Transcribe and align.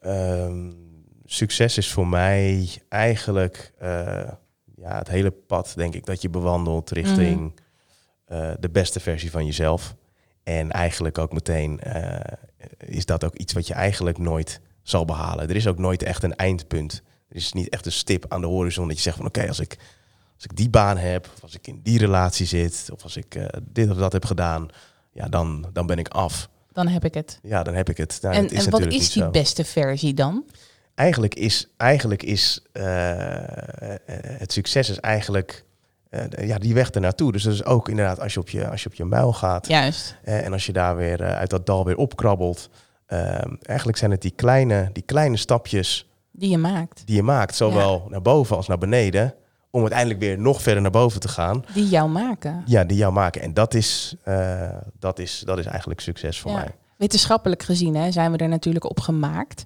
Ehm, 0.00 0.72
succes 1.24 1.78
is 1.78 1.92
voor 1.92 2.06
mij 2.06 2.68
eigenlijk 2.88 3.72
uh, 3.82 3.88
ja, 4.76 4.98
het 4.98 5.08
hele 5.08 5.30
pad, 5.30 5.72
denk 5.76 5.94
ik, 5.94 6.06
dat 6.06 6.22
je 6.22 6.28
bewandelt 6.28 6.90
richting 6.90 7.60
uh, 8.28 8.50
de 8.60 8.70
beste 8.70 9.00
versie 9.00 9.30
van 9.30 9.46
jezelf. 9.46 9.94
En 10.42 10.70
eigenlijk 10.70 11.18
ook 11.18 11.32
meteen 11.32 11.80
uh, 11.86 12.20
is 12.78 13.06
dat 13.06 13.24
ook 13.24 13.34
iets 13.34 13.52
wat 13.52 13.66
je 13.66 13.74
eigenlijk 13.74 14.18
nooit 14.18 14.60
zal 14.82 15.04
behalen. 15.04 15.48
Er 15.48 15.56
is 15.56 15.66
ook 15.66 15.78
nooit 15.78 16.02
echt 16.02 16.22
een 16.22 16.36
eindpunt. 16.36 17.02
Er 17.28 17.36
is 17.36 17.52
niet 17.52 17.68
echt 17.68 17.86
een 17.86 17.92
stip 17.92 18.24
aan 18.28 18.40
de 18.40 18.46
horizon 18.46 18.88
dat 18.88 18.96
je 18.96 19.02
zegt 19.02 19.16
van 19.16 19.26
oké, 19.26 19.48
als, 19.48 19.60
ik, 19.60 19.76
als 20.34 20.44
ik 20.44 20.56
die 20.56 20.70
baan 20.70 20.96
heb, 20.96 21.30
of 21.34 21.42
als 21.42 21.54
ik 21.54 21.66
in 21.66 21.80
die 21.82 21.98
relatie 21.98 22.46
zit, 22.46 22.88
of 22.92 23.02
als 23.02 23.16
ik 23.16 23.38
dit 23.62 23.90
of 23.90 23.96
dat 23.96 24.12
heb 24.12 24.24
gedaan, 24.24 24.68
ja, 25.12 25.28
dan, 25.28 25.70
dan 25.72 25.86
ben 25.86 25.98
ik 25.98 26.08
af 26.08 26.48
dan 26.84 26.92
heb 26.92 27.04
ik 27.04 27.14
het. 27.14 27.38
Ja, 27.42 27.62
dan 27.62 27.74
heb 27.74 27.88
ik 27.88 27.96
het. 27.96 28.18
Nou, 28.22 28.34
en, 28.34 28.48
en 28.48 28.70
wat 28.70 28.86
is 28.86 29.12
die 29.12 29.30
beste 29.30 29.64
versie 29.64 30.14
dan? 30.14 30.44
Eigenlijk 30.94 31.34
is, 31.34 31.68
eigenlijk 31.76 32.22
is 32.22 32.62
uh, 32.72 32.84
het 34.22 34.52
succes 34.52 34.90
is 34.90 35.00
eigenlijk 35.00 35.64
uh, 36.10 36.46
ja, 36.46 36.58
die 36.58 36.74
weg 36.74 36.90
ernaartoe. 36.90 37.32
Dus 37.32 37.42
dat 37.42 37.52
is 37.52 37.64
ook 37.64 37.88
inderdaad 37.88 38.20
als 38.20 38.34
je 38.34 38.40
op 38.40 38.48
je, 38.48 38.68
als 38.68 38.82
je, 38.82 38.88
op 38.88 38.94
je 38.94 39.04
muil 39.04 39.32
gaat. 39.32 39.68
Juist. 39.68 40.16
en 40.22 40.52
als 40.52 40.66
je 40.66 40.72
daar 40.72 40.96
weer 40.96 41.22
uit 41.22 41.50
dat 41.50 41.66
dal 41.66 41.84
weer 41.84 41.96
opkrabbelt. 41.96 42.70
Ehm, 43.06 43.54
eigenlijk 43.62 43.98
zijn 43.98 44.10
het 44.10 44.22
die 44.22 44.32
kleine, 44.36 44.90
die 44.92 45.02
kleine 45.02 45.36
stapjes. 45.36 46.08
Die 46.32 46.50
je 46.50 46.58
maakt. 46.58 47.02
Die 47.06 47.16
je 47.16 47.22
maakt, 47.22 47.54
zowel 47.54 48.06
naar 48.08 48.22
boven 48.22 48.56
als 48.56 48.66
naar 48.66 48.78
beneden 48.78 49.34
om 49.70 49.80
uiteindelijk 49.80 50.20
weer 50.20 50.38
nog 50.38 50.62
verder 50.62 50.82
naar 50.82 50.90
boven 50.90 51.20
te 51.20 51.28
gaan. 51.28 51.64
Die 51.74 51.88
jou 51.88 52.08
maken. 52.10 52.62
Ja, 52.66 52.84
die 52.84 52.96
jou 52.96 53.12
maken. 53.12 53.42
En 53.42 53.54
dat 53.54 53.74
is, 53.74 54.16
uh, 54.24 54.68
dat 54.98 55.18
is, 55.18 55.42
dat 55.46 55.58
is 55.58 55.66
eigenlijk 55.66 56.00
succes 56.00 56.40
voor 56.40 56.52
mij. 56.52 56.74
Wetenschappelijk 56.96 57.62
gezien 57.62 57.96
hè, 57.96 58.10
zijn 58.10 58.32
we 58.32 58.38
er 58.38 58.48
natuurlijk 58.48 58.84
op 58.84 59.00
gemaakt 59.00 59.64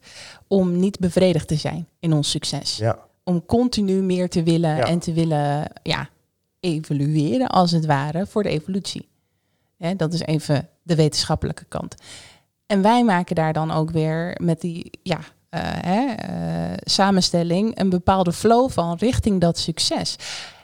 om 0.49 0.79
niet 0.79 0.99
bevredigd 0.99 1.49
te 1.49 1.57
zijn 1.57 1.89
in 1.99 2.13
ons 2.13 2.31
succes. 2.31 2.77
Ja. 2.77 2.99
Om 3.25 3.47
continu 3.47 4.03
meer 4.03 4.29
te 4.29 4.43
willen 4.43 4.85
en 4.85 4.99
te 4.99 5.13
willen 5.13 5.71
ja, 5.83 6.09
evolueren, 6.61 7.49
als 7.49 7.71
het 7.71 7.87
ware, 7.87 8.27
voor 8.27 8.43
de 8.43 8.49
evolutie. 8.49 9.09
Hè, 9.77 9.97
dat 9.97 10.13
is 10.13 10.21
even 10.21 10.69
de 10.83 10.95
wetenschappelijke 10.95 11.65
kant. 11.65 11.95
En 12.67 12.83
wij 12.83 13.05
maken 13.05 13.35
daar 13.35 13.53
dan 13.53 13.71
ook 13.71 13.91
weer 13.91 14.39
met 14.43 14.61
die 14.61 14.99
ja, 15.03 15.19
hè, 15.61 16.07
uh, 16.07 16.73
samenstelling 16.85 17.79
een 17.79 17.91
bepaalde 17.91 18.33
flow 18.33 18.71
van 18.71 18.97
richting 18.97 19.41
dat 19.41 19.59
succes. 19.59 20.17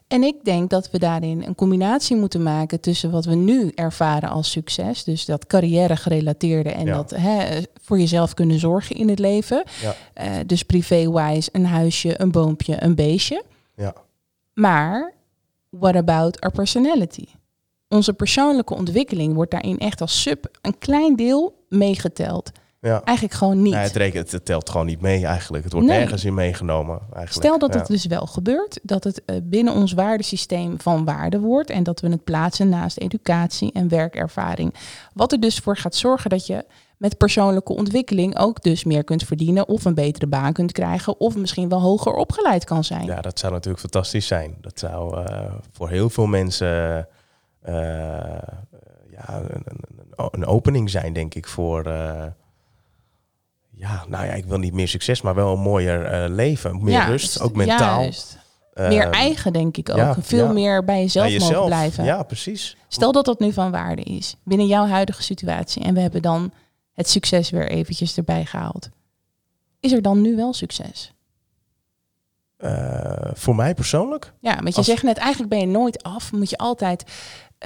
En 0.08 0.22
ik 0.22 0.44
denk 0.44 0.70
dat 0.70 0.90
we 0.90 0.98
daarin 0.98 1.42
een 1.42 1.54
combinatie 1.54 2.16
moeten 2.16 2.42
maken 2.42 2.80
tussen 2.80 3.10
wat 3.10 3.24
we 3.24 3.34
nu 3.34 3.72
ervaren 3.74 4.28
als 4.28 4.50
succes, 4.50 5.04
dus 5.04 5.24
dat 5.24 5.46
carrière 5.46 5.96
gerelateerde 5.96 6.70
en 6.70 6.86
dat 6.86 7.10
hè, 7.10 7.60
voor 7.82 7.98
jezelf 7.98 8.34
kunnen 8.34 8.58
zorgen 8.58 8.96
in 8.96 9.08
het 9.08 9.18
leven. 9.18 9.64
Ja. 9.80 9.94
Uh, 10.22 10.36
dus 10.46 10.62
privé-wise, 10.62 11.48
een 11.52 11.66
huisje, 11.66 12.20
een 12.20 12.30
boompje, 12.30 12.82
een 12.82 12.94
beestje. 12.94 13.42
Ja. 13.74 13.94
Maar 14.54 15.14
what 15.70 15.96
about 15.96 16.40
our 16.40 16.52
personality? 16.52 17.26
Onze 17.88 18.12
persoonlijke 18.12 18.74
ontwikkeling 18.74 19.34
wordt 19.34 19.50
daarin 19.50 19.78
echt 19.78 20.00
als 20.00 20.22
sub 20.22 20.58
een 20.62 20.78
klein 20.78 21.16
deel 21.16 21.64
meegeteld. 21.68 22.50
Ja. 22.80 23.02
Eigenlijk 23.04 23.36
gewoon 23.36 23.62
niet. 23.62 23.72
Nee, 23.72 23.82
het, 23.82 23.96
rekent, 23.96 24.32
het 24.32 24.44
telt 24.44 24.70
gewoon 24.70 24.86
niet 24.86 25.00
mee 25.00 25.26
eigenlijk. 25.26 25.64
Het 25.64 25.72
wordt 25.72 25.88
nergens 25.88 26.24
in 26.24 26.34
meegenomen. 26.34 26.98
Eigenlijk. 27.00 27.32
Stel 27.32 27.58
dat 27.58 27.74
het 27.74 27.86
dus 27.86 28.06
wel 28.06 28.26
gebeurt, 28.26 28.78
dat 28.82 29.04
het 29.04 29.22
uh, 29.26 29.36
binnen 29.42 29.74
ons 29.74 29.92
waardesysteem 29.92 30.80
van 30.80 31.04
waarde 31.04 31.40
wordt 31.40 31.70
en 31.70 31.82
dat 31.82 32.00
we 32.00 32.08
het 32.08 32.24
plaatsen 32.24 32.68
naast 32.68 32.98
educatie 32.98 33.72
en 33.72 33.88
werkervaring. 33.88 34.74
Wat 35.14 35.32
er 35.32 35.40
dus 35.40 35.58
voor 35.58 35.76
gaat 35.76 35.94
zorgen 35.94 36.30
dat 36.30 36.46
je 36.46 36.64
met 36.96 37.16
persoonlijke 37.16 37.72
ontwikkeling 37.72 38.38
ook 38.38 38.62
dus 38.62 38.84
meer 38.84 39.04
kunt 39.04 39.22
verdienen 39.22 39.68
of 39.68 39.84
een 39.84 39.94
betere 39.94 40.26
baan 40.26 40.52
kunt 40.52 40.72
krijgen 40.72 41.20
of 41.20 41.36
misschien 41.36 41.68
wel 41.68 41.80
hoger 41.80 42.12
opgeleid 42.12 42.64
kan 42.64 42.84
zijn. 42.84 43.04
Ja, 43.04 43.20
dat 43.20 43.38
zou 43.38 43.52
natuurlijk 43.52 43.80
fantastisch 43.80 44.26
zijn. 44.26 44.56
Dat 44.60 44.78
zou 44.78 45.18
uh, 45.18 45.52
voor 45.72 45.88
heel 45.88 46.10
veel 46.10 46.26
mensen 46.26 47.08
uh, 47.68 47.74
ja, 49.10 49.26
een, 49.26 49.62
een, 49.64 50.28
een, 50.30 50.46
opening 50.46 50.90
zijn, 50.90 51.12
denk 51.12 51.34
ik, 51.34 51.46
voor 51.46 51.86
nou 54.08 54.26
ja, 54.26 54.32
ik 54.32 54.44
wil 54.44 54.58
niet 54.58 54.72
meer 54.72 54.88
succes, 54.88 55.22
maar 55.22 55.34
wel 55.34 55.52
een 55.52 55.60
mooier 55.60 56.24
uh, 56.24 56.34
leven. 56.34 56.84
Meer 56.84 57.04
rust, 57.04 57.40
ook 57.40 57.56
mentaal. 57.56 58.00
Juist. 58.00 58.38
meer 58.74 59.02
ehm, 59.02 59.12
eigen, 59.12 59.52
denk 59.52 59.76
ik 59.76 59.88
ook. 59.88 59.96
Ja, 59.96 60.16
Veel 60.20 60.52
meer 60.52 60.84
bij 60.84 61.00
jezelf, 61.00 61.24
bij 61.24 61.32
jezelf, 61.32 61.52
mogen 61.52 61.66
blijven. 61.66 62.04
Ja, 62.04 62.22
precies. 62.22 62.76
Stel 62.88 63.12
dat 63.12 63.24
dat 63.24 63.40
nu 63.40 63.52
van 63.52 63.70
waarde 63.70 64.02
is, 64.02 64.36
binnen 64.44 64.66
jouw 64.66 64.86
huidige 64.86 65.22
situatie. 65.22 65.82
En 65.82 65.94
we 65.94 66.00
hebben 66.00 66.22
dan 66.22 66.52
het 66.92 67.08
succes 67.08 67.50
weer 67.50 67.68
eventjes 67.68 68.16
erbij 68.16 68.44
gehaald. 68.44 68.88
Is 69.80 69.92
er 69.92 70.02
dan 70.02 70.20
nu 70.20 70.36
wel 70.36 70.52
succes? 70.52 71.12
Uh, 72.58 73.12
voor 73.32 73.54
mij 73.54 73.74
persoonlijk? 73.74 74.32
Ja, 74.40 74.58
want 74.62 74.76
je 74.76 74.82
zegt 74.82 75.02
net, 75.02 75.16
eigenlijk 75.16 75.50
ben 75.50 75.60
je 75.60 75.66
nooit 75.66 76.02
af. 76.02 76.32
Moet 76.32 76.50
je 76.50 76.58
altijd 76.58 77.04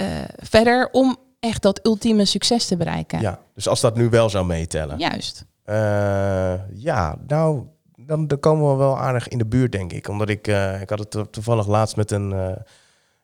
uh, 0.01 0.07
verder 0.35 0.89
om 0.91 1.17
echt 1.39 1.61
dat 1.61 1.85
ultieme 1.85 2.25
succes 2.25 2.65
te 2.65 2.77
bereiken. 2.77 3.21
Ja, 3.21 3.39
dus 3.53 3.67
als 3.67 3.81
dat 3.81 3.95
nu 3.95 4.09
wel 4.09 4.29
zou 4.29 4.45
meetellen. 4.45 4.97
Juist. 4.97 5.45
Uh, 5.69 6.55
ja, 6.73 7.15
nou, 7.27 7.63
dan, 7.95 8.27
dan 8.27 8.39
komen 8.39 8.71
we 8.71 8.77
wel 8.77 8.99
aardig 8.99 9.27
in 9.27 9.37
de 9.37 9.45
buurt, 9.45 9.71
denk 9.71 9.93
ik. 9.93 10.07
Omdat 10.07 10.29
ik, 10.29 10.47
uh, 10.47 10.81
ik 10.81 10.89
had 10.89 10.99
het 10.99 11.33
toevallig 11.33 11.67
laatst 11.67 11.95
met 11.95 12.11
een, 12.11 12.31
uh, 12.31 12.51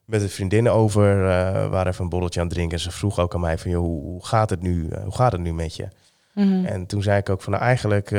met 0.06 0.22
een 0.22 0.30
vriendin 0.30 0.70
over, 0.70 1.16
uh, 1.16 1.70
waar 1.70 1.88
even 1.88 2.04
een 2.04 2.10
borreltje 2.10 2.40
aan 2.40 2.46
het 2.46 2.56
drinken. 2.56 2.78
En 2.78 2.84
ze 2.84 2.92
vroeg 2.92 3.20
ook 3.20 3.34
aan 3.34 3.40
mij 3.40 3.58
van, 3.58 3.72
joh, 3.72 3.82
hoe, 3.82 4.02
hoe 4.02 4.26
gaat 4.26 4.50
het 4.50 4.62
nu? 4.62 4.90
hoe 5.04 5.16
gaat 5.16 5.32
het 5.32 5.42
nu 5.42 5.54
met 5.54 5.76
je? 5.76 5.88
Mm 6.34 6.52
-hmm. 6.52 6.66
En 6.66 6.86
toen 6.86 7.04
zei 7.04 7.18
ik 7.18 7.30
ook 7.30 7.42
van, 7.42 7.52
nou, 7.54 7.66
eigenlijk 7.66 8.10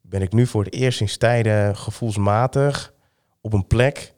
ben 0.00 0.22
ik 0.22 0.32
nu 0.32 0.46
voor 0.46 0.64
het 0.64 0.74
eerst 0.74 1.00
in 1.00 1.06
tijden 1.18 1.76
gevoelsmatig 1.76 2.92
op 3.40 3.52
een 3.52 3.66
plek 3.66 4.14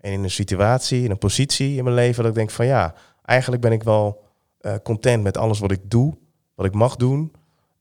en 0.00 0.12
in 0.12 0.22
een 0.22 0.30
situatie, 0.30 1.04
in 1.04 1.10
een 1.10 1.18
positie 1.18 1.76
in 1.76 1.84
mijn 1.84 1.96
leven 1.96 2.22
dat 2.22 2.32
ik 2.32 2.38
denk 2.38 2.50
van, 2.50 2.66
ja, 2.66 2.94
eigenlijk 3.24 3.62
ben 3.62 3.72
ik 3.72 3.82
wel 3.82 4.22
content 4.82 5.22
met 5.22 5.36
alles 5.36 5.58
wat 5.58 5.70
ik 5.70 5.90
doe, 5.90 6.16
wat 6.54 6.66
ik 6.66 6.74
mag 6.74 6.96
doen. 6.96 7.32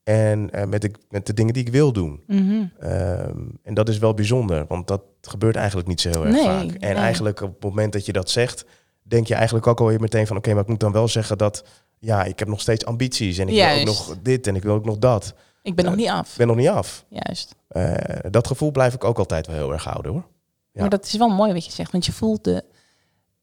En 0.09 0.49
uh, 0.55 0.63
met, 0.63 0.81
de, 0.81 0.91
met 1.09 1.25
de 1.25 1.33
dingen 1.33 1.53
die 1.53 1.65
ik 1.65 1.71
wil 1.71 1.91
doen. 1.93 2.23
Mm 2.27 2.37
-hmm. 2.37 2.89
um, 2.89 3.59
en 3.63 3.73
dat 3.73 3.89
is 3.89 3.97
wel 3.97 4.13
bijzonder, 4.13 4.65
want 4.67 4.87
dat 4.87 5.01
gebeurt 5.21 5.55
eigenlijk 5.55 5.87
niet 5.87 6.01
zo 6.01 6.09
heel 6.09 6.25
erg 6.25 6.35
nee, 6.35 6.43
vaak. 6.43 6.69
En 6.69 6.93
nee. 6.93 7.03
eigenlijk 7.03 7.41
op 7.41 7.53
het 7.53 7.63
moment 7.63 7.93
dat 7.93 8.05
je 8.05 8.11
dat 8.11 8.29
zegt, 8.29 8.65
denk 9.01 9.27
je 9.27 9.35
eigenlijk 9.35 9.67
ook 9.67 9.79
alweer 9.79 9.99
meteen 9.99 10.27
van... 10.27 10.37
oké, 10.37 10.53
maar 10.53 10.61
ik 10.61 10.67
moet 10.67 10.79
dan 10.79 10.91
wel 10.91 11.07
zeggen 11.07 11.37
dat... 11.37 11.63
ja, 11.99 12.23
ik 12.23 12.39
heb 12.39 12.47
nog 12.47 12.61
steeds 12.61 12.85
ambities 12.85 13.37
en 13.37 13.47
ik 13.47 13.53
Juist. 13.53 13.83
wil 13.83 13.93
ook 13.93 14.07
nog 14.07 14.17
dit 14.21 14.47
en 14.47 14.55
ik 14.55 14.63
wil 14.63 14.73
ook 14.73 14.85
nog 14.85 14.97
dat. 14.97 15.33
Ik 15.61 15.75
ben 15.75 15.85
nog 15.85 15.95
niet 15.95 16.09
af. 16.09 16.31
Ik 16.31 16.37
ben 16.37 16.47
nog 16.47 16.55
niet 16.55 16.69
af. 16.69 17.05
Juist. 17.09 17.55
Uh, 17.71 17.93
dat 18.31 18.47
gevoel 18.47 18.71
blijf 18.71 18.93
ik 18.93 19.03
ook 19.03 19.17
altijd 19.17 19.47
wel 19.47 19.55
heel 19.55 19.71
erg 19.71 19.83
houden, 19.83 20.11
hoor. 20.11 20.27
Ja. 20.71 20.81
Maar 20.81 20.89
dat 20.89 21.05
is 21.05 21.17
wel 21.17 21.29
mooi 21.29 21.53
wat 21.53 21.65
je 21.65 21.71
zegt, 21.71 21.91
want 21.91 22.05
je 22.05 22.11
voelt 22.11 22.43
de 22.43 22.63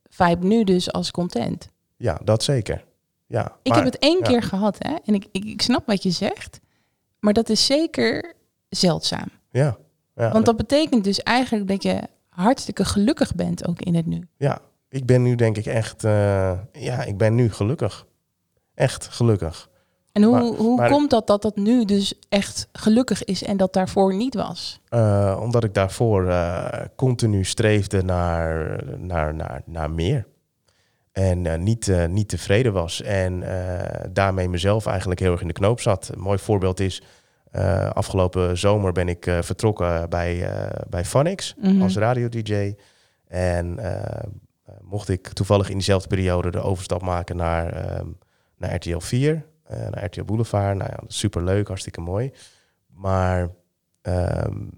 vibe 0.08 0.46
nu 0.46 0.64
dus 0.64 0.92
als 0.92 1.10
content. 1.10 1.69
Ja, 1.96 2.20
dat 2.24 2.42
zeker. 2.42 2.84
Ja, 3.26 3.56
ik 3.62 3.75
heb 3.75 3.84
het 3.84 3.99
één 3.99 4.19
ja. 4.19 4.25
keer 4.25 4.43
gehad, 4.43 4.76
hè? 4.78 4.94
En 5.05 5.14
ik, 5.14 5.26
ik, 5.32 5.44
ik 5.44 5.62
snap 5.62 5.87
wat 5.87 6.02
je 6.02 6.11
zegt. 6.11 6.61
Maar 7.20 7.32
dat 7.32 7.49
is 7.49 7.67
zeker 7.67 8.34
zeldzaam. 8.69 9.28
Ja. 9.50 9.76
ja 10.14 10.32
Want 10.32 10.46
dat 10.46 10.56
betekent 10.56 11.05
dus 11.05 11.23
eigenlijk 11.23 11.69
dat 11.69 11.82
je 11.82 12.00
hartstikke 12.28 12.84
gelukkig 12.84 13.34
bent 13.34 13.67
ook 13.69 13.81
in 13.81 13.94
het 13.94 14.06
nu. 14.06 14.28
Ja, 14.37 14.61
ik 14.88 15.06
ben 15.06 15.23
nu 15.23 15.34
denk 15.34 15.56
ik 15.56 15.67
echt, 15.67 16.05
uh, 16.05 16.52
ja, 16.73 17.02
ik 17.02 17.17
ben 17.17 17.34
nu 17.34 17.52
gelukkig. 17.52 18.06
Echt 18.75 19.06
gelukkig. 19.08 19.69
En 20.12 20.22
hoe, 20.22 20.32
Maar- 20.32 20.43
hoe 20.43 20.76
maar- 20.76 20.90
komt 20.90 21.11
dat 21.11 21.26
dat 21.26 21.43
dat 21.43 21.56
nu 21.56 21.84
dus 21.84 22.14
echt 22.29 22.69
gelukkig 22.72 23.25
is 23.25 23.43
en 23.43 23.56
dat 23.56 23.72
daarvoor 23.72 24.14
niet 24.14 24.34
was? 24.34 24.81
Eh, 24.88 25.38
omdat 25.43 25.64
ik 25.64 25.75
daarvoor 25.75 26.29
eh, 26.29 26.81
continu 26.96 27.44
streefde 27.44 28.02
naar, 28.02 28.82
naar, 28.99 29.34
naar, 29.34 29.62
naar 29.64 29.90
meer. 29.90 30.26
En 31.16 31.46
eh, 31.46 31.58
niet, 31.58 31.88
eh, 31.88 32.06
niet 32.06 32.28
tevreden 32.28 32.72
was. 32.72 33.02
En 33.02 33.42
eh, 33.42 34.04
daarmee 34.12 34.48
mezelf 34.48 34.86
eigenlijk 34.86 35.20
heel 35.20 35.32
erg 35.32 35.40
in 35.40 35.46
de 35.46 35.52
knoop 35.52 35.80
zat. 35.80 36.10
Een 36.14 36.20
mooi 36.20 36.38
voorbeeld 36.38 36.80
is... 36.80 37.02
afgelopen 37.92 38.58
zomer 38.58 38.92
ben 38.92 39.08
ik 39.08 39.30
vertrokken 39.40 40.08
bij, 40.10 40.50
bij 40.88 41.04
Phonics 41.04 41.54
Mhm. 41.60 41.82
als 41.82 41.96
radio-dj. 41.96 42.74
En 43.28 43.78
mocht 44.80 45.08
ik 45.08 45.28
toevallig 45.28 45.68
in 45.68 45.74
diezelfde 45.74 46.08
periode 46.08 46.50
de 46.50 46.60
overstap 46.60 47.02
maken 47.02 47.36
naar, 47.36 47.72
ehm, 47.72 48.06
naar 48.56 48.74
RTL 48.74 48.98
4, 48.98 49.46
eh, 49.62 49.78
naar 49.78 50.04
RTL 50.04 50.24
Boulevard. 50.24 50.76
Nou 50.76 50.90
ja, 50.90 50.98
superleuk, 51.06 51.66
hartstikke 51.66 52.00
mooi. 52.00 52.32
Maar 52.86 53.48
ehm, 54.02 54.69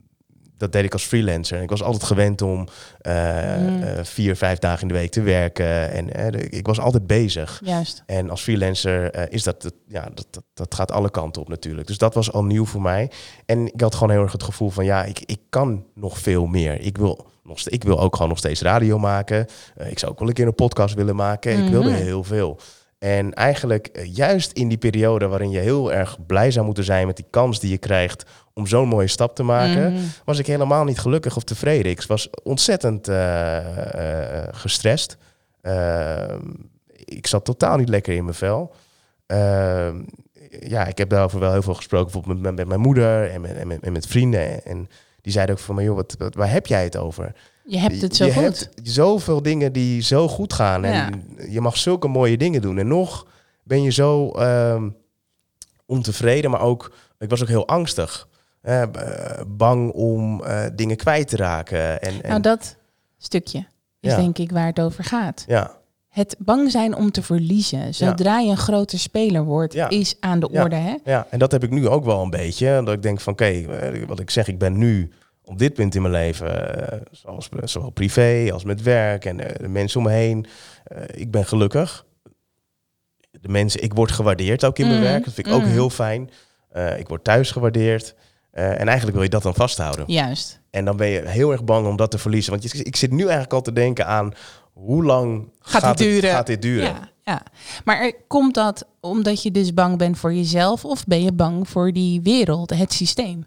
dat 0.58 0.72
deed 0.72 0.84
ik 0.84 0.92
als 0.92 1.04
freelancer. 1.04 1.56
En 1.56 1.62
ik 1.62 1.70
was 1.70 1.82
altijd 1.82 2.02
gewend 2.04 2.42
om 2.42 2.66
eh, 3.00 3.56
Mm. 3.58 4.04
vier, 4.04 4.36
vijf 4.36 4.58
dagen 4.58 4.82
in 4.82 4.88
de 4.88 4.94
week 4.94 5.10
te 5.10 5.22
werken. 5.22 5.90
En 5.92 6.12
eh, 6.14 6.46
ik 6.58 6.66
was 6.66 6.80
altijd 6.80 7.06
bezig. 7.06 7.60
Juist. 7.64 8.02
En 8.06 8.30
als 8.30 8.42
freelancer 8.42 9.32
is 9.32 9.42
dat, 9.42 9.72
ja, 9.88 10.08
dat, 10.14 10.26
dat, 10.30 10.44
dat 10.54 10.74
gaat 10.74 10.92
alle 10.92 11.10
kanten 11.10 11.42
op 11.42 11.48
natuurlijk. 11.48 11.86
Dus 11.86 11.98
dat 11.98 12.14
was 12.14 12.32
al 12.32 12.44
nieuw 12.44 12.64
voor 12.66 12.82
mij. 12.82 13.10
En 13.46 13.66
ik 13.72 13.80
had 13.80 13.94
gewoon 13.94 14.10
heel 14.10 14.22
erg 14.22 14.32
het 14.32 14.42
gevoel 14.42 14.70
van, 14.70 14.84
ja, 14.84 15.04
ik, 15.04 15.20
ik 15.26 15.40
kan 15.48 15.84
nog 15.94 16.18
veel 16.18 16.46
meer. 16.46 16.80
Ik 16.80 16.96
wil, 16.98 17.26
nog, 17.42 17.60
ik 17.68 17.84
wil 17.84 18.00
ook 18.00 18.12
gewoon 18.14 18.28
nog 18.28 18.38
steeds 18.38 18.60
radio 18.62 18.98
maken. 18.98 19.46
Ik 19.88 19.98
zou 19.98 20.12
ook 20.12 20.18
wel 20.18 20.28
een 20.28 20.34
keer 20.34 20.46
een 20.46 20.54
podcast 20.54 20.94
willen 20.94 21.16
maken. 21.16 21.64
Ik 21.64 21.70
wilde 21.70 21.88
Mhm. 21.90 21.98
heel 22.02 22.24
veel. 22.24 22.58
En 22.98 23.32
eigenlijk 23.34 23.86
eh, 23.86 24.14
juist 24.14 24.52
in 24.52 24.68
die 24.68 24.78
periode 24.78 25.26
waarin 25.26 25.50
je 25.50 25.58
heel 25.58 25.92
erg 25.92 26.26
blij 26.26 26.50
zou 26.50 26.66
moeten 26.66 26.84
zijn 26.84 27.06
met 27.06 27.16
die 27.16 27.26
kans 27.30 27.60
die 27.60 27.70
je 27.70 27.78
krijgt 27.78 28.24
om 28.54 28.66
zo'n 28.66 28.88
mooie 28.88 29.06
stap 29.06 29.34
te 29.34 29.42
maken, 29.42 29.92
Mhm. 29.92 30.02
was 30.24 30.38
ik 30.38 30.46
helemaal 30.46 30.84
niet 30.84 30.98
gelukkig 30.98 31.36
of 31.36 31.42
tevreden. 31.44 31.90
Ik 31.90 32.02
was 32.02 32.30
ontzettend 32.42 33.08
eh, 33.08 34.42
eh, 34.42 34.48
gestrest. 34.50 35.16
Ehm, 35.60 36.40
ik 37.04 37.26
zat 37.26 37.44
totaal 37.44 37.76
niet 37.76 37.88
lekker 37.88 38.14
in 38.14 38.24
mijn 38.24 38.36
vel. 38.36 38.74
Ehm, 39.26 39.96
ja, 40.60 40.86
ik 40.86 40.98
heb 40.98 41.08
daarover 41.08 41.40
wel 41.40 41.52
heel 41.52 41.62
veel 41.62 41.74
gesproken, 41.74 42.12
bijvoorbeeld 42.12 42.42
met, 42.42 42.56
met 42.56 42.68
mijn 42.68 42.80
moeder 42.80 43.30
en 43.30 43.40
met, 43.40 43.52
en 43.56 43.66
met, 43.66 43.80
en 43.80 43.92
met 43.92 44.06
vrienden. 44.06 44.64
En 44.64 44.88
die 45.28 45.36
zeiden 45.36 45.54
ook 45.56 45.60
van, 45.62 45.74
maar 45.74 45.84
joh, 45.84 45.96
wat, 45.96 46.14
wat, 46.18 46.34
waar 46.34 46.50
heb 46.50 46.66
jij 46.66 46.84
het 46.84 46.96
over? 46.96 47.32
Je 47.64 47.78
hebt 47.78 48.00
het 48.02 48.16
zo 48.16 48.24
je 48.24 48.32
goed. 48.32 48.42
hebt 48.42 48.68
zoveel 48.82 49.42
dingen 49.42 49.72
die 49.72 50.02
zo 50.02 50.28
goed 50.28 50.52
gaan. 50.52 50.84
En 50.84 50.92
Ja. 51.36 51.44
je 51.48 51.60
mag 51.60 51.76
zulke 51.76 52.08
mooie 52.08 52.36
dingen 52.36 52.62
doen. 52.62 52.78
En 52.78 52.86
nog 52.88 53.26
ben 53.62 53.82
je 53.82 53.90
zo 53.90 54.30
ehm, 54.30 54.88
ontevreden, 55.86 56.50
maar 56.50 56.60
ook... 56.60 56.92
Ik 57.18 57.30
was 57.30 57.42
ook 57.42 57.48
heel 57.48 57.66
angstig. 57.68 58.28
Eh, 58.60 58.82
bang 59.46 59.92
om 59.92 60.44
eh, 60.44 60.64
dingen 60.74 60.96
kwijt 60.96 61.28
te 61.28 61.36
raken. 61.36 62.00
En, 62.02 62.22
en, 62.22 62.28
Nou, 62.28 62.40
dat 62.40 62.76
stukje 63.18 63.58
is 64.00 64.10
Ja. 64.10 64.16
denk 64.16 64.38
ik 64.38 64.50
waar 64.50 64.66
het 64.66 64.80
over 64.80 65.04
gaat. 65.04 65.44
ja, 65.46 65.77
Het 66.18 66.36
bang 66.38 66.70
zijn 66.70 66.94
om 66.96 67.10
te 67.10 67.22
verliezen, 67.22 67.94
zodra 67.94 68.38
je 68.38 68.50
een 68.50 68.56
grote 68.56 68.98
speler 68.98 69.44
wordt, 69.44 69.72
Ja. 69.72 69.88
is 69.88 70.16
aan 70.20 70.40
de 70.40 70.48
Ja. 70.52 70.62
orde. 70.62 70.76
Hè? 70.76 70.94
ja, 71.04 71.26
en 71.30 71.38
dat 71.38 71.52
heb 71.52 71.62
ik 71.64 71.70
nu 71.70 71.88
ook 71.88 72.04
wel 72.04 72.22
een 72.22 72.30
beetje. 72.30 72.82
Dat 72.84 72.94
ik 72.94 73.02
denk 73.02 73.20
van, 73.20 73.32
oké, 73.32 73.44
eh, 73.44 74.06
wat 74.06 74.20
ik 74.20 74.30
zeg, 74.30 74.48
ik 74.48 74.58
ben 74.58 74.78
nu 74.78 75.10
op 75.44 75.58
dit 75.58 75.74
punt 75.74 75.94
in 75.94 76.02
mijn 76.02 76.14
leven, 76.14 76.78
eh, 76.90 76.98
zoals, 77.10 77.48
zowel 77.64 77.90
privé 77.90 78.48
als 78.52 78.64
met 78.64 78.82
werk 78.82 79.24
en 79.24 79.40
eh, 79.40 79.54
de 79.60 79.68
mensen 79.68 80.00
om 80.00 80.06
me 80.06 80.12
heen, 80.12 80.46
ik 81.14 81.30
ben 81.30 81.44
gelukkig. 81.44 82.04
De 83.30 83.48
mensen, 83.48 83.82
ik 83.82 83.94
word 83.94 84.10
gewaardeerd 84.12 84.64
ook 84.64 84.78
in 84.78 84.86
mijn 84.86 84.98
Mhm, 85.00 85.08
werk. 85.08 85.24
Dat 85.24 85.34
vind 85.34 85.46
ik 85.46 85.52
ook 85.52 85.62
mhm. 85.62 85.70
heel 85.70 85.90
fijn. 85.90 86.30
Ik 86.96 87.08
word 87.08 87.24
thuis 87.24 87.50
gewaardeerd. 87.50 88.14
En 88.50 88.86
eigenlijk 88.86 89.12
wil 89.12 89.22
je 89.22 89.28
dat 89.28 89.42
dan 89.42 89.54
vasthouden. 89.54 90.04
Juist. 90.06 90.60
En 90.70 90.84
dan 90.84 90.96
ben 90.96 91.08
je 91.08 91.20
heel 91.28 91.52
erg 91.52 91.64
bang 91.64 91.86
om 91.86 91.96
dat 91.96 92.10
te 92.10 92.18
verliezen. 92.18 92.50
Want 92.50 92.62
je- 92.72 92.82
ik 92.82 92.96
zit 92.96 93.10
nu 93.10 93.22
eigenlijk 93.22 93.52
al 93.52 93.60
te 93.60 93.72
denken 93.72 94.06
aan 94.06 94.32
hoe 94.84 95.04
lang 95.04 95.48
Gaat 95.60 95.98
dit 95.98 96.08
duren? 96.08 96.30
gaat 96.30 96.46
dit 96.46 96.62
duren? 96.62 96.88
Ja, 96.88 97.08
ja. 97.24 97.42
Maar 97.84 98.00
er- 98.00 98.14
komt 98.26 98.54
dat 98.54 98.86
omdat 99.00 99.42
je 99.42 99.50
dus 99.50 99.74
bang 99.74 99.98
bent 99.98 100.18
voor 100.18 100.34
jezelf 100.34 100.84
of 100.84 101.04
ben 101.04 101.22
je 101.22 101.32
bang 101.32 101.68
voor 101.68 101.92
die 101.92 102.20
wereld, 102.22 102.70
het 102.70 102.92
systeem? 102.92 103.46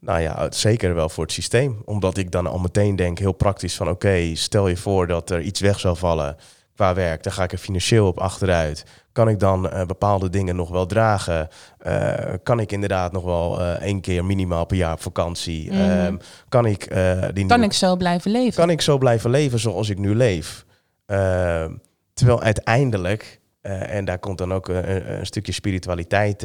Nou 0.00 0.20
ja, 0.20 0.50
zeker 0.50 0.94
wel 0.94 1.08
voor 1.08 1.24
het 1.24 1.32
systeem. 1.32 1.82
Omdat 1.84 2.16
ik 2.16 2.30
dan 2.30 2.46
al 2.46 2.58
meteen 2.58 2.96
denk, 2.96 3.18
heel 3.18 3.32
praktisch 3.32 3.74
van... 3.76 3.88
oké, 3.88 4.34
stel 4.34 4.68
je 4.68 4.76
voor 4.76 5.06
dat 5.06 5.30
er 5.30 5.40
iets 5.40 5.60
weg 5.60 5.80
zou 5.80 5.96
vallen 5.96 6.36
qua 6.74 6.94
werk. 6.94 7.22
Dan 7.22 7.32
ga 7.32 7.42
ik 7.42 7.52
er 7.52 7.58
financieel 7.58 8.06
op 8.06 8.18
achteruit. 8.18 8.84
Kan 9.14 9.28
ik 9.28 9.38
dan 9.38 9.70
eh, 9.70 9.86
bepaalde 9.86 10.30
dingen 10.30 10.56
nog 10.56 10.68
wel 10.68 10.86
dragen? 10.86 11.48
Eh, 11.78 12.14
kan 12.42 12.60
ik 12.60 12.72
inderdaad 12.72 13.12
nog 13.12 13.24
wel 13.24 13.60
eh, 13.60 13.70
één 13.72 14.00
keer 14.00 14.24
minimaal 14.24 14.64
per 14.64 14.76
jaar 14.76 14.92
op 14.92 15.02
vakantie? 15.02 15.72
Mhm. 15.72 15.80
Ehm, 15.80 16.16
kan 16.48 16.66
ik 16.66 16.94
die 17.32 17.46
Kan 17.46 17.62
ik 17.62 17.72
zo 17.72 17.96
blijven 17.96 18.30
leven? 18.30 18.54
kan 18.54 18.70
ik 18.70 18.80
zo 18.80 18.98
blijven 18.98 19.30
leven 19.30 19.58
zoals 19.58 19.88
ik 19.88 19.98
nu 19.98 20.14
leef? 20.14 20.64
Ehm, 21.06 21.72
terwijl 22.14 22.42
uiteindelijk, 22.42 23.40
en 23.60 24.04
daar 24.04 24.18
komt 24.18 24.38
dan 24.38 24.52
ook 24.52 24.68
een, 24.68 25.18
een 25.18 25.26
stukje 25.26 25.52
spiritualiteit 25.52 26.40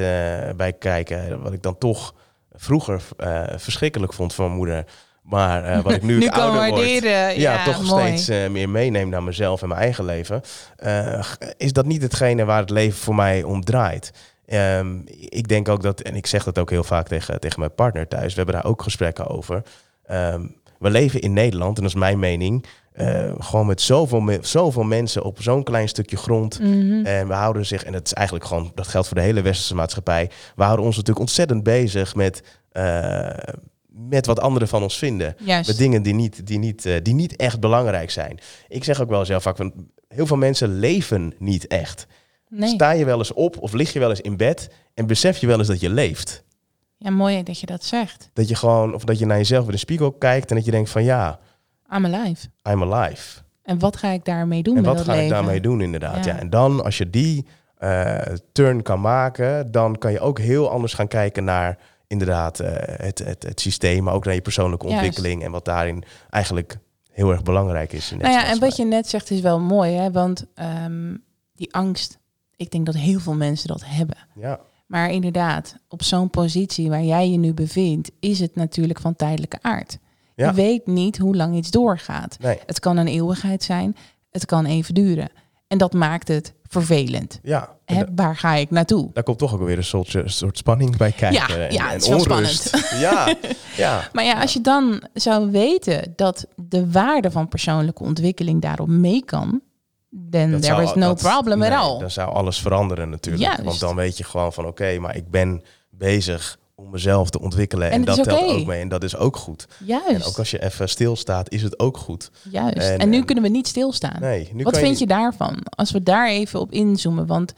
bij 0.58 0.74
kijken, 0.80 1.42
wat 1.42 1.54
ik 1.54 1.62
dan 1.62 1.78
toch 1.78 2.14
vroeger 2.52 3.02
verschrikkelijk 3.56 4.14
vond 4.14 4.34
van 4.34 4.46
mijn 4.46 4.58
moeder. 4.58 4.86
Maar 5.24 5.64
eh, 5.66 5.82
wat 5.82 5.94
ik 5.94 6.04
nu, 6.04 6.18
nu 6.20 6.28
ouder 6.28 6.60
word, 6.60 6.70
waarderen. 6.70 7.12
ja, 7.12 7.30
Ja, 7.54 7.64
toch 7.64 7.84
mooi. 7.84 8.04
steeds 8.18 8.28
eh, 8.30 8.50
meer 8.50 8.70
meeneem 8.70 9.10
naar 9.10 9.24
mezelf 9.24 9.62
en 9.62 9.68
mijn 9.68 9.80
eigen 9.82 10.06
leven, 10.06 10.42
eh, 10.76 11.20
is 11.58 11.74
dat 11.74 11.86
niet 11.86 12.02
hetgene 12.02 12.46
waar 12.46 12.60
het 12.60 12.70
leven 12.70 13.00
voor 13.00 13.16
mij 13.16 13.44
om 13.44 13.64
draait. 13.64 14.12
Ehm, 14.46 14.98
ik 15.30 15.48
denk 15.48 15.70
ook 15.70 15.82
dat, 15.84 16.02
en 16.02 16.16
ik 16.16 16.26
zeg 16.26 16.44
dat 16.44 16.58
ook 16.60 16.70
heel 16.70 16.84
vaak 16.84 17.08
tegen, 17.08 17.40
tegen 17.40 17.60
mijn 17.60 17.76
partner 17.76 18.08
thuis, 18.08 18.30
we 18.34 18.42
hebben 18.42 18.56
daar 18.62 18.72
ook 18.72 18.82
gesprekken 18.82 19.28
over. 19.28 19.62
Ehm, 20.06 20.42
we 20.80 20.90
leven 20.90 21.22
in 21.22 21.34
Nederland, 21.34 21.78
en 21.78 21.84
dat 21.84 21.92
is 21.92 22.00
mijn 22.00 22.20
mening, 22.20 22.66
gewoon 23.40 23.66
met 23.66 23.82
zoveel, 23.82 24.20
me- 24.20 24.38
zoveel 24.42 24.84
mensen 24.84 25.24
op 25.24 25.42
zo'n 25.42 25.64
klein 25.64 25.90
stukje 25.90 26.18
grond. 26.18 26.60
Mhm. 26.60 27.06
En 27.06 27.28
we 27.28 27.34
houden 27.34 27.66
zich, 27.66 27.84
en 27.84 27.92
dat 27.92 28.06
is 28.06 28.14
eigenlijk 28.14 28.46
gewoon, 28.48 28.72
dat 28.76 28.88
geldt 28.88 29.08
voor 29.08 29.18
de 29.18 29.24
hele 29.24 29.42
westerse 29.42 29.76
maatschappij. 29.76 30.30
We 30.56 30.64
houden 30.64 30.86
ons 30.86 30.96
natuurlijk 30.96 31.26
ontzettend 31.26 31.64
bezig 31.64 32.16
met, 32.16 32.42
met 34.08 34.26
wat 34.26 34.40
anderen 34.40 34.68
van 34.68 34.84
ons 34.84 34.98
vinden. 34.98 35.36
Juist. 35.40 35.68
Met 35.68 35.78
dingen 35.78 36.02
die 36.02 36.14
niet, 36.14 36.48
die, 36.48 36.60
niet, 36.60 36.86
eh, 36.86 36.96
die 37.04 37.14
niet 37.14 37.36
echt 37.36 37.60
belangrijk 37.60 38.12
zijn. 38.12 38.40
Ik 38.68 38.84
zeg 38.84 39.02
ook 39.02 39.10
wel 39.10 39.26
zelf 39.26 39.44
vaak, 39.44 39.56
van, 39.56 39.74
heel 40.08 40.28
veel 40.28 40.38
mensen 40.38 40.80
leven 40.80 41.34
niet 41.38 41.68
echt. 41.68 42.08
Nee. 42.50 42.70
Sta 42.70 42.92
je 42.92 43.06
wel 43.06 43.18
eens 43.18 43.34
op 43.34 43.58
of 43.58 43.74
lig 43.74 43.94
je 43.94 44.00
wel 44.00 44.10
eens 44.10 44.22
in 44.22 44.38
bed 44.38 44.70
en 44.94 45.08
besef 45.08 45.38
je 45.38 45.48
wel 45.48 45.58
eens 45.58 45.68
dat 45.68 45.80
je 45.80 45.90
leeft. 45.90 46.44
Ja, 46.98 47.10
mooi 47.10 47.44
dat 47.44 47.60
je 47.60 47.66
dat 47.66 47.84
zegt. 47.84 48.30
Dat 48.34 48.48
je 48.48 48.56
gewoon, 48.56 48.94
of 48.94 49.04
dat 49.04 49.20
je 49.20 49.26
naar 49.26 49.38
jezelf 49.38 49.66
in 49.66 49.72
de 49.72 49.78
spiegel 49.78 50.12
kijkt 50.12 50.50
en 50.50 50.56
dat 50.56 50.66
je 50.66 50.72
denkt 50.72 50.90
van 50.90 51.04
ja, 51.04 51.40
I'm 51.94 52.06
alive. 52.06 52.48
I'm 52.70 52.94
alive. 52.94 53.40
En 53.64 53.80
wat 53.80 53.98
ga 53.98 54.10
ik 54.10 54.26
daarmee 54.26 54.64
doen 54.64 54.78
En 54.78 54.84
wat 54.84 55.02
ga 55.02 55.14
ik 55.14 55.30
daarmee 55.30 55.62
doen 55.62 55.82
inderdaad? 55.82 56.26
Ja. 56.26 56.34
Ja. 56.34 56.40
en 56.40 56.50
dan 56.50 56.84
als 56.84 56.98
je 56.98 57.10
die 57.10 57.46
eh, 57.78 58.18
turn 58.52 58.82
kan 58.82 59.02
maken, 59.02 59.72
dan 59.72 59.98
kan 59.98 60.12
je 60.12 60.20
ook 60.20 60.40
heel 60.40 60.70
anders 60.70 60.94
gaan 60.94 61.08
kijken 61.08 61.44
naar 61.44 61.78
inderdaad 62.10 62.60
eh, 62.60 62.72
het, 63.06 63.20
het, 63.20 63.44
het 63.44 63.60
systeem, 63.60 64.04
maar 64.04 64.14
ook 64.14 64.26
naar 64.26 64.34
je 64.34 64.42
persoonlijke 64.42 64.88
Juist. 64.88 65.04
ontwikkeling 65.06 65.44
en 65.44 65.52
wat 65.52 65.66
daarin 65.66 66.04
eigenlijk 66.30 66.78
heel 67.12 67.32
erg 67.32 67.44
belangrijk 67.44 67.94
is. 67.94 68.12
In 68.12 68.18
Nou 68.18 68.32
ja, 68.32 68.46
en 68.46 68.60
wat 68.60 68.76
je 68.76 68.86
net 68.86 69.08
zegt 69.08 69.32
is 69.32 69.40
wel 69.42 69.60
mooi, 69.60 69.94
hè? 69.94 70.12
want 70.12 70.46
ehm, 70.54 71.16
die 71.56 71.74
angst, 71.74 72.18
ik 72.56 72.72
denk 72.72 72.86
dat 72.86 72.96
heel 72.96 73.20
veel 73.20 73.36
mensen 73.36 73.68
dat 73.68 73.82
hebben. 73.86 74.18
Ja, 74.36 74.60
Maar 74.88 75.12
inderdaad, 75.12 75.76
op 75.88 76.04
zo'n 76.04 76.30
positie 76.30 76.90
waar 76.90 77.04
jij 77.04 77.30
je 77.30 77.38
nu 77.38 77.54
bevindt, 77.54 78.12
is 78.20 78.40
het 78.40 78.56
natuurlijk 78.56 79.00
van 79.00 79.16
tijdelijke 79.16 79.60
aard. 79.62 79.98
Ja. 80.36 80.48
Je 80.48 80.54
weet 80.54 80.88
niet 80.88 81.18
hoe 81.18 81.36
lang 81.36 81.56
iets 81.56 81.72
doorgaat. 81.72 82.38
nee, 82.40 82.60
Het 82.66 82.80
kan 82.80 82.98
een 82.98 83.08
eeuwigheid 83.08 83.64
zijn, 83.64 83.96
het 84.30 84.46
kan 84.46 84.66
even 84.66 84.94
duren. 84.94 85.30
En 85.68 85.78
dat 85.78 85.94
maakt 85.94 86.28
het 86.28 86.54
vervelend. 86.70 87.40
ja. 87.44 87.78
Waar 88.16 88.36
ga 88.38 88.54
ik 88.54 88.70
naartoe? 88.72 89.10
daar 89.14 89.24
komt 89.24 89.38
toch 89.38 89.54
ook 89.54 89.62
weer 89.62 89.78
een 89.78 89.84
soort, 89.84 90.14
een 90.14 90.30
soort 90.30 90.58
spanning 90.58 90.98
bij 90.98 91.12
kijken. 91.12 91.56
Ja, 91.56 91.66
en, 91.68 91.74
ja, 91.74 91.90
het 91.90 92.02
is 92.02 92.08
wel 92.08 92.18
onrust. 92.20 92.78
Ja, 93.00 93.36
ja. 93.78 94.08
Maar 94.14 94.24
ja, 94.24 94.42
als 94.42 94.54
je 94.54 94.62
dan 94.62 95.04
zou 95.14 95.52
weten 95.52 96.14
dat 96.16 96.48
de 96.56 96.92
waarde 96.92 97.32
van 97.32 97.48
persoonlijke 97.48 98.04
ontwikkeling 98.04 98.62
daarop 98.62 98.88
mee 98.88 99.26
kan, 99.26 99.62
Dat 100.10 100.32
there 100.32 100.60
zou- 100.62 100.84
is 100.84 100.94
no 100.94 101.08
dat- 101.08 101.20
problem 101.22 101.60
nee, 101.60 101.72
at 101.72 101.78
all. 101.78 102.00
Dan 102.00 102.12
zou 102.12 102.34
alles 102.34 102.60
veranderen 102.62 103.10
natuurlijk. 103.10 103.44
Juist. 103.46 103.64
Want 103.64 103.80
dan 103.80 103.96
weet 103.96 104.18
je 104.18 104.24
gewoon 104.24 104.54
van 104.54 104.66
oké, 104.66 105.00
maar 105.00 105.16
ik 105.16 105.30
ben 105.30 105.62
bezig 105.90 106.58
om 106.80 106.90
mezelf 106.90 107.30
te 107.30 107.40
ontwikkelen. 107.42 107.92
En, 107.92 108.06
dat 108.06 108.18
is 108.18 108.24
telt 108.24 108.40
ook 108.42 108.66
mee. 108.66 108.82
En 108.82 108.88
dat 108.90 109.04
is 109.04 109.16
ook 109.16 109.36
goed. 109.36 109.68
Juist, 109.86 110.08
En 110.10 110.24
ook 110.24 110.38
als 110.38 110.52
je 110.52 110.64
even 110.64 110.90
stilstaat, 110.90 111.52
is 111.52 111.62
het 111.62 111.80
ook 111.80 111.98
goed. 111.98 112.32
juist. 112.50 112.78
en- 112.78 113.00
En, 113.00 113.10
nu 113.10 113.18
en- 113.18 113.26
kunnen 113.26 113.44
we 113.44 113.50
niet 113.50 113.68
stilstaan. 113.68 114.20
Nee, 114.20 114.50
nu 114.54 114.64
Wat 114.64 114.78
vind 114.78 115.00
je 115.00 115.08
daarvan? 115.08 115.58
Als 115.64 115.92
we 115.92 116.04
daar 116.04 116.28
even 116.30 116.60
op 116.60 116.72
inzoomen, 116.72 117.26
want 117.26 117.54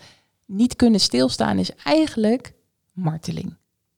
niet 0.46 0.76
kunnen 0.76 1.00
stilstaan 1.00 1.58
is 1.60 1.72
eigenlijk 1.84 2.54
marteling. 2.92 3.58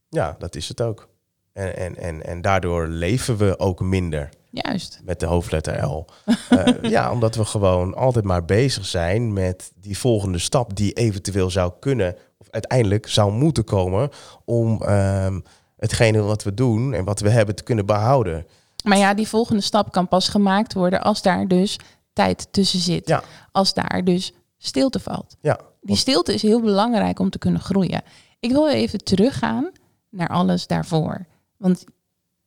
Ja, 0.10 0.36
dat 0.40 0.56
is 0.56 0.68
het 0.68 0.82
ook. 0.82 1.10
En, 1.54 1.76
en, 1.78 1.96
en, 1.98 2.26
en 2.26 2.42
daardoor 2.42 2.88
leven 2.88 3.38
we 3.38 3.60
ook 3.60 3.80
minder. 3.82 4.30
Juist. 4.54 5.02
met 5.04 5.20
de 5.20 5.26
hoofdletter 5.26 5.86
L. 5.86 6.06
Eh, 6.50 6.66
ja, 6.96 7.12
omdat 7.12 7.36
we 7.36 7.46
gewoon 7.46 7.96
altijd 7.96 8.26
maar 8.26 8.46
bezig 8.46 8.86
zijn 8.86 9.34
met 9.34 9.72
die 9.76 9.98
volgende 9.98 10.38
stap 10.38 10.76
die 10.76 10.94
eventueel 10.94 11.50
zou 11.50 11.72
kunnen, 11.80 12.16
of 12.38 12.48
uiteindelijk 12.50 13.08
zou 13.08 13.32
moeten 13.32 13.64
komen 13.64 14.10
om 14.46 14.82
ehm, 14.82 15.40
hetgene 15.78 16.22
wat 16.22 16.44
we 16.44 16.54
doen 16.54 16.94
en 16.94 17.06
wat 17.06 17.20
we 17.20 17.30
hebben 17.30 17.56
te 17.56 17.64
kunnen 17.64 17.86
behouden. 17.86 18.46
Maar 18.84 18.98
ja, 18.98 19.14
die 19.14 19.28
volgende 19.28 19.62
stap 19.62 19.92
kan 19.92 20.08
pas 20.08 20.30
gemaakt 20.30 20.74
worden 20.74 21.02
als 21.02 21.22
daar 21.22 21.48
dus 21.48 21.80
tijd 22.14 22.48
tussen 22.52 22.80
zit. 22.80 23.08
Ja. 23.08 23.24
Als 23.52 23.74
daar 23.74 24.02
dus 24.04 24.34
stilte 24.58 25.00
valt. 25.00 25.36
Ja, 25.42 25.60
Die 25.82 25.96
stilte 25.96 26.34
is 26.34 26.42
heel 26.42 26.62
belangrijk 26.62 27.20
om 27.20 27.30
te 27.30 27.38
kunnen 27.38 27.62
groeien. 27.62 28.02
Ik 28.40 28.52
wil 28.52 28.70
even 28.70 29.04
teruggaan 29.04 29.72
naar 30.10 30.28
alles 30.28 30.68
daarvoor. 30.68 31.26
Want 31.58 31.84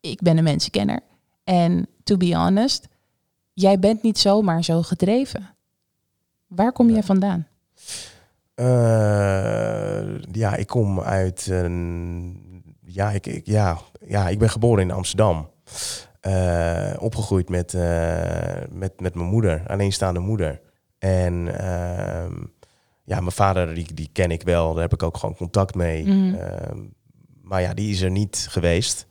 ik 0.01 0.23
ben 0.23 0.39
een 0.39 0.45
mensenkenner. 0.45 1.01
En 1.45 1.87
to 2.07 2.17
be 2.17 2.35
honest, 2.37 2.89
jij 3.53 3.79
bent 3.79 4.03
niet 4.03 4.19
zomaar 4.19 4.65
zo 4.65 4.83
gedreven. 4.83 5.49
Waar 6.47 6.73
kom 6.73 6.91
jij 6.91 7.03
vandaan? 7.03 7.47
Eh, 8.55 10.19
ja, 10.33 10.55
ik 10.57 10.67
kom 10.67 11.01
uit 11.01 11.47
een. 11.51 12.65
Ja, 12.85 13.11
ik, 13.11 13.27
ik- 13.27 13.47
ja, 13.47 13.79
ja, 14.07 14.29
ik 14.29 14.39
ben 14.39 14.51
geboren 14.51 14.83
in 14.83 14.91
Amsterdam. 14.91 15.51
Eh, 16.21 16.93
opgegroeid 16.99 17.49
met, 17.49 17.75
eh, 17.75 18.55
met, 18.71 19.01
met 19.01 19.15
mijn 19.15 19.29
moeder, 19.29 19.63
alleenstaande 19.67 20.21
moeder. 20.21 20.61
En 20.99 21.59
ehm, 21.59 22.33
ja, 23.05 23.21
mijn 23.21 23.33
vader, 23.33 23.75
die, 23.75 23.95
die 23.95 24.11
ken 24.13 24.31
ik 24.31 24.43
wel, 24.43 24.73
daar 24.73 24.83
heb 24.83 24.93
ik 24.93 25.03
ook 25.03 25.17
gewoon 25.17 25.37
contact 25.37 25.75
mee. 25.75 26.07
Mhm. 26.07 26.35
Ehm, 26.35 26.79
maar 27.43 27.61
ja, 27.61 27.75
die 27.75 27.91
is 27.91 28.01
er 28.01 28.11
niet 28.11 28.47
geweest 28.51 29.07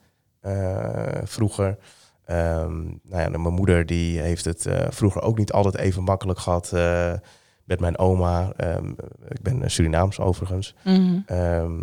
vroeger. 1.24 1.78
Ehm, 2.26 2.84
nou 2.84 3.22
ja, 3.22 3.28
mijn 3.28 3.54
moeder 3.54 3.86
die 3.86 4.20
heeft 4.20 4.44
het 4.44 4.66
eh, 4.66 4.86
vroeger 4.90 5.22
ook 5.22 5.38
niet 5.38 5.52
altijd 5.52 5.76
even 5.76 6.02
makkelijk 6.02 6.38
gehad 6.38 6.72
eh, 6.72 7.12
met 7.64 7.80
mijn 7.80 7.98
oma. 7.98 8.52
Ehm, 8.56 8.90
ik 9.28 9.42
ben 9.42 9.70
Surinaams 9.70 10.20
overigens. 10.20 10.74
Mhm. 10.84 11.18
Ehm, 11.26 11.82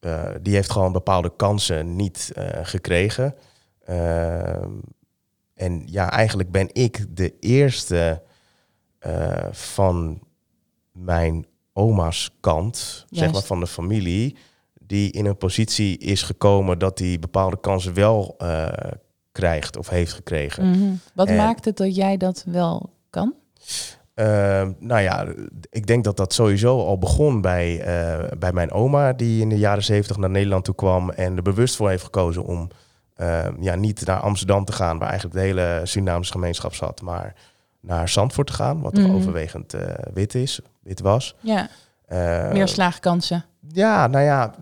eh, 0.00 0.30
die 0.42 0.54
heeft 0.54 0.70
gewoon 0.70 0.92
bepaalde 0.92 1.32
kansen 1.36 1.96
niet 1.96 2.32
gekregen. 2.62 3.34
En 5.54 5.82
ja, 5.84 6.10
eigenlijk 6.10 6.50
ben 6.50 6.68
ik 6.72 7.16
de 7.16 7.38
eerste 7.40 8.22
van 9.50 10.20
mijn 10.92 11.46
oma's 11.72 12.36
kant, 12.40 13.06
zeg 13.10 13.32
maar 13.32 13.42
van 13.42 13.60
de 13.60 13.66
familie, 13.66 14.36
die 14.86 15.10
in 15.10 15.26
een 15.26 15.36
positie 15.36 15.98
is 15.98 16.22
gekomen 16.22 16.78
dat 16.78 16.98
hij 16.98 17.18
bepaalde 17.18 17.60
kansen 17.60 17.94
wel 17.94 18.34
eh, 18.38 18.68
krijgt 19.36 19.76
of 19.76 19.88
heeft 19.88 20.12
gekregen. 20.12 20.70
Mhm. 20.70 20.92
Wat 21.14 21.28
En- 21.28 21.36
maakt 21.36 21.64
het 21.64 21.76
dat 21.76 21.94
jij 21.96 22.16
dat 22.16 22.44
wel 22.46 22.90
kan? 23.10 23.34
Ehm, 24.14 24.72
nou 24.78 25.00
ja, 25.00 25.26
ik 25.70 25.86
denk 25.86 26.04
dat 26.04 26.16
dat 26.16 26.32
sowieso 26.32 26.78
al 26.86 26.98
begon 26.98 27.40
bij, 27.40 27.80
eh, 27.80 28.38
bij 28.38 28.52
mijn 28.52 28.72
oma, 28.72 29.12
die 29.12 29.40
in 29.40 29.48
de 29.48 29.58
jaren 29.58 29.84
zeventig 29.84 30.16
naar 30.16 30.30
Nederland 30.30 30.64
toe 30.64 30.74
kwam 30.74 31.10
en 31.10 31.36
er 31.36 31.42
bewust 31.42 31.76
voor 31.76 31.88
heeft 31.88 32.04
gekozen 32.04 32.44
om 32.44 32.68
ehm, 33.16 33.62
ja, 33.62 33.74
niet 33.74 34.06
naar 34.06 34.20
Amsterdam 34.20 34.64
te 34.64 34.72
gaan, 34.72 34.98
waar 34.98 35.08
eigenlijk 35.08 35.38
de 35.40 35.44
hele 35.46 35.80
Surinaamse 35.84 36.32
gemeenschap 36.32 36.74
zat, 36.74 37.02
maar 37.02 37.34
naar 37.80 38.08
Zandvoort 38.08 38.46
te 38.46 38.52
gaan, 38.52 38.80
wat 38.80 38.92
Mhm. 38.92 39.14
overwegend 39.14 39.74
eh, 39.74 39.94
wit 40.14 40.34
is, 40.34 40.60
wit 40.82 41.00
was. 41.00 41.34
Ja, 41.40 41.68
Eh, 42.06 42.50
meer 42.52 42.68
slaagkansen. 42.68 43.44
ja, 43.72 44.06
nou 44.06 44.24
ja, 44.24 44.54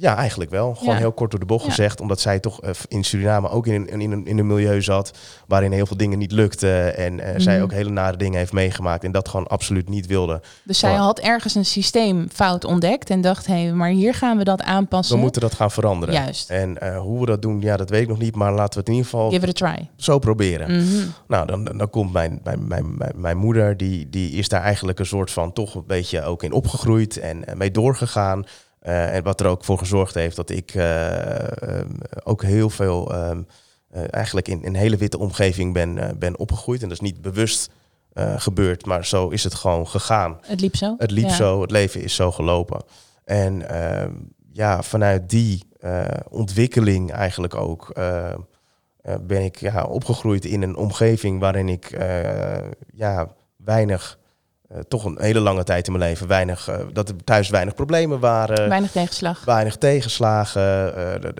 ja, 0.00 0.16
eigenlijk 0.16 0.50
wel. 0.50 0.74
Gewoon 0.74 0.94
Ja. 0.94 1.00
heel 1.00 1.12
kort 1.12 1.30
door 1.30 1.40
de 1.40 1.46
bocht 1.46 1.64
Ja. 1.64 1.68
gezegd. 1.70 2.00
Omdat 2.00 2.20
zij 2.20 2.40
toch 2.40 2.60
eh, 2.62 2.70
in 2.88 3.04
Suriname 3.04 3.48
ook 3.50 3.66
in, 3.66 3.74
een- 3.74 4.00
in, 4.00 4.10
een, 4.12 4.26
in 4.26 4.38
een 4.38 4.46
milieu 4.46 4.82
zat 4.82 5.10
waarin 5.46 5.72
heel 5.72 5.86
veel 5.86 5.96
dingen 5.96 6.18
niet 6.18 6.32
lukten. 6.32 6.96
En 6.96 7.20
eh, 7.20 7.34
zij 7.36 7.54
Mhm. 7.54 7.62
ook 7.62 7.72
hele 7.72 7.90
nare 7.90 8.16
dingen 8.16 8.38
heeft 8.38 8.52
meegemaakt 8.52 9.04
en 9.04 9.12
dat 9.12 9.28
gewoon 9.28 9.46
absoluut 9.46 9.88
niet 9.88 10.06
wilde. 10.06 10.40
Dus 10.64 10.78
zij 10.78 10.94
had 10.94 11.18
ergens 11.18 11.54
een 11.54 11.64
systeemfout 11.64 12.64
ontdekt 12.64 13.10
en 13.10 13.20
dacht, 13.20 13.46
hé, 13.46 13.62
hey, 13.62 13.72
maar 13.72 13.88
hier 13.90 14.14
gaan 14.14 14.38
we 14.38 14.44
dat 14.44 14.62
aanpassen. 14.62 15.14
We 15.16 15.20
moeten 15.22 15.40
dat 15.40 15.54
gaan 15.54 15.70
veranderen. 15.70 16.14
Juist. 16.14 16.50
En 16.50 16.78
eh, 16.80 16.98
hoe 17.00 17.20
we 17.20 17.26
dat 17.26 17.42
doen, 17.42 17.60
ja, 17.60 17.76
dat 17.76 17.90
weet 17.90 18.02
ik 18.02 18.08
nog 18.08 18.18
niet. 18.18 18.34
Maar 18.34 18.52
laten 18.52 18.72
we 18.74 18.78
het 18.78 18.88
in 18.88 18.94
ieder 18.94 19.10
geval 19.10 19.30
Give 19.30 19.46
it 19.46 19.62
a 19.62 19.66
try. 19.72 19.88
zo 19.96 20.18
proberen. 20.18 20.76
Mhm. 20.76 21.06
Nou, 21.28 21.46
dan, 21.46 21.64
dan 21.64 21.90
komt 21.90 22.12
mijn, 22.12 22.40
mijn, 22.44 22.66
mijn, 22.68 22.94
mijn, 22.98 23.12
mijn 23.16 23.36
moeder, 23.36 23.76
die, 23.76 24.10
die 24.10 24.30
is 24.30 24.48
daar 24.48 24.62
eigenlijk 24.62 24.98
een 24.98 25.06
soort 25.06 25.30
van 25.30 25.52
toch 25.52 25.74
een 25.74 25.84
beetje 25.86 26.22
ook 26.24 26.42
in 26.42 26.52
opgegroeid 26.52 27.16
en 27.18 27.44
mee 27.54 27.70
doorgegaan. 27.70 28.44
Eh, 28.80 29.14
en 29.14 29.22
wat 29.22 29.40
er 29.40 29.46
ook 29.46 29.64
voor 29.64 29.78
gezorgd 29.78 30.14
heeft 30.14 30.36
dat 30.36 30.50
ik 30.50 30.74
eh, 30.74 31.62
ehm, 31.62 31.90
ook 32.24 32.42
heel 32.42 32.70
veel 32.70 33.12
ehm, 33.14 33.42
eh, 33.90 34.02
eigenlijk 34.10 34.48
in 34.48 34.60
een 34.64 34.74
hele 34.74 34.96
witte 34.96 35.18
omgeving 35.18 35.72
ben, 35.72 36.18
ben 36.18 36.38
opgegroeid. 36.38 36.82
En 36.82 36.88
dat 36.88 37.00
is 37.02 37.10
niet 37.10 37.22
bewust 37.22 37.70
gebeurd, 38.36 38.86
maar 38.86 39.06
zo 39.06 39.28
is 39.28 39.44
het 39.44 39.54
gewoon 39.54 39.88
gegaan. 39.88 40.38
Het 40.40 40.60
liep 40.60 40.76
zo. 40.76 40.94
Het 40.98 41.10
liep 41.10 41.28
Ja. 41.28 41.34
zo, 41.34 41.60
het 41.60 41.70
leven 41.70 42.02
is 42.02 42.14
zo 42.14 42.32
gelopen. 42.32 42.82
En 43.24 43.68
ehm, 43.68 44.12
ja, 44.52 44.82
vanuit 44.82 45.30
die 45.30 45.62
ontwikkeling 46.28 47.12
eigenlijk 47.12 47.54
ook 47.54 47.92
ben 49.20 49.44
ik 49.44 49.56
ja, 49.56 49.84
opgegroeid 49.84 50.44
in 50.44 50.62
een 50.62 50.76
omgeving 50.76 51.40
waarin 51.40 51.68
ik 51.68 51.98
ja, 52.94 53.28
weinig, 53.56 54.18
eh, 54.68 54.78
toch 54.88 55.04
een 55.04 55.16
hele 55.20 55.40
lange 55.40 55.64
tijd 55.64 55.86
in 55.86 55.92
mijn 55.92 56.04
leven, 56.10 56.26
weinig, 56.26 56.68
eh, 56.68 56.78
dat 56.92 57.08
er 57.08 57.24
thuis 57.24 57.48
weinig 57.48 57.74
problemen 57.74 58.20
waren. 58.20 58.68
Weinig 58.68 58.90
tegenslag. 58.90 59.44
Weinig 59.44 59.76
tegenslagen. 59.76 60.96
eh, 60.96 61.30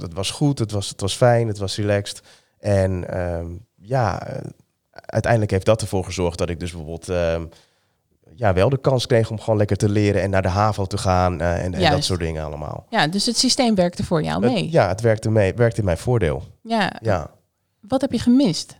Het 0.00 0.14
was 0.14 0.30
goed, 0.30 0.58
het 0.58 0.70
was, 0.72 0.88
het 0.88 1.00
was 1.00 1.16
fijn, 1.16 1.48
het 1.48 1.58
was 1.58 1.76
relaxed. 1.76 2.20
En 2.58 3.08
ehm, 3.08 3.46
ja, 3.76 4.26
uiteindelijk 4.92 5.50
heeft 5.52 5.66
dat 5.66 5.80
ervoor 5.80 6.04
gezorgd 6.04 6.38
dat 6.38 6.48
ik 6.48 6.60
dus 6.60 6.70
bijvoorbeeld 6.70 7.08
ehm, 7.08 7.44
ja, 8.34 8.52
wel 8.52 8.68
de 8.68 8.78
kans 8.80 9.06
kreeg 9.06 9.30
om 9.30 9.40
gewoon 9.40 9.58
lekker 9.58 9.76
te 9.76 9.88
leren 9.88 10.22
en 10.22 10.30
naar 10.30 10.42
de 10.42 10.48
HAVO 10.48 10.84
te 10.84 10.98
gaan 10.98 11.40
en, 11.40 11.74
en 11.74 11.90
dat 11.90 12.04
soort 12.04 12.20
dingen 12.20 12.44
allemaal. 12.44 12.86
Ja, 12.90 13.06
dus 13.06 13.26
het 13.26 13.36
systeem 13.38 13.74
werkte 13.74 14.04
voor 14.04 14.22
jou 14.22 14.40
mee. 14.40 14.62
Het- 14.62 14.72
ja, 14.72 14.88
het 14.88 15.00
werkte, 15.00 15.30
mee, 15.30 15.54
werkte 15.54 15.78
in 15.78 15.84
mijn 15.84 15.98
voordeel. 15.98 16.42
Ja. 16.62 16.92
Ja. 17.02 17.30
Wat 17.80 18.00
heb 18.00 18.12
je 18.12 18.18
gemist? 18.18 18.78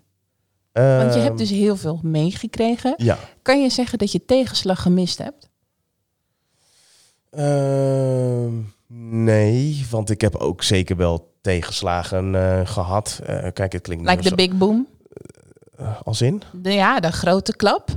Want 0.72 1.12
je 1.12 1.18
Ehm, 1.18 1.22
hebt 1.22 1.38
dus 1.38 1.50
heel 1.50 1.76
veel 1.76 2.00
meegekregen. 2.02 2.94
Ja. 2.96 3.18
Kan 3.42 3.62
je 3.62 3.70
zeggen 3.70 3.98
dat 3.98 4.12
je 4.12 4.24
tegenslag 4.24 4.82
gemist 4.82 5.18
hebt? 5.18 5.48
Ehm, 7.30 8.52
nee, 9.24 9.86
want 9.90 10.10
ik 10.10 10.20
heb 10.20 10.36
ook 10.36 10.62
zeker 10.62 10.96
wel 10.96 11.32
tegenslagen 11.40 12.34
eh, 12.34 12.66
gehad. 12.66 13.20
Eh, 13.26 13.46
kijk, 13.52 13.72
het 13.72 13.82
klinkt 13.82 14.08
Like 14.08 14.22
the 14.28 14.34
big 14.34 14.52
boom? 14.56 14.86
eh, 15.76 16.00
als 16.02 16.22
in? 16.22 16.42
De, 16.52 16.72
ja, 16.72 17.00
de 17.00 17.12
grote 17.12 17.56
klap. 17.56 17.88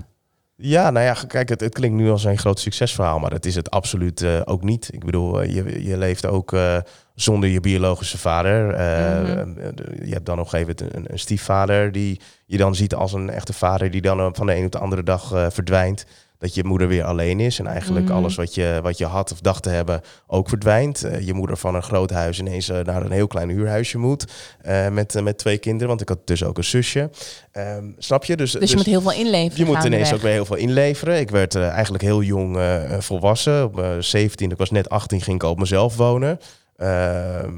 Ja, 0.66 0.90
nou 0.90 1.06
ja, 1.06 1.16
kijk, 1.28 1.50
het, 1.50 1.62
het 1.62 1.74
klinkt 1.74 1.98
nu 1.98 2.10
als 2.10 2.24
een 2.24 2.38
groot 2.38 2.60
succesverhaal, 2.60 3.20
maar 3.20 3.30
dat 3.30 3.46
is 3.46 3.56
het 3.56 3.72
absoluut 3.72 4.22
eh, 4.22 4.42
ook 4.46 4.64
niet. 4.64 4.90
Ik 4.94 5.06
bedoel, 5.06 5.42
eh, 5.42 5.56
je, 5.56 5.84
je 5.84 5.98
leeft 5.98 6.26
ook 6.26 6.54
eh, 6.54 6.78
zonder 7.16 7.50
je 7.50 7.60
biologische 7.60 8.18
vader. 8.18 8.66
Mhm. 8.66 10.06
Je 10.06 10.14
hebt 10.14 10.26
dan 10.26 10.38
nog 10.38 10.54
even 10.54 10.76
een, 10.78 11.06
een 11.08 11.20
stiefvader 11.20 11.92
die 11.92 12.20
je 12.46 12.58
dan 12.58 12.76
ziet 12.76 12.96
als 12.96 13.14
een 13.14 13.30
echte 13.30 13.54
vader 13.54 13.92
die 13.92 14.02
dan 14.02 14.36
van 14.36 14.46
de 14.46 14.56
een 14.56 14.66
op 14.66 14.72
de 14.72 14.80
andere 14.80 15.04
dag 15.04 15.28
verdwijnt. 15.54 16.06
Dat 16.44 16.54
je 16.54 16.64
moeder 16.64 16.88
weer 16.88 17.04
alleen 17.04 17.40
is 17.40 17.60
en 17.60 17.68
eigenlijk 17.68 18.06
Mhm. 18.06 18.14
alles 18.16 18.36
wat 18.36 18.56
je, 18.56 18.80
wat 18.82 18.98
je 18.98 19.06
had 19.06 19.32
of 19.32 19.40
dacht 19.40 19.64
te 19.64 19.70
hebben 19.70 20.02
ook 20.28 20.50
verdwijnt. 20.50 21.04
Eh, 21.04 21.26
je 21.26 21.34
moeder 21.34 21.58
van 21.58 21.76
een 21.76 21.84
groot 21.84 22.10
huis 22.10 22.40
ineens 22.40 22.70
eh, 22.70 22.80
naar 22.80 23.06
een 23.06 23.12
heel 23.12 23.28
klein 23.28 23.50
huurhuisje 23.50 23.98
moet 23.98 24.26
eh, 24.62 24.88
met, 24.90 25.22
met 25.22 25.38
twee 25.38 25.58
kinderen, 25.58 25.88
want 25.88 26.02
ik 26.02 26.10
had 26.10 26.28
dus 26.28 26.44
ook 26.44 26.58
een 26.58 26.64
zusje. 26.64 27.10
Ehm, 27.52 27.86
snap 27.98 28.26
je? 28.26 28.36
Dus, 28.38 28.52
Dus, 28.52 28.70
je 28.70 28.76
moet 28.76 28.86
heel 28.86 29.02
veel 29.02 29.14
inleveren. 29.14 29.66
je 29.66 29.72
moet 29.74 29.84
ineens 29.84 30.14
ook 30.14 30.22
weer 30.22 30.32
heel 30.32 30.46
veel 30.46 30.56
inleveren. 30.56 31.20
Ik 31.20 31.30
werd 31.30 31.56
eigenlijk 31.56 32.04
heel 32.04 32.22
jong 32.22 32.58
volwassen. 33.00 33.64
Op 33.64 33.76
mijn 33.76 34.04
17, 34.04 34.52
ik 34.52 34.58
was 34.58 34.72
net 34.72 34.90
18, 34.90 35.22
ging 35.22 35.44
ik 35.44 35.50
op 35.50 35.60
mezelf 35.60 35.96
wonen. 35.96 36.40
Ehm, 36.78 37.54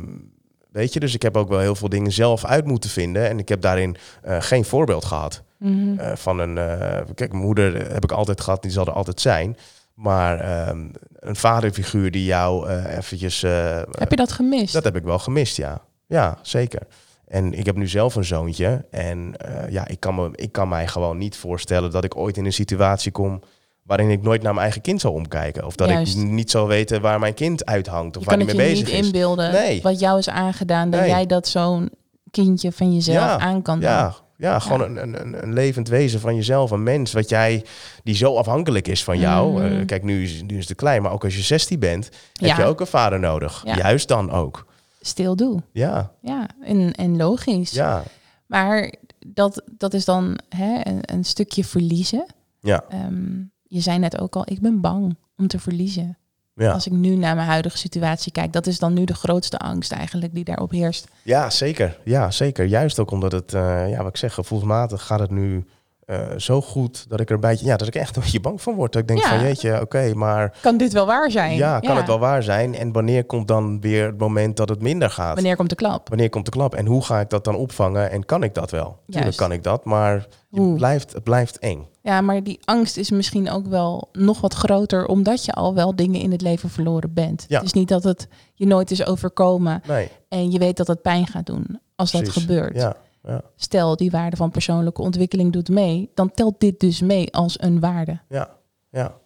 weet 0.71 0.93
je, 0.93 0.99
dus 0.99 1.13
ik 1.13 1.21
heb 1.21 1.37
ook 1.37 1.49
wel 1.49 1.59
heel 1.59 1.75
veel 1.75 1.89
dingen 1.89 2.11
zelf 2.11 2.45
uit 2.45 2.65
moeten 2.65 2.89
vinden. 2.89 3.29
En 3.29 3.39
ik 3.39 3.49
heb 3.49 3.61
daarin 3.61 3.95
geen 4.23 4.65
voorbeeld 4.65 5.05
gehad. 5.05 5.43
Eh, 5.59 6.15
van 6.15 6.39
een, 6.39 6.57
eh, 6.57 7.01
kijk, 7.15 7.31
mijn 7.31 7.43
moeder 7.43 7.91
heb 7.93 8.03
ik 8.03 8.11
altijd 8.11 8.41
gehad, 8.41 8.61
die 8.61 8.71
zal 8.71 8.85
er 8.85 8.93
altijd 8.93 9.21
zijn. 9.21 9.57
Maar 9.93 10.39
ehm, 10.39 10.87
een 11.19 11.35
vaderfiguur 11.35 12.11
die 12.11 12.25
jou 12.25 12.69
eh, 12.69 12.97
eventjes... 12.97 13.41
Heb 13.41 14.09
je 14.09 14.15
dat 14.15 14.31
gemist? 14.31 14.73
dat 14.73 14.83
heb 14.83 14.95
ik 14.95 15.03
wel 15.03 15.19
gemist, 15.19 15.57
ja. 15.57 15.81
Ja, 16.07 16.37
zeker. 16.41 16.81
En 17.27 17.53
ik 17.53 17.65
heb 17.65 17.75
nu 17.75 17.87
zelf 17.87 18.15
een 18.15 18.25
zoontje. 18.25 18.85
En 18.91 19.33
ja, 19.69 19.87
ik 19.87 19.99
kan, 19.99 20.15
me, 20.15 20.29
ik 20.35 20.51
kan 20.51 20.67
mij 20.69 20.87
gewoon 20.87 21.17
niet 21.17 21.35
voorstellen 21.37 21.91
dat 21.91 22.03
ik 22.03 22.15
ooit 22.17 22.37
in 22.37 22.45
een 22.45 22.53
situatie 22.53 23.11
kom 23.11 23.41
waarin 23.83 24.09
ik 24.09 24.21
nooit 24.21 24.41
naar 24.41 24.51
mijn 24.51 24.63
eigen 24.63 24.81
kind 24.81 25.01
zal 25.01 25.11
omkijken. 25.13 25.65
Of 25.65 25.75
dat 25.75 25.89
Juist. 25.89 26.17
ik 26.17 26.23
niet 26.23 26.51
zal 26.51 26.67
weten 26.67 27.01
waar 27.01 27.19
mijn 27.19 27.33
kind 27.33 27.65
uithangt 27.65 28.17
of 28.17 28.23
je 28.23 28.29
waar 28.29 28.37
kan 28.37 28.47
hij 28.47 28.55
mee 28.55 28.67
je 28.67 28.71
bezig 28.73 28.87
niet 28.87 28.99
is. 28.99 29.05
inbeelden 29.05 29.51
Nee. 29.51 29.81
wat 29.81 29.99
jou 29.99 30.17
is 30.17 30.29
aangedaan, 30.29 30.89
dat 30.89 30.99
Nee. 30.99 31.09
jij 31.09 31.25
dat 31.25 31.47
zo'n 31.47 31.89
kindje 32.31 32.71
van 32.71 32.93
jezelf 32.93 33.17
Ja, 33.17 33.39
aan 33.39 33.61
kan 33.61 33.79
doen. 33.79 33.89
Ja, 34.37 34.59
gewoon 34.59 34.81
Een, 34.81 34.97
een, 35.01 35.21
een- 35.21 35.43
een 35.43 35.53
levend 35.53 35.87
wezen 35.87 36.19
van 36.19 36.35
jezelf, 36.35 36.71
een 36.71 36.83
mens 36.83 37.13
wat 37.13 37.29
jij, 37.29 37.65
die 38.03 38.15
zo 38.15 38.35
afhankelijk 38.35 38.87
is 38.87 39.03
van 39.03 39.19
jou. 39.19 39.51
Mhm. 39.63 39.79
Eh, 39.79 39.85
kijk, 39.85 40.03
nu 40.03 40.23
is, 40.23 40.41
nu 40.41 40.57
is 40.57 40.67
het 40.69 40.77
klein, 40.77 41.01
maar 41.01 41.11
ook 41.11 41.23
als 41.23 41.35
je 41.35 41.41
16 41.41 41.79
bent, 41.79 42.09
heb 42.33 42.57
je 42.57 42.63
ook 42.63 42.79
een 42.79 42.87
vader 42.87 43.19
nodig. 43.19 43.61
Ja. 43.65 43.75
Juist 43.77 44.07
dan 44.07 44.31
ook. 44.31 44.65
still 45.01 45.35
do. 45.35 45.59
Ja, 45.71 46.11
Ja, 46.21 46.47
en, 46.63 46.93
en 46.93 47.17
logisch. 47.17 47.71
ja, 47.71 48.03
Maar 48.47 48.93
dat, 49.27 49.61
dat 49.77 49.93
is 49.93 50.05
dan 50.05 50.37
hè, 50.49 50.79
een, 50.83 50.99
een 51.01 51.23
stukje 51.23 51.63
verliezen. 51.63 52.25
ja, 52.59 52.83
Ehm, 52.89 53.33
je 53.63 53.79
zei 53.79 53.99
net 53.99 54.19
ook 54.19 54.35
al, 54.35 54.43
ik 54.51 54.59
ben 54.61 54.81
bang 54.81 55.17
om 55.37 55.47
te 55.47 55.59
verliezen. 55.59 56.17
Ja. 56.55 56.71
Als 56.71 56.85
ik 56.87 56.93
nu 56.93 57.15
naar 57.15 57.35
mijn 57.35 57.47
huidige 57.47 57.77
situatie 57.77 58.31
kijk, 58.31 58.53
dat 58.53 58.67
is 58.67 58.79
dan 58.79 58.93
nu 58.93 59.03
de 59.03 59.13
grootste 59.13 59.57
angst 59.57 59.91
eigenlijk 59.91 60.33
die 60.33 60.43
daarop 60.43 60.71
heerst. 60.71 61.07
Ja, 61.23 61.49
zeker. 61.49 61.99
Ja, 62.03 62.31
zeker. 62.31 62.65
Juist 62.65 62.99
ook 62.99 63.11
omdat 63.11 63.31
het, 63.31 63.53
eh, 63.53 63.89
ja, 63.89 63.97
wat 63.97 64.07
ik 64.07 64.17
zeg, 64.17 64.33
gevoelsmatig 64.33 65.03
gaat 65.05 65.19
het 65.19 65.31
nu 65.31 65.65
eh, 66.05 66.17
zo 66.37 66.61
goed 66.61 67.09
dat 67.09 67.19
ik 67.19 67.29
er 67.29 67.39
beetje, 67.39 67.65
ja, 67.65 67.77
dat 67.77 67.87
ik 67.87 67.95
echt 67.95 68.15
een 68.15 68.21
beetje 68.21 68.39
bang 68.39 68.61
van 68.61 68.73
word. 68.75 68.91
Dat 68.93 69.01
ik 69.01 69.07
denk 69.07 69.19
Ja. 69.19 69.29
van, 69.29 69.39
jeetje, 69.39 69.81
oké, 69.81 70.13
maar 70.13 70.57
Kan 70.61 70.77
dit 70.77 70.93
wel 70.93 71.05
waar 71.05 71.31
zijn? 71.31 71.55
ja, 71.57 71.79
kan 71.79 71.97
het 71.97 72.07
wel 72.07 72.19
waar 72.19 72.43
zijn? 72.43 72.75
En 72.75 72.91
wanneer 72.91 73.25
komt 73.25 73.47
dan 73.47 73.81
weer 73.81 74.05
het 74.05 74.17
moment 74.17 74.57
dat 74.57 74.69
het 74.69 74.81
minder 74.81 75.09
gaat? 75.09 75.33
Wanneer 75.33 75.55
komt 75.55 75.69
de 75.69 75.75
klap? 75.75 76.09
Wanneer 76.09 76.29
komt 76.29 76.45
de 76.45 76.51
klap? 76.51 76.75
En 76.75 76.85
hoe 76.85 77.03
ga 77.03 77.19
ik 77.19 77.29
dat 77.29 77.43
dan 77.43 77.55
opvangen? 77.55 78.11
En 78.11 78.25
kan 78.25 78.43
ik 78.43 78.53
dat 78.53 78.71
wel? 78.71 78.83
Tuurlijk 79.05 79.23
Juist. 79.23 79.37
kan 79.37 79.51
ik 79.51 79.63
dat, 79.63 79.85
maar 79.85 80.27
je 80.49 80.73
blijft, 80.75 81.13
het 81.13 81.23
blijft 81.23 81.59
eng. 81.59 81.87
Ja, 82.05 82.21
maar 82.21 82.43
die 82.43 82.59
angst 82.63 82.97
is 82.97 83.09
misschien 83.09 83.49
ook 83.49 83.67
wel 83.67 84.09
nog 84.11 84.41
wat 84.41 84.53
groter, 84.53 85.05
omdat 85.05 85.45
je 85.45 85.51
al 85.51 85.73
wel 85.73 85.95
dingen 85.95 86.21
in 86.21 86.31
het 86.31 86.41
leven 86.41 86.69
verloren 86.69 87.13
bent. 87.13 87.45
Ja. 87.47 87.57
Het 87.57 87.65
is 87.65 87.73
niet 87.73 87.87
dat 87.87 88.03
het 88.03 88.27
je 88.53 88.65
nooit 88.65 88.91
is 88.91 89.05
overkomen 89.05 89.81
Nee, 89.87 90.09
en 90.29 90.51
je 90.51 90.59
weet 90.59 90.77
dat 90.77 90.87
het 90.87 91.01
pijn 91.01 91.27
gaat 91.27 91.45
doen 91.45 91.79
als 91.95 92.11
dat 92.11 92.29
gebeurt. 92.29 92.75
Ja, 92.75 92.97
ja, 93.23 93.41
Stel, 93.55 93.95
die 93.95 94.11
waarde 94.11 94.35
van 94.35 94.51
persoonlijke 94.51 95.01
ontwikkeling 95.01 95.53
doet 95.53 95.69
mee, 95.69 96.11
dan 96.13 96.31
telt 96.31 96.59
dit 96.59 96.79
dus 96.79 97.01
mee 97.01 97.33
als 97.33 97.61
een 97.61 97.79
waarde. 97.79 98.19
ja, 98.29 98.49
ja. 98.89 99.17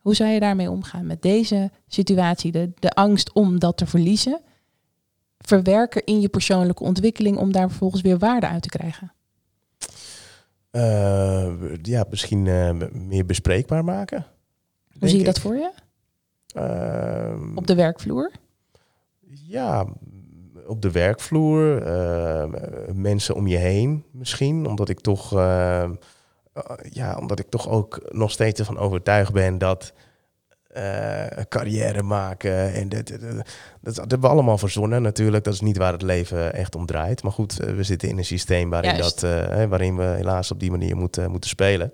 Hoe 0.00 0.14
zou 0.14 0.30
je 0.30 0.40
daarmee 0.40 0.70
omgaan 0.70 1.06
met 1.06 1.22
deze 1.22 1.70
situatie, 1.86 2.52
de, 2.52 2.72
de 2.78 2.90
angst 2.90 3.32
om 3.32 3.58
dat 3.58 3.76
te 3.76 3.86
verliezen? 3.86 4.40
Verwerken 5.38 6.04
in 6.04 6.20
je 6.20 6.28
persoonlijke 6.28 6.84
ontwikkeling 6.84 7.38
om 7.38 7.52
daar 7.52 7.68
vervolgens 7.68 8.02
weer 8.02 8.18
waarde 8.18 8.46
uit 8.46 8.62
te 8.62 8.68
krijgen. 8.68 9.12
Eh, 10.70 11.52
ja, 11.82 12.04
misschien 12.10 12.46
eh, 12.46 12.70
meer 12.92 13.26
bespreekbaar 13.26 13.84
maken. 13.84 14.26
Hoe 14.98 15.08
zie 15.08 15.18
je 15.18 15.24
ik. 15.24 15.26
dat 15.26 15.38
voor 15.38 15.54
je? 15.56 15.70
Ehm, 16.54 17.56
Op 17.56 17.66
de 17.66 17.74
werkvloer? 17.74 18.30
Ja, 19.46 19.86
op 20.66 20.82
de 20.82 20.90
werkvloer, 20.90 21.82
eh, 21.82 22.44
mensen 22.94 23.34
om 23.34 23.46
je 23.46 23.56
heen 23.56 24.04
misschien, 24.10 24.66
omdat 24.66 24.88
ik 24.88 25.00
toch, 25.00 25.32
eh, 25.32 25.82
eh, 25.82 25.90
ja, 26.90 27.16
omdat 27.16 27.38
ik 27.38 27.48
toch 27.48 27.68
ook 27.68 28.00
nog 28.08 28.30
steeds 28.30 28.60
ervan 28.60 28.78
overtuigd 28.78 29.32
ben 29.32 29.58
dat 29.58 29.92
eh, 30.70 31.44
carrière 31.48 32.02
maken 32.02 32.72
en 32.72 32.88
dat, 32.88 33.06
dat, 33.08 33.20
dat, 33.20 33.44
dat 33.80 33.96
hebben 33.96 34.20
we 34.20 34.28
allemaal 34.28 34.58
verzonnen 34.58 35.02
natuurlijk. 35.02 35.44
Dat 35.44 35.54
is 35.54 35.60
niet 35.60 35.76
waar 35.76 35.92
het 35.92 36.02
leven 36.02 36.54
echt 36.54 36.74
om 36.74 36.86
draait. 36.86 37.22
Maar 37.22 37.32
goed, 37.32 37.60
eh, 37.60 37.74
we 37.74 37.82
zitten 37.82 38.08
in 38.08 38.18
een 38.18 38.24
systeem 38.24 38.70
waarin, 38.70 38.96
Juist. 38.96 39.20
dat, 39.20 39.30
eh, 39.50 39.64
waarin 39.64 39.96
we 39.96 40.04
helaas 40.04 40.50
op 40.50 40.60
die 40.60 40.70
manier 40.70 40.96
moeten, 40.96 41.30
moeten 41.30 41.50
spelen. 41.50 41.92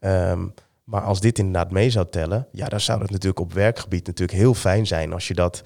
Ehm, 0.00 0.46
maar 0.84 1.02
als 1.02 1.20
dit 1.20 1.38
inderdaad 1.38 1.70
mee 1.70 1.90
zou 1.90 2.06
tellen, 2.10 2.46
ja, 2.52 2.66
dan 2.66 2.80
zou 2.80 3.00
het 3.00 3.10
natuurlijk 3.10 3.40
op 3.40 3.52
werkgebied 3.52 4.06
natuurlijk 4.06 4.38
heel 4.38 4.54
fijn 4.54 4.86
zijn 4.86 5.12
als 5.12 5.28
je 5.28 5.34
dat 5.34 5.62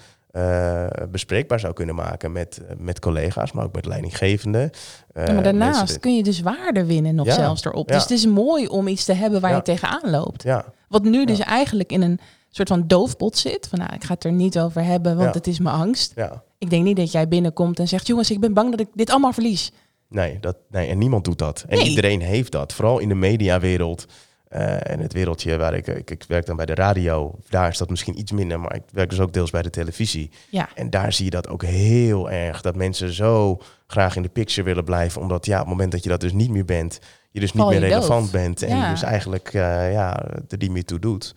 bespreekbaar 1.10 1.60
zou 1.60 1.72
kunnen 1.72 1.94
maken 1.94 2.32
met, 2.32 2.60
met 2.78 2.98
collega's, 2.98 3.52
maar 3.52 3.64
ook 3.64 3.74
met 3.74 3.86
leidinggevenden. 3.86 4.70
Ja, 5.14 5.32
maar 5.32 5.42
daarnaast 5.42 5.78
mensen- 5.78 6.00
kun 6.00 6.16
je 6.16 6.22
dus 6.22 6.40
waarde 6.40 6.84
winnen 6.84 7.14
nog 7.14 7.26
Ja, 7.26 7.34
zelfs 7.34 7.64
erop. 7.64 7.88
ja. 7.88 7.94
Dus 7.94 8.02
het 8.02 8.12
is 8.12 8.26
mooi 8.26 8.66
om 8.66 8.86
iets 8.88 9.04
te 9.04 9.12
hebben 9.12 9.40
waar 9.40 9.54
je 9.54 9.62
tegenaan 9.62 10.10
loopt. 10.10 10.44
Wat 10.88 11.02
nu 11.02 11.24
dus 11.24 11.38
eigenlijk 11.38 11.92
in 11.92 12.02
een 12.02 12.20
soort 12.56 12.68
van 12.68 12.86
doofpot 12.86 13.36
zit. 13.38 13.66
Van 13.68 13.78
nou, 13.78 13.94
ik 13.94 14.04
ga 14.04 14.14
het 14.14 14.24
er 14.24 14.32
niet 14.32 14.58
over 14.58 14.84
hebben, 14.84 15.12
want 15.16 15.28
Ja. 15.28 15.32
het 15.36 15.46
is 15.46 15.58
mijn 15.58 15.76
angst. 15.76 16.12
ja. 16.16 16.42
Ik 16.58 16.70
denk 16.70 16.84
niet 16.84 16.96
dat 16.96 17.12
jij 17.12 17.28
binnenkomt 17.28 17.78
en 17.78 17.88
zegt... 17.88 18.06
jongens, 18.06 18.30
ik 18.30 18.40
ben 18.40 18.52
bang 18.54 18.70
dat 18.70 18.80
ik 18.80 18.88
dit 18.94 19.10
allemaal 19.10 19.32
verlies. 19.32 19.72
Nee, 20.08 20.38
dat, 20.40 20.56
nee, 20.70 20.88
en 20.88 20.98
niemand 20.98 21.24
doet 21.24 21.38
dat. 21.38 21.64
En 21.68 21.78
Nee. 21.78 21.88
iedereen 21.88 22.20
heeft 22.20 22.52
dat. 22.52 22.72
Vooral 22.72 22.98
in 22.98 23.08
de 23.08 23.14
mediawereld. 23.14 24.06
eh 24.48 24.90
en 24.90 25.00
het 25.00 25.12
wereldje 25.12 25.56
waar 25.56 25.74
ik, 25.74 25.86
ik... 25.86 26.10
Ik 26.10 26.24
werk 26.28 26.46
dan 26.46 26.56
bij 26.56 26.66
de 26.66 26.74
radio. 26.74 27.34
Daar 27.48 27.68
is 27.68 27.78
dat 27.78 27.90
misschien 27.90 28.18
iets 28.18 28.32
minder. 28.32 28.60
Maar 28.60 28.74
ik 28.74 28.82
werk 28.92 29.10
dus 29.10 29.20
ook 29.20 29.32
deels 29.32 29.50
bij 29.50 29.62
de 29.62 29.70
televisie. 29.70 30.30
Ja, 30.50 30.68
En 30.74 30.90
daar 30.90 31.12
zie 31.12 31.24
je 31.24 31.30
dat 31.30 31.48
ook 31.48 31.62
heel 31.64 32.30
erg. 32.30 32.60
Dat 32.60 32.76
mensen 32.76 33.12
zo 33.12 33.58
graag 33.86 34.16
in 34.16 34.22
de 34.22 34.28
picture 34.28 34.62
willen 34.66 34.84
blijven. 34.84 35.20
Omdat 35.20 35.46
ja, 35.46 35.54
op 35.54 35.60
het 35.60 35.68
moment 35.68 35.92
dat 35.92 36.02
je 36.02 36.08
dat 36.08 36.20
dus 36.20 36.32
niet 36.32 36.50
meer 36.50 36.64
bent... 36.64 36.98
je 37.30 37.40
dus 37.40 37.52
niet 37.52 37.62
Val 37.62 37.70
meer 37.70 37.80
relevant 37.80 38.22
doof. 38.22 38.30
bent. 38.30 38.62
En 38.62 38.76
Ja. 38.76 38.84
je 38.84 38.90
dus 38.90 39.02
eigenlijk 39.02 39.54
eh, 39.54 39.92
ja, 39.92 40.22
er 40.48 40.58
niet 40.58 40.70
meer 40.70 40.84
toe 40.84 40.98
doet. 40.98 41.34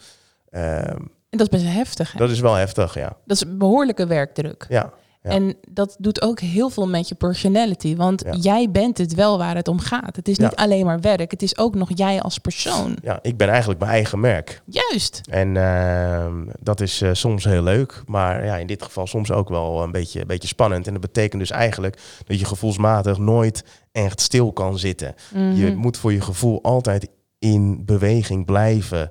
Ehm, 0.55 0.97
en 1.29 1.37
dat 1.37 1.53
is 1.53 1.59
best 1.61 1.73
heftig. 1.73 2.11
Hè? 2.11 2.17
dat 2.19 2.29
is 2.29 2.39
wel 2.39 2.53
heftig, 2.53 2.93
ja. 2.93 3.17
Dat 3.25 3.37
is 3.37 3.57
behoorlijke 3.57 4.07
werkdruk. 4.07 4.65
Ja, 4.69 4.93
ja. 5.21 5.29
En 5.29 5.55
dat 5.69 5.95
doet 5.99 6.21
ook 6.21 6.39
heel 6.39 6.69
veel 6.69 6.87
met 6.87 7.07
je 7.07 7.15
personality. 7.15 7.95
Want 7.95 8.23
Ja. 8.25 8.33
jij 8.33 8.71
bent 8.71 8.97
het 8.97 9.13
wel 9.13 9.37
waar 9.37 9.55
het 9.55 9.67
om 9.67 9.79
gaat. 9.79 10.15
Het 10.15 10.27
is 10.27 10.37
niet 10.37 10.53
Ja. 10.55 10.63
alleen 10.63 10.85
maar 10.85 10.99
werk. 10.99 11.31
Het 11.31 11.41
is 11.41 11.57
ook 11.57 11.75
nog 11.75 11.89
jij 11.93 12.21
als 12.21 12.37
persoon. 12.37 12.97
ja, 13.01 13.19
ik 13.21 13.37
ben 13.37 13.49
eigenlijk 13.49 13.79
mijn 13.79 13.91
eigen 13.91 14.19
merk. 14.19 14.61
Juist. 14.65 15.21
En 15.29 15.57
ehm, 15.57 16.45
dat 16.59 16.81
is 16.81 17.01
eh, 17.01 17.09
soms 17.13 17.43
heel 17.43 17.63
leuk, 17.63 18.03
maar 18.05 18.45
ja, 18.45 18.55
in 18.57 18.67
dit 18.67 18.83
geval 18.83 19.07
soms 19.07 19.31
ook 19.31 19.49
wel 19.49 19.83
een 19.83 19.91
beetje, 19.91 20.21
een 20.21 20.27
beetje 20.27 20.47
spannend. 20.47 20.85
En 20.87 20.93
dat 20.93 21.01
betekent 21.01 21.41
dus 21.41 21.51
eigenlijk 21.51 21.99
dat 22.25 22.39
je 22.39 22.45
gevoelsmatig 22.45 23.17
nooit 23.17 23.63
echt 23.91 24.21
stil 24.21 24.53
kan 24.53 24.77
zitten. 24.79 25.15
Je 25.33 25.39
Mhm. 25.69 25.75
moet 25.75 25.97
voor 25.97 26.13
je 26.13 26.21
gevoel 26.21 26.59
altijd 26.63 27.07
in 27.39 27.85
beweging 27.85 28.45
blijven 28.45 29.09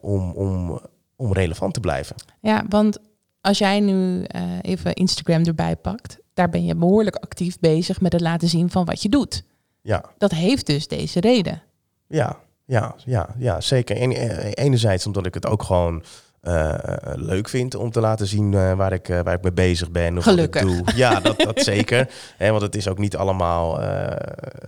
om, 0.00 0.30
om, 0.32 0.80
om 1.16 1.32
relevant 1.32 1.74
te 1.74 1.80
blijven. 1.80 2.16
Ja, 2.40 2.64
want 2.68 2.98
als 3.40 3.58
jij 3.58 3.80
nu 3.80 4.22
eh, 4.24 4.42
even 4.62 4.94
Instagram 4.94 5.44
erbij 5.44 5.76
pakt, 5.76 6.18
daar 6.34 6.48
ben 6.48 6.64
je 6.64 6.74
behoorlijk 6.74 7.16
actief 7.16 7.58
bezig 7.58 8.00
met 8.00 8.12
het 8.12 8.20
laten 8.20 8.48
zien 8.48 8.70
van 8.70 8.84
wat 8.84 9.02
je 9.02 9.08
doet. 9.08 9.44
Ja, 9.82 10.04
Dat 10.18 10.30
heeft 10.30 10.66
dus 10.66 10.88
deze 10.88 11.20
reden. 11.20 11.62
ja, 12.08 12.36
ja, 12.66 12.94
ja, 13.04 13.28
ja 13.38 13.60
zeker. 13.60 13.96
En, 13.96 14.12
eh, 14.12 14.50
enerzijds 14.64 15.06
omdat 15.06 15.26
ik 15.26 15.34
het 15.34 15.46
ook 15.46 15.62
gewoon 15.62 16.02
eh, 16.40 16.74
leuk 17.14 17.48
vind 17.48 17.74
om 17.74 17.90
te 17.90 18.00
laten 18.00 18.26
zien 18.26 18.54
eh, 18.54 18.72
waar, 18.72 18.92
ik, 18.92 19.08
eh, 19.08 19.20
waar 19.20 19.34
ik 19.34 19.42
mee 19.42 19.52
bezig 19.52 19.90
ben. 19.90 20.16
Of 20.18 20.22
Gelukkig. 20.24 20.62
Wat 20.62 20.70
ik 20.72 20.84
doe. 20.86 20.96
Ja, 20.96 21.20
dat, 21.20 21.38
dat 21.38 21.60
zeker. 21.72 22.08
Hè, 22.36 22.50
want 22.50 22.62
het 22.62 22.74
is 22.74 22.88
ook 22.88 22.98
niet 22.98 23.16
allemaal 23.16 23.80
eh, 23.82 24.16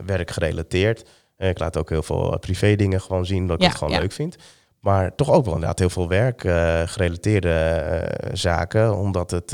werkgerelateerd. 0.07 1.05
Eh, 1.37 1.49
ik 1.49 1.59
laat 1.59 1.77
ook 1.77 1.89
heel 1.89 2.03
veel 2.03 2.33
eh, 2.33 2.39
privé 2.39 2.77
dingen 2.77 3.01
gewoon 3.01 3.27
zien, 3.27 3.47
dat 3.47 3.57
ik 3.57 3.63
Ja, 3.63 3.69
het 3.69 3.77
gewoon 3.79 3.93
ja. 3.93 4.01
leuk 4.01 4.13
vind. 4.13 4.37
Maar 4.81 5.15
toch 5.15 5.31
ook 5.31 5.45
wel 5.45 5.55
inderdaad 5.55 5.79
heel 5.79 5.91
veel 5.91 6.09
werkgerelateerde 6.09 7.51
eh, 7.51 8.31
zaken. 8.33 8.97
Omdat 8.97 9.31
het 9.31 9.51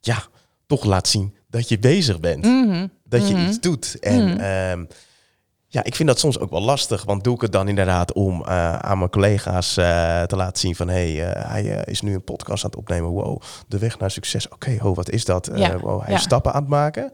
ja, 0.00 0.18
toch 0.66 0.84
laat 0.84 1.08
zien 1.08 1.36
dat 1.48 1.68
je 1.68 1.78
bezig 1.78 2.20
bent 2.20 2.44
Mhm. 2.44 2.86
dat 3.04 3.28
je 3.28 3.34
Mhm. 3.34 3.46
iets 3.46 3.60
doet. 3.60 3.96
En 4.00 4.24
Mhm. 4.24 4.38
ehm, 4.40 4.84
ja, 5.66 5.84
ik 5.84 5.94
vind 5.94 6.08
dat 6.08 6.18
soms 6.18 6.38
ook 6.38 6.50
wel 6.50 6.60
lastig. 6.62 7.04
Want 7.04 7.24
doe 7.24 7.34
ik 7.34 7.40
het 7.40 7.52
dan 7.52 7.68
inderdaad 7.68 8.12
om 8.12 8.44
aan 8.44 8.98
mijn 8.98 9.10
collega's 9.10 9.74
te 9.74 10.34
laten 10.36 10.58
zien 10.58 10.76
van... 10.76 10.88
hé, 10.88 11.14
hey, 11.16 11.32
hij 11.46 11.82
is 11.84 12.00
nu 12.00 12.14
een 12.14 12.24
podcast 12.24 12.64
aan 12.64 12.70
het 12.70 12.78
opnemen. 12.78 13.10
Wow, 13.10 13.40
de 13.68 13.78
weg 13.78 13.98
naar 13.98 14.10
succes. 14.10 14.48
Oké, 14.48 14.76
ho, 14.80 14.94
wat 14.94 15.10
is 15.10 15.24
dat? 15.24 15.50
Ja, 15.54 15.78
wow, 15.78 16.00
hij 16.00 16.10
ja. 16.10 16.16
is 16.16 16.22
stappen 16.22 16.52
aan 16.52 16.60
het 16.60 16.70
maken. 16.70 17.12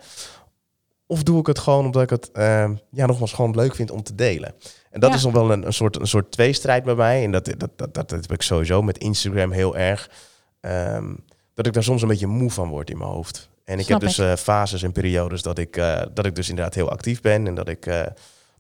Of 1.13 1.23
doe 1.23 1.41
ik 1.41 1.47
het 1.47 1.59
gewoon 1.59 1.85
omdat 1.85 2.03
ik 2.03 2.11
het 2.11 2.31
ehm, 2.33 2.75
ja, 2.91 3.07
nogmaals 3.07 3.33
gewoon 3.33 3.55
leuk 3.55 3.75
vind 3.75 3.91
om 3.91 4.03
te 4.03 4.15
delen. 4.15 4.55
En 4.91 5.01
dat 5.01 5.11
Ja. 5.11 5.17
is 5.17 5.23
nog 5.23 5.33
wel 5.33 5.51
een, 5.53 5.67
een, 5.67 5.73
soort, 5.73 6.01
een 6.01 6.07
soort 6.07 6.31
tweestrijd 6.33 6.85
bij 6.85 6.95
mij. 6.95 7.25
En 7.25 7.33
dat, 7.33 7.45
dat, 7.59 7.71
dat, 7.77 7.95
dat, 7.95 8.11
heb 8.11 8.33
ik 8.33 8.43
sowieso 8.43 8.83
met 8.83 8.99
Instagram 8.99 9.53
heel 9.53 9.77
erg. 9.77 10.11
Ehm, 10.61 11.15
dat 11.55 11.67
ik 11.67 11.73
daar 11.73 11.83
soms 11.83 12.03
een 12.03 12.09
beetje 12.09 12.27
moe 12.27 12.51
van 12.51 12.69
word 12.69 12.91
in 12.91 12.99
mijn 12.99 13.11
hoofd. 13.11 13.49
En 13.65 13.79
ik 13.79 13.85
Snap 13.85 14.01
heb 14.01 14.09
dus 14.09 14.19
eh, 14.19 14.33
fases 14.37 14.83
en 14.83 14.93
periodes 14.93 15.43
dat 15.43 15.59
ik, 15.59 15.77
eh, 15.77 16.03
dat 16.15 16.27
ik 16.27 16.35
dus 16.35 16.49
inderdaad 16.49 16.75
heel 16.75 16.91
actief 16.91 17.21
ben. 17.21 17.47
En 17.47 17.55
dat 17.55 17.69
ik 17.69 17.87
eh, 17.87 18.01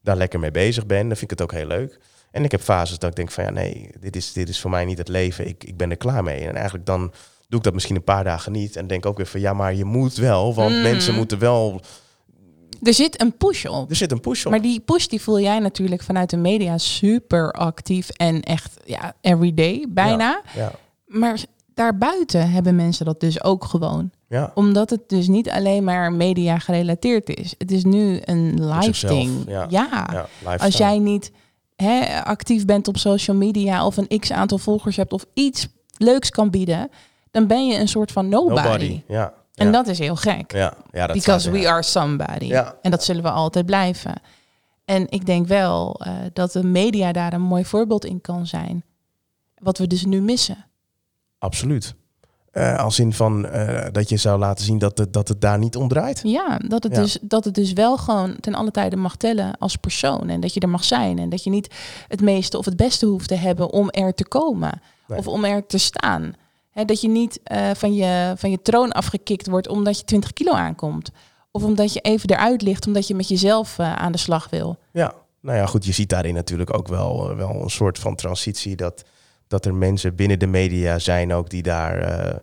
daar 0.02 0.16
lekker 0.16 0.40
mee 0.40 0.50
bezig 0.50 0.86
ben. 0.86 1.08
Dan 1.08 1.16
vind 1.16 1.30
ik 1.32 1.38
het 1.38 1.42
ook 1.42 1.52
heel 1.52 1.66
leuk. 1.66 2.00
En 2.30 2.44
ik 2.44 2.50
heb 2.50 2.60
fases 2.60 2.98
dat 2.98 3.10
ik 3.10 3.16
denk 3.16 3.30
van 3.30 3.44
ja, 3.44 3.50
nee, 3.50 3.90
dit 4.00 4.16
is, 4.16 4.32
dit 4.32 4.48
is 4.48 4.60
voor 4.60 4.70
mij 4.70 4.84
niet 4.84 4.98
het 4.98 5.08
leven. 5.08 5.46
Ik, 5.48 5.64
ik 5.64 5.76
ben 5.76 5.90
er 5.90 5.96
klaar 5.96 6.22
mee. 6.22 6.40
En 6.48 6.54
eigenlijk 6.54 6.86
dan 6.86 7.12
doe 7.48 7.58
ik 7.58 7.64
dat 7.64 7.74
misschien 7.74 7.96
een 7.96 8.04
paar 8.04 8.24
dagen 8.24 8.52
niet. 8.52 8.76
En 8.76 8.86
denk 8.86 9.06
ook 9.06 9.16
weer 9.16 9.26
van 9.26 9.40
ja, 9.40 9.52
maar 9.52 9.74
je 9.74 9.84
moet 9.84 10.14
wel. 10.14 10.54
Want 10.54 10.74
Mm. 10.74 10.82
mensen 10.82 11.14
moeten 11.14 11.38
wel... 11.38 11.80
Er 12.82 12.94
zit 12.94 13.20
een 13.20 13.36
push 13.36 13.64
op. 13.64 13.90
Er 13.90 13.96
zit 13.96 14.12
een 14.12 14.20
push 14.20 14.44
op. 14.44 14.50
Maar 14.50 14.60
die 14.62 14.80
push 14.80 15.06
die 15.06 15.20
voel 15.20 15.40
jij 15.40 15.58
natuurlijk 15.58 16.02
vanuit 16.02 16.30
de 16.30 16.36
media 16.36 16.78
super 16.78 17.52
actief 17.52 18.08
en 18.08 18.42
echt 18.42 18.76
ja, 18.84 19.12
everyday 19.20 19.86
bijna. 19.88 20.40
Ja, 20.54 20.72
Maar 21.06 21.40
daarbuiten 21.74 22.50
hebben 22.50 22.76
mensen 22.76 23.04
dat 23.04 23.20
dus 23.20 23.42
ook 23.44 23.64
gewoon. 23.64 24.10
ja. 24.28 24.50
Omdat 24.54 24.90
het 24.90 25.00
dus 25.08 25.28
niet 25.28 25.50
alleen 25.50 25.84
maar 25.84 26.12
media 26.12 26.58
gerelateerd 26.58 27.28
is. 27.36 27.54
Het 27.58 27.70
is 27.70 27.84
nu 27.84 28.20
een 28.24 28.68
live 28.74 29.06
ding. 29.06 29.44
ja. 29.46 29.66
Ja. 29.70 29.88
ja 29.90 30.26
lifestyle. 30.38 30.58
Als 30.58 30.76
jij 30.76 30.98
niet 30.98 31.30
hè, 31.76 32.22
actief 32.24 32.64
bent 32.64 32.88
op 32.88 32.96
social 32.96 33.36
media 33.36 33.86
of 33.86 33.96
een 33.96 34.18
x 34.18 34.32
aantal 34.32 34.58
volgers 34.58 34.96
hebt 34.96 35.12
of 35.12 35.26
iets 35.34 35.68
leuks 35.96 36.30
kan 36.30 36.50
bieden, 36.50 36.90
dan 37.30 37.46
ben 37.46 37.66
je 37.66 37.78
een 37.78 37.88
soort 37.88 38.12
van 38.12 38.28
nobody. 38.28 38.62
Nobody. 38.62 39.02
Ja. 39.08 39.32
En 39.54 39.66
ja. 39.66 39.72
dat 39.72 39.86
is 39.86 39.98
heel 39.98 40.16
gek. 40.16 40.52
Ja, 40.52 40.74
ja 40.90 41.06
dat 41.06 41.16
Because 41.16 41.50
we 41.50 41.68
are 41.68 41.82
somebody. 41.82 42.44
Ja. 42.44 42.74
En 42.82 42.90
dat 42.90 43.04
zullen 43.04 43.22
we 43.22 43.30
altijd 43.30 43.66
blijven. 43.66 44.14
En 44.84 45.06
ik 45.10 45.26
denk 45.26 45.46
wel 45.46 46.00
eh, 46.00 46.12
dat 46.32 46.52
de 46.52 46.64
media 46.64 47.12
daar 47.12 47.32
een 47.32 47.42
mooi 47.42 47.64
voorbeeld 47.64 48.04
in 48.04 48.20
kan 48.20 48.46
zijn. 48.46 48.84
Wat 49.58 49.78
we 49.78 49.86
dus 49.86 50.04
nu 50.04 50.20
missen. 50.20 50.66
Absoluut. 51.38 51.94
Eh, 52.50 52.78
als 52.78 52.98
in 52.98 53.12
van 53.12 53.46
eh, 53.46 53.86
dat 53.92 54.08
je 54.08 54.16
zou 54.16 54.38
laten 54.38 54.64
zien 54.64 54.78
dat 54.78 54.98
het, 54.98 55.12
dat 55.12 55.28
het 55.28 55.40
daar 55.40 55.58
niet 55.58 55.76
om 55.76 55.88
draait. 55.88 56.20
Ja, 56.24 56.58
dat 56.58 56.82
het, 56.82 56.92
Ja. 56.94 57.00
Dus, 57.00 57.18
dat 57.20 57.44
het 57.44 57.54
dus 57.54 57.72
wel 57.72 57.96
gewoon 57.96 58.36
ten 58.40 58.54
alle 58.54 58.70
tijde 58.70 58.96
mag 58.96 59.16
tellen 59.16 59.58
als 59.58 59.76
persoon. 59.76 60.28
En 60.28 60.40
dat 60.40 60.54
je 60.54 60.60
er 60.60 60.68
mag 60.68 60.84
zijn. 60.84 61.18
En 61.18 61.28
dat 61.28 61.44
je 61.44 61.50
niet 61.50 61.74
het 62.08 62.20
meeste 62.20 62.58
of 62.58 62.64
het 62.64 62.76
beste 62.76 63.06
hoeft 63.06 63.28
te 63.28 63.34
hebben 63.34 63.70
om 63.70 63.90
er 63.90 64.14
te 64.14 64.28
komen. 64.28 64.80
Nee. 65.06 65.18
Of 65.18 65.26
om 65.28 65.44
er 65.44 65.66
te 65.66 65.78
staan. 65.78 66.34
Dat 66.72 67.00
je 67.00 67.08
niet 67.08 67.40
eh, 67.44 67.70
van, 67.74 67.94
je, 67.94 68.34
van 68.36 68.50
je 68.50 68.62
troon 68.62 68.92
afgekikt 68.92 69.48
wordt 69.48 69.68
omdat 69.68 69.98
je 69.98 70.04
20 70.04 70.32
kilo 70.32 70.52
aankomt. 70.52 71.10
Of 71.50 71.62
omdat 71.62 71.92
je 71.92 72.00
even 72.00 72.30
eruit 72.30 72.62
ligt 72.62 72.86
omdat 72.86 73.06
je 73.06 73.14
met 73.14 73.28
jezelf 73.28 73.78
eh, 73.78 73.92
aan 73.92 74.12
de 74.12 74.18
slag 74.18 74.50
wil. 74.50 74.78
Ja, 74.92 75.14
nou 75.40 75.58
ja, 75.58 75.66
goed, 75.66 75.84
je 75.84 75.92
ziet 75.92 76.08
daarin 76.08 76.34
natuurlijk 76.34 76.74
ook 76.74 76.88
wel, 76.88 77.30
eh, 77.30 77.36
wel 77.36 77.62
een 77.62 77.70
soort 77.70 77.98
van 77.98 78.14
transitie. 78.14 78.76
Dat, 78.76 79.04
dat 79.46 79.64
er 79.64 79.74
mensen 79.74 80.14
binnen 80.14 80.38
de 80.38 80.46
media 80.46 80.98
zijn 80.98 81.32
ook 81.32 81.50
die 81.50 81.62
daar 81.62 82.40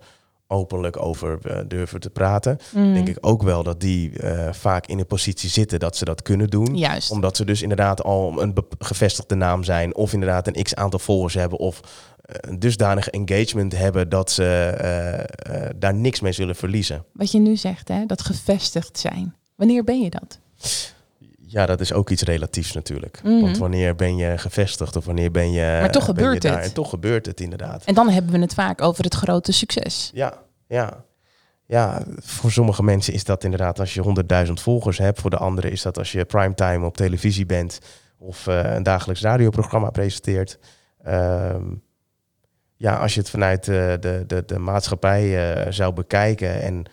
openlijk 0.47 1.01
over 1.01 1.39
durven 1.67 1.99
te 1.99 2.09
praten. 2.09 2.57
Mm. 2.73 2.93
Denk 2.93 3.07
ik 3.07 3.17
ook 3.21 3.43
wel 3.43 3.63
dat 3.63 3.79
die 3.79 4.11
vaak 4.51 4.87
in 4.87 4.99
een 4.99 5.05
positie 5.05 5.49
zitten 5.49 5.79
dat 5.79 5.95
ze 5.95 6.05
dat 6.05 6.21
kunnen 6.21 6.47
doen. 6.47 6.77
Juist. 6.77 7.11
Omdat 7.11 7.37
ze 7.37 7.45
dus 7.45 7.61
inderdaad 7.61 8.03
al 8.03 8.41
een 8.41 8.55
gevestigde 8.79 9.35
naam 9.35 9.63
zijn. 9.63 9.95
Of 9.95 10.13
inderdaad 10.13 10.47
een 10.47 10.63
x 10.63 10.75
aantal 10.75 10.99
volgers 10.99 11.33
hebben. 11.33 11.59
Of 11.59 11.81
een 12.29 12.59
dusdanig 12.59 13.09
engagement 13.09 13.77
hebben 13.77 14.09
dat 14.09 14.31
ze 14.31 14.43
eh, 14.43 15.19
eh, 15.19 15.69
daar 15.75 15.93
niks 15.93 16.19
mee 16.19 16.31
zullen 16.31 16.55
verliezen. 16.55 17.05
Wat 17.13 17.31
je 17.31 17.39
nu 17.39 17.55
zegt, 17.55 17.87
hè, 17.87 18.05
dat 18.05 18.21
gevestigd 18.21 18.99
zijn. 18.99 19.35
Wanneer 19.55 19.83
ben 19.83 20.01
je 20.01 20.09
dat? 20.09 20.39
Ja, 21.45 21.65
dat 21.65 21.79
is 21.79 21.93
ook 21.93 22.09
iets 22.09 22.21
relatiefs 22.21 22.73
natuurlijk. 22.73 23.21
Mhm. 23.23 23.41
Want 23.41 23.57
wanneer 23.57 23.95
ben 23.95 24.17
je 24.17 24.37
gevestigd 24.37 24.95
of 24.95 25.05
wanneer 25.05 25.31
ben 25.31 25.51
je... 25.51 25.77
Maar 25.79 25.91
toch 25.91 26.05
gebeurt 26.05 26.43
het. 26.43 26.63
En 26.63 26.73
toch 26.73 26.89
gebeurt 26.89 27.25
het 27.25 27.39
inderdaad. 27.39 27.83
En 27.83 27.93
dan 27.93 28.09
hebben 28.09 28.31
we 28.31 28.39
het 28.39 28.53
vaak 28.53 28.81
over 28.81 29.03
het 29.03 29.13
grote 29.13 29.51
succes. 29.51 30.11
Ja, 30.13 30.33
ja. 30.67 31.03
Ja, 31.65 32.03
voor 32.15 32.51
sommige 32.51 32.83
mensen 32.83 33.13
is 33.13 33.23
dat 33.23 33.43
inderdaad 33.43 33.79
als 33.79 33.93
je 33.93 34.23
100.000 34.47 34.51
volgers 34.53 34.97
hebt. 34.97 35.21
Voor 35.21 35.29
de 35.29 35.37
anderen 35.37 35.71
is 35.71 35.81
dat 35.81 35.97
als 35.97 36.11
je 36.11 36.25
primetime 36.25 36.85
op 36.85 36.97
televisie 36.97 37.45
bent 37.45 37.79
of 38.17 38.47
eh, 38.47 38.75
een 38.75 38.83
dagelijks 38.83 39.21
radioprogramma 39.21 39.89
presenteert. 39.89 40.59
Ehm, 41.03 41.65
ja, 42.79 42.95
als 42.95 43.13
je 43.13 43.19
het 43.19 43.29
vanuit 43.29 43.67
eh, 43.67 43.75
de, 43.99 44.23
de, 44.27 44.43
de 44.45 44.59
maatschappij 44.59 45.53
eh, 45.63 45.71
zou 45.71 45.93
bekijken 45.93 46.61
en 46.61 46.83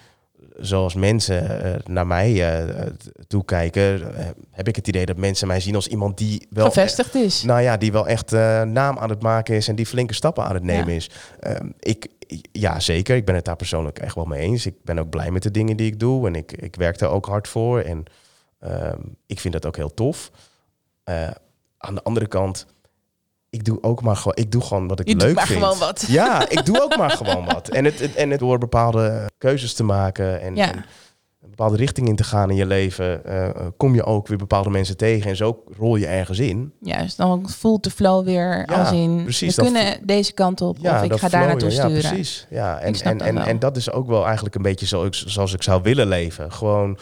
zoals 0.57 0.94
mensen 0.94 1.62
eh, 1.64 1.75
naar 1.85 2.07
mij 2.07 2.59
eh, 2.59 2.87
toekijken, 3.29 4.03
heb 4.51 4.68
ik 4.68 4.77
het 4.77 4.88
idee 4.88 5.07
dat 5.07 5.16
mensen 5.16 5.46
mij 5.46 5.61
zien 5.61 5.75
als 5.75 5.88
iemand 5.88 6.18
die 6.18 6.46
wel 6.51 6.66
Gevestigd 6.66 7.14
is. 7.14 7.42
nou 7.42 7.61
ja, 7.61 7.77
die 7.77 7.92
wel 7.92 8.09
echt 8.09 8.31
naam 8.64 8.99
aan 8.99 9.11
het 9.11 9.22
maken 9.22 9.55
is 9.55 9.68
en 9.68 9.75
die 9.77 9.87
flinke 9.87 10.14
stappen 10.14 10.44
aan 10.44 10.55
het 10.55 10.62
nemen 10.62 10.88
Ja. 10.90 10.94
is. 10.96 11.11
Ehm, 11.40 11.68
ik, 11.81 12.07
ja, 12.53 12.81
zeker. 12.81 13.16
Ik 13.16 13.25
ben 13.25 13.35
het 13.35 13.44
daar 13.44 13.57
persoonlijk 13.57 13.99
echt 13.99 14.14
wel 14.14 14.25
mee 14.25 14.40
eens. 14.40 14.66
Ik 14.66 14.75
ben 14.85 14.99
ook 14.99 15.11
blij 15.11 15.31
met 15.31 15.42
de 15.42 15.51
dingen 15.51 15.77
die 15.77 15.87
ik 15.87 16.01
doe 16.01 16.27
en 16.27 16.35
ik, 16.35 16.53
ik 16.53 16.77
werk 16.77 16.99
daar 16.99 17.11
ook 17.11 17.27
hard 17.27 17.49
voor. 17.49 17.81
En 17.81 18.05
ehm, 18.61 19.01
ik 19.27 19.40
vind 19.40 19.55
dat 19.55 19.66
ook 19.66 19.77
heel 19.77 19.94
tof. 19.94 20.31
Aan 21.79 21.94
de 21.94 22.03
andere 22.03 22.27
kant, 22.27 22.66
ik 23.57 23.64
doe 23.64 23.79
ook 23.83 24.03
maar 24.03 24.16
gewoon, 24.16 24.37
ik 24.37 24.53
doe 24.53 24.62
gewoon 24.62 24.88
wat 24.88 25.01
ik 25.01 25.09
Je 25.09 25.12
doet 25.12 25.23
leuk 25.23 25.35
maar 25.35 25.47
vind. 25.47 25.62
gewoon 25.62 25.79
wat. 25.79 26.05
Ja, 26.09 26.49
ik 26.49 26.64
doe 26.64 26.83
ook 26.83 26.97
maar 26.97 27.11
gewoon 27.21 27.45
wat. 27.45 27.69
En 27.69 27.85
het, 27.85 27.99
het- 28.01 28.14
en 28.14 28.31
het 28.31 28.40
door 28.40 28.59
bepaalde 28.59 29.27
keuzes 29.38 29.75
te 29.75 29.83
maken 29.85 30.40
en, 30.40 30.57
Ja. 30.57 30.73
en 30.73 30.77
een 31.42 31.49
bepaalde 31.62 31.77
richting 31.77 32.09
in 32.09 32.16
te 32.16 32.25
gaan 32.25 32.51
in 32.51 32.57
je 32.57 32.66
leven, 32.66 33.25
eh, 33.25 33.49
eh, 33.49 33.53
kom 33.77 33.95
je 33.95 34.05
ook 34.05 34.27
weer 34.29 34.38
bepaalde 34.38 34.71
mensen 34.71 34.97
tegen 34.97 35.31
en 35.31 35.37
zo 35.37 35.62
rol 35.79 35.97
je 35.97 36.07
ergens 36.07 36.38
in. 36.38 36.73
Juist, 36.81 37.16
dan 37.16 37.49
voelt 37.49 37.85
de 37.85 37.90
flow 37.90 38.25
weer 38.25 38.62
Ja, 38.71 38.79
als 38.81 38.90
in, 38.92 39.23
precies, 39.23 39.57
we 39.57 39.62
kunnen 39.62 39.99
deze 40.07 40.33
kant 40.33 40.61
op 40.61 40.79
of 40.85 41.03
ik 41.03 41.12
ga 41.16 41.29
daar 41.29 41.47
naartoe 41.47 41.71
ja, 41.71 41.75
sturen. 41.75 42.03
Ja, 42.03 42.09
precies. 42.09 42.47
Ja, 42.51 42.79
en, 42.79 42.95
en, 43.01 43.19
dat 43.35 43.47
en, 43.47 43.59
dat 43.59 43.77
is 43.77 43.90
ook 43.90 44.07
wel 44.07 44.25
eigenlijk 44.25 44.55
een 44.55 44.62
beetje 44.62 44.87
zo, 44.87 45.07
zoals 45.11 45.53
ik 45.55 45.62
zou 45.62 45.83
willen 45.83 46.07
leven. 46.09 46.53
Gewoon 46.53 46.99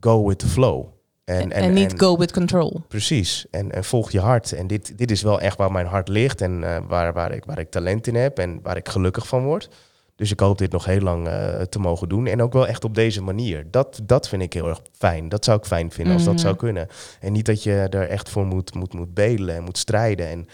go 0.00 0.26
with 0.26 0.38
the 0.38 0.46
flow. 0.46 0.86
En, 1.28 1.52
en 1.52 1.72
niet 1.72 1.94
go 1.96 2.16
with 2.16 2.32
control. 2.32 2.82
Precies. 2.88 3.46
En, 3.50 3.72
en 3.72 3.84
volg 3.84 4.10
je 4.10 4.20
hart. 4.20 4.52
En 4.52 4.66
dit, 4.66 4.98
dit 4.98 5.10
is 5.10 5.22
wel 5.22 5.40
echt 5.40 5.56
waar 5.56 5.72
mijn 5.72 5.86
hart 5.86 6.08
ligt 6.08 6.40
en 6.40 6.64
eh, 6.64 6.78
waar, 6.86 7.12
waar, 7.12 7.32
ik, 7.32 7.44
waar 7.44 7.58
ik 7.58 7.70
talent 7.70 8.06
in 8.06 8.14
heb 8.14 8.38
en 8.38 8.60
waar 8.62 8.76
ik 8.76 8.88
gelukkig 8.88 9.26
van 9.28 9.44
word. 9.44 9.68
Dus 10.16 10.30
ik 10.30 10.40
hoop 10.40 10.58
dit 10.58 10.72
nog 10.72 10.84
heel 10.84 11.00
lang 11.00 11.28
eh, 11.28 11.60
te 11.60 11.78
mogen 11.78 12.08
doen. 12.08 12.26
En 12.26 12.42
ook 12.42 12.52
wel 12.52 12.66
echt 12.66 12.84
op 12.84 12.94
deze 12.94 13.22
manier. 13.22 13.66
Dat, 13.70 14.00
dat 14.02 14.28
vind 14.28 14.42
ik 14.42 14.52
heel 14.52 14.68
erg 14.68 14.80
fijn. 14.92 15.28
Dat 15.28 15.44
zou 15.44 15.58
ik 15.58 15.64
fijn 15.64 15.90
vinden 15.90 16.14
als 16.14 16.24
dat 16.24 16.40
zou 16.40 16.56
kunnen. 16.56 16.86
En 17.20 17.32
niet 17.32 17.46
dat 17.46 17.62
je 17.62 17.72
er 17.72 18.08
echt 18.08 18.28
voor 18.28 18.46
moet, 18.46 18.74
moet, 18.74 18.94
moet 18.94 19.14
bedelen 19.14 19.54
en 19.54 19.62
moet 19.62 19.78
strijden. 19.78 20.28
En, 20.28 20.46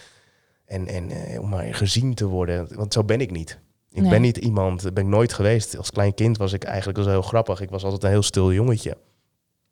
en, 0.66 0.86
en 0.86 1.10
eh, 1.10 1.40
om 1.40 1.48
maar 1.48 1.74
gezien 1.74 2.14
te 2.14 2.26
worden. 2.26 2.68
Want 2.74 2.92
zo 2.92 3.04
ben 3.04 3.20
ik 3.20 3.30
niet. 3.30 3.58
Ik 3.90 4.00
Nee. 4.00 4.10
ben 4.10 4.20
niet 4.20 4.36
iemand, 4.36 4.82
dat 4.82 4.94
ben 4.94 5.04
ik 5.04 5.10
nooit 5.10 5.32
geweest. 5.32 5.76
Als 5.76 5.90
klein 5.90 6.14
kind 6.14 6.36
was 6.36 6.52
ik 6.52 6.64
eigenlijk 6.64 6.98
wel 6.98 7.08
heel 7.08 7.22
grappig. 7.22 7.60
Ik 7.60 7.70
was 7.70 7.84
altijd 7.84 8.02
een 8.04 8.10
heel 8.10 8.22
stil 8.22 8.52
jongetje. 8.52 8.96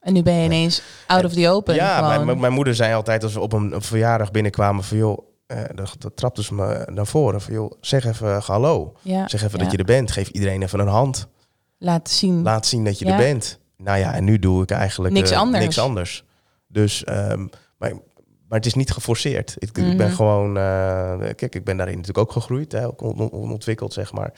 En 0.02 0.12
nu 0.12 0.22
ben 0.22 0.34
je 0.34 0.44
ineens 0.44 0.82
out 1.06 1.24
of 1.24 1.32
the 1.32 1.48
open. 1.48 1.74
Ja, 1.74 2.22
mijn, 2.24 2.40
mijn- 2.40 2.52
moeder 2.52 2.74
zei 2.74 2.94
altijd 2.94 3.22
als 3.22 3.34
we 3.34 3.40
op 3.40 3.52
een, 3.52 3.74
verjaardag 3.82 4.30
binnenkwamen 4.30 4.84
van 4.84 4.96
joh, 4.96 5.18
eh, 5.46 5.58
dat, 5.74 5.94
dat 5.98 6.16
trapte 6.16 6.42
ze 6.42 6.54
me 6.54 6.86
naar 6.92 7.06
voren 7.06 7.40
van 7.40 7.54
joh, 7.54 7.72
zeg 7.80 8.04
even 8.04 8.34
eh, 8.34 8.42
hallo. 8.42 8.92
ja, 9.02 9.28
Zeg 9.28 9.42
even 9.42 9.58
ja. 9.58 9.62
dat 9.64 9.72
je 9.72 9.78
er 9.78 9.84
bent. 9.84 10.10
Geef 10.10 10.28
iedereen 10.28 10.62
even 10.62 10.78
een 10.80 10.86
hand. 10.86 11.26
Laat 11.78 12.10
zien. 12.10 12.42
Laat 12.42 12.66
zien 12.66 12.84
dat 12.84 12.98
je 12.98 13.04
Ja. 13.04 13.10
er 13.12 13.16
bent. 13.18 13.58
Nou 13.76 13.98
ja, 13.98 14.14
en 14.14 14.24
nu 14.24 14.38
doe 14.38 14.62
ik 14.62 14.70
eigenlijk 14.70 15.14
Niks 15.14 15.30
eh, 15.30 15.38
anders. 15.38 15.64
niks 15.64 15.78
anders. 15.78 16.24
Dus, 16.66 17.04
ehm, 17.04 17.40
maar, 17.78 17.92
maar 18.48 18.58
het 18.58 18.66
is 18.66 18.74
niet 18.74 18.90
geforceerd. 18.90 19.54
Ik, 19.58 19.78
ik 19.78 19.84
Mhm. 19.84 19.96
ben 19.96 20.10
gewoon, 20.10 20.56
eh, 20.56 21.18
kijk, 21.18 21.54
ik 21.54 21.64
ben 21.64 21.76
daarin 21.76 21.96
natuurlijk 21.96 22.26
ook 22.28 22.32
gegroeid, 22.32 22.72
hè, 22.72 22.86
ook 22.86 23.00
on- 23.02 23.30
on- 23.30 23.50
ontwikkeld, 23.52 23.92
zeg 23.92 24.12
maar. 24.12 24.32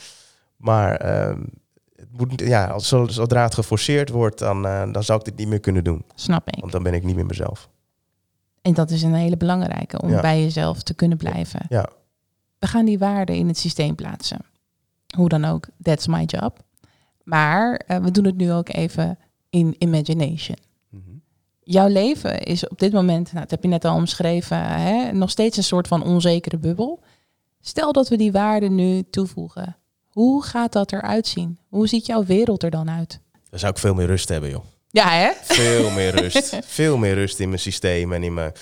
Maar 0.57 0.96
ehm, 0.96 1.40
het 2.10 2.30
moet, 2.30 2.40
ja, 2.40 2.66
als, 2.66 2.88
zodra 2.88 3.42
het 3.42 3.54
geforceerd 3.54 4.08
wordt, 4.10 4.38
dan, 4.38 4.66
eh, 4.66 4.92
dan 4.92 5.04
zou 5.04 5.18
ik 5.18 5.24
dit 5.24 5.36
niet 5.36 5.48
meer 5.48 5.60
kunnen 5.60 5.84
doen. 5.84 6.04
Snap 6.14 6.48
ik. 6.48 6.60
Want 6.60 6.72
dan 6.72 6.82
ben 6.82 6.94
ik 6.94 7.04
niet 7.04 7.14
meer 7.14 7.26
mezelf. 7.26 7.68
En 8.62 8.74
dat 8.74 8.90
is 8.90 9.02
een 9.02 9.14
hele 9.14 9.36
belangrijke 9.36 10.00
om 10.02 10.10
Ja. 10.10 10.20
bij 10.20 10.40
jezelf 10.42 10.82
te 10.82 10.94
kunnen 10.94 11.18
blijven. 11.18 11.60
Ja. 11.68 11.88
We 12.58 12.66
gaan 12.66 12.84
die 12.84 12.98
waarden 12.98 13.36
in 13.36 13.48
het 13.48 13.58
systeem 13.58 13.94
plaatsen. 13.94 14.38
Hoe 15.16 15.28
dan 15.28 15.44
ook, 15.44 15.66
that's 15.82 16.06
my 16.06 16.22
job. 16.24 16.62
Maar 17.22 17.74
eh, 17.86 17.96
we 17.96 18.10
doen 18.10 18.24
het 18.24 18.36
nu 18.36 18.52
ook 18.52 18.68
even 18.68 19.18
in 19.50 19.74
imagination. 19.78 20.56
Mhm. 20.88 21.02
Jouw 21.62 21.88
leven 21.88 22.38
is 22.42 22.68
op 22.68 22.78
dit 22.78 22.92
moment, 22.92 23.26
nou, 23.26 23.40
dat 23.40 23.50
heb 23.50 23.62
je 23.62 23.68
net 23.68 23.84
al 23.84 23.94
omschreven, 23.96 24.58
hè, 24.64 25.12
nog 25.12 25.30
steeds 25.30 25.56
een 25.56 25.62
soort 25.64 25.88
van 25.88 26.02
onzekere 26.04 26.58
bubbel. 26.58 27.00
Stel 27.60 27.92
dat 27.92 28.08
we 28.08 28.16
die 28.16 28.32
waarden 28.32 28.74
nu 28.74 29.02
toevoegen. 29.10 29.76
Hoe 30.14 30.44
gaat 30.44 30.72
dat 30.72 30.92
eruit 30.92 31.27
zien? 31.27 31.59
Hoe 31.68 31.88
ziet 31.88 32.07
jouw 32.07 32.24
wereld 32.24 32.62
er 32.62 32.70
dan 32.70 32.90
uit? 32.90 33.20
Dan 33.50 33.59
zou 33.59 33.72
ik 33.72 33.79
veel 33.79 33.94
meer 33.94 34.07
rust 34.07 34.29
hebben, 34.29 34.50
joh. 34.50 34.64
Ja, 34.88 35.11
hè? 35.11 35.31
Veel 35.42 35.90
meer 35.90 36.14
rust. 36.20 36.59
Veel 36.64 36.96
meer 36.96 37.14
rust 37.14 37.38
in 37.38 37.48
mijn 37.48 37.61
systeem 37.61 38.12
en 38.12 38.22
in 38.22 38.35
mijn... 38.35 38.53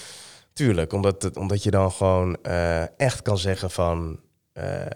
Tuurlijk, 0.52 0.92
omdat, 0.92 1.22
het, 1.22 1.36
omdat 1.36 1.62
je 1.62 1.70
dan 1.70 1.92
gewoon 1.92 2.36
eh, 2.42 2.98
echt 3.00 3.22
kan 3.22 3.38
zeggen 3.38 3.70
van... 3.70 4.20
eh, 4.52 4.86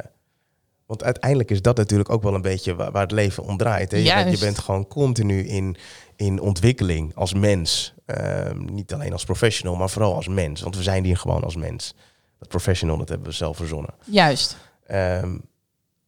want 0.86 1.04
uiteindelijk 1.04 1.50
is 1.50 1.62
dat 1.62 1.76
natuurlijk 1.76 2.10
ook 2.10 2.22
wel 2.22 2.34
een 2.34 2.42
beetje 2.42 2.74
waar, 2.74 2.90
waar 2.90 3.02
het 3.02 3.10
leven 3.12 3.42
om 3.42 3.56
draait. 3.56 3.90
Hè? 3.90 3.96
Je, 3.98 4.14
bent, 4.14 4.30
je 4.38 4.44
bent 4.44 4.58
gewoon 4.58 4.86
continu 4.86 5.46
in, 5.46 5.76
in 6.16 6.40
ontwikkeling 6.40 7.14
als 7.14 7.34
mens. 7.34 7.94
Ehm, 8.06 8.64
niet 8.64 8.92
alleen 8.92 9.12
als 9.12 9.24
professional, 9.24 9.76
maar 9.76 9.90
vooral 9.90 10.14
als 10.14 10.28
mens. 10.28 10.60
Want 10.60 10.76
we 10.76 10.82
zijn 10.82 11.04
hier 11.04 11.16
gewoon 11.16 11.44
als 11.44 11.56
mens. 11.56 11.94
Dat 12.38 12.48
professional, 12.48 12.96
dat 12.96 13.08
hebben 13.08 13.26
we 13.28 13.34
zelf 13.34 13.56
verzonnen. 13.56 13.94
Juist. 14.04 14.56
Ehm, 14.86 15.36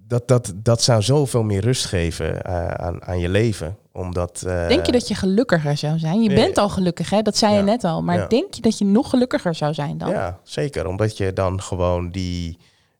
dat, 0.08 0.28
dat, 0.28 0.52
dat 0.56 0.82
zou 0.82 1.02
zoveel 1.02 1.42
meer 1.42 1.60
rust 1.60 1.84
geven 1.84 2.42
eh, 2.42 2.68
aan, 2.68 3.02
aan 3.04 3.18
je 3.18 3.28
leven. 3.28 3.76
Omdat, 3.92 4.42
eh, 4.46 4.68
Denk 4.68 4.86
je 4.86 4.92
dat 4.92 5.08
je 5.08 5.14
gelukkiger 5.14 5.76
zou 5.76 5.98
zijn? 5.98 6.22
Je 6.22 6.34
bent 6.34 6.58
al 6.58 6.68
gelukkig, 6.68 7.10
hè? 7.10 7.22
Dat 7.22 7.36
zei 7.36 7.54
je 7.54 7.62
net 7.62 7.84
al. 7.84 8.02
Maar 8.02 8.16
Ja. 8.16 8.26
denk 8.26 8.54
je 8.54 8.60
dat 8.60 8.78
je 8.78 8.84
nog 8.84 9.10
gelukkiger 9.10 9.54
zou 9.54 9.74
zijn 9.74 9.98
dan? 9.98 10.10
Ja, 10.10 10.38
zeker. 10.42 10.86
Omdat 10.86 11.16
je 11.16 11.32
dan 11.32 11.62
gewoon 11.62 12.10
die, 12.10 12.58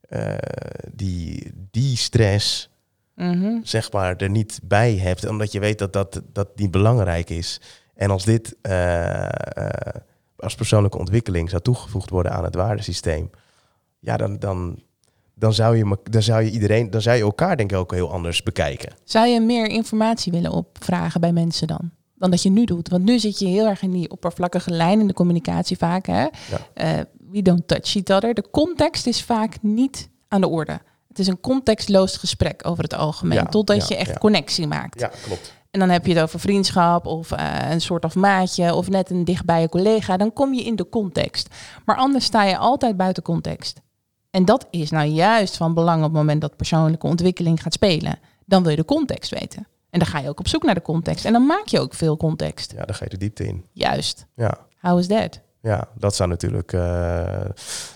eh, 0.09 0.35
die, 0.93 1.53
die 1.71 1.97
stress, 1.97 2.71
Mhm. 3.15 3.59
zeg 3.63 3.93
maar, 3.93 4.17
er 4.17 4.31
niet 4.31 4.61
bij 4.63 4.97
hebt. 4.97 5.29
Omdat 5.29 5.53
je 5.53 5.61
weet 5.61 5.79
dat 5.79 5.93
dat, 5.93 6.23
dat 6.33 6.49
niet 6.57 6.71
belangrijk 6.71 7.31
is. 7.31 7.61
En 7.95 8.11
als 8.11 8.25
dit 8.25 8.57
als 10.37 10.55
persoonlijke 10.55 10.99
ontwikkeling 10.99 11.51
zou 11.51 11.63
toegevoegd 11.63 12.11
worden 12.11 12.33
aan 12.33 12.45
het 12.45 12.55
waardesysteem, 12.55 13.31
ja, 13.99 14.17
dan, 14.17 14.39
dan, 14.39 14.83
dan, 15.39 15.55
zou 15.55 15.77
je, 15.77 15.99
dan 16.11 16.23
zou 16.23 16.43
je 16.43 16.51
iedereen, 16.51 16.91
dan 16.91 17.03
zou 17.03 17.17
je 17.17 17.23
elkaar 17.23 17.57
denk 17.57 17.71
ik 17.73 17.79
ook 17.79 17.93
heel 17.93 18.13
anders 18.13 18.43
bekijken. 18.43 18.93
Zou 19.05 19.27
je 19.27 19.41
meer 19.41 19.67
informatie 19.67 20.33
willen 20.33 20.53
opvragen 20.53 21.21
bij 21.21 21.33
mensen 21.33 21.67
dan? 21.67 21.91
Dan 22.15 22.31
dat 22.31 22.43
je 22.43 22.51
nu 22.51 22.65
doet. 22.65 22.89
Want 22.89 23.05
nu 23.05 23.19
zit 23.19 23.39
je 23.39 23.47
heel 23.47 23.67
erg 23.67 23.83
in 23.83 23.91
die 23.91 24.11
oppervlakkige 24.11 24.71
lijn 24.71 25.01
in 25.01 25.07
de 25.07 25.13
communicatie 25.13 25.77
vaak. 25.77 26.07
Hè? 26.07 26.27
Eh, 26.75 26.91
we 27.31 27.43
don't 27.43 27.69
touch 27.69 27.95
each 27.95 28.17
other. 28.17 28.35
De 28.35 28.45
context 28.51 29.07
is 29.07 29.23
vaak 29.23 29.57
niet 29.63 30.09
aan 30.29 30.41
de 30.41 30.49
orde. 30.49 30.81
Het 31.09 31.19
is 31.19 31.27
een 31.27 31.41
contextloos 31.41 32.17
gesprek 32.17 32.67
over 32.67 32.83
het 32.83 32.95
algemeen. 32.95 33.39
Ja, 33.39 33.45
totdat 33.45 33.89
ja, 33.89 33.97
je 33.97 33.97
echt 33.97 34.19
connectie 34.19 34.67
maakt. 34.67 35.01
Ja, 35.01 35.11
klopt. 35.23 35.57
En 35.71 35.81
dan 35.81 35.89
heb 35.89 36.07
je 36.07 36.15
het 36.15 36.23
over 36.23 36.41
vriendschap 36.41 37.07
of 37.07 37.33
eh, 37.33 37.71
een 37.71 37.81
soort 37.81 38.05
of 38.05 38.15
maatje 38.15 38.75
of 38.75 38.89
net 38.89 39.11
een 39.11 39.25
dichtbije 39.25 39.69
collega. 39.69 40.17
Dan 40.17 40.33
kom 40.33 40.55
je 40.55 40.65
in 40.65 40.77
de 40.77 40.89
context. 40.89 41.49
Maar 41.85 41.97
anders 41.97 42.25
sta 42.25 42.45
je 42.45 42.57
altijd 42.57 42.97
buiten 42.97 43.23
context. 43.23 43.81
En 44.31 44.45
dat 44.45 44.67
is 44.71 44.91
nou 44.91 45.07
juist 45.09 45.57
van 45.57 45.75
belang 45.75 45.99
op 45.99 46.05
het 46.05 46.13
moment 46.13 46.41
dat 46.41 46.57
persoonlijke 46.57 47.07
ontwikkeling 47.07 47.63
gaat 47.63 47.73
spelen. 47.73 48.19
Dan 48.45 48.63
wil 48.63 48.71
je 48.71 48.77
de 48.77 48.85
context 48.85 49.31
weten. 49.31 49.67
En 49.91 49.99
dan 49.99 50.09
ga 50.09 50.19
je 50.19 50.29
ook 50.29 50.39
op 50.39 50.49
zoek 50.49 50.63
naar 50.63 50.75
de 50.75 50.83
context. 50.83 51.25
En 51.25 51.33
dan 51.33 51.47
maak 51.47 51.67
je 51.67 51.81
ook 51.81 51.95
veel 51.95 52.17
context. 52.17 52.73
Ja, 52.77 52.85
dan 52.85 52.95
ga 52.95 53.05
je 53.05 53.11
de 53.11 53.17
diepte 53.17 53.47
in. 53.47 53.65
Juist. 53.73 54.27
Ja. 54.37 54.59
How 54.81 54.99
is 54.99 55.07
that? 55.07 55.41
Ja, 55.63 55.89
dat 55.95 56.15
zou 56.15 56.29
natuurlijk, 56.29 56.73
eh, 56.73 57.45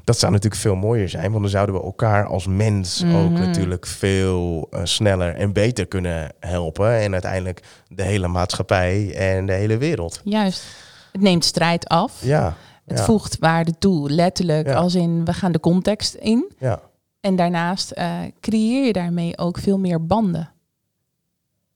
dat 0.05 0.19
zou 0.19 0.33
natuurlijk 0.33 0.61
veel 0.61 0.75
mooier 0.75 1.09
zijn. 1.09 1.31
Want 1.31 1.43
dan 1.43 1.51
zouden 1.51 1.75
we 1.75 1.83
elkaar 1.83 2.27
als 2.27 2.47
mens 2.47 3.03
ook 3.05 3.31
Mhm. 3.31 3.33
natuurlijk 3.41 3.87
veel 3.87 4.67
eh, 4.71 4.81
sneller 4.85 5.35
en 5.35 5.53
beter 5.53 5.87
kunnen 5.87 6.33
helpen. 6.41 6.99
En 7.01 7.13
uiteindelijk 7.13 7.63
de 7.89 8.03
hele 8.03 8.29
maatschappij 8.29 9.15
en 9.15 9.47
de 9.47 9.53
hele 9.53 9.77
wereld. 9.77 10.21
Juist. 10.25 10.65
Het 11.13 11.21
neemt 11.21 11.45
strijd 11.45 11.89
af. 11.89 12.19
Ja, 12.23 12.57
Het 12.85 12.99
ja, 12.99 13.05
voegt 13.05 13.39
waarde 13.39 13.79
toe, 13.79 14.11
letterlijk. 14.11 14.67
Ja. 14.67 14.75
Als 14.75 14.95
in, 14.95 15.25
we 15.25 15.33
gaan 15.33 15.53
de 15.53 15.61
context 15.61 16.15
in. 16.15 16.53
ja, 16.59 16.81
En 17.21 17.37
daarnaast 17.37 17.91
eh, 17.91 18.19
creëer 18.41 18.87
je 18.87 18.93
daarmee 18.93 19.39
ook 19.39 19.59
veel 19.59 19.79
meer 19.79 20.07
banden. 20.07 20.53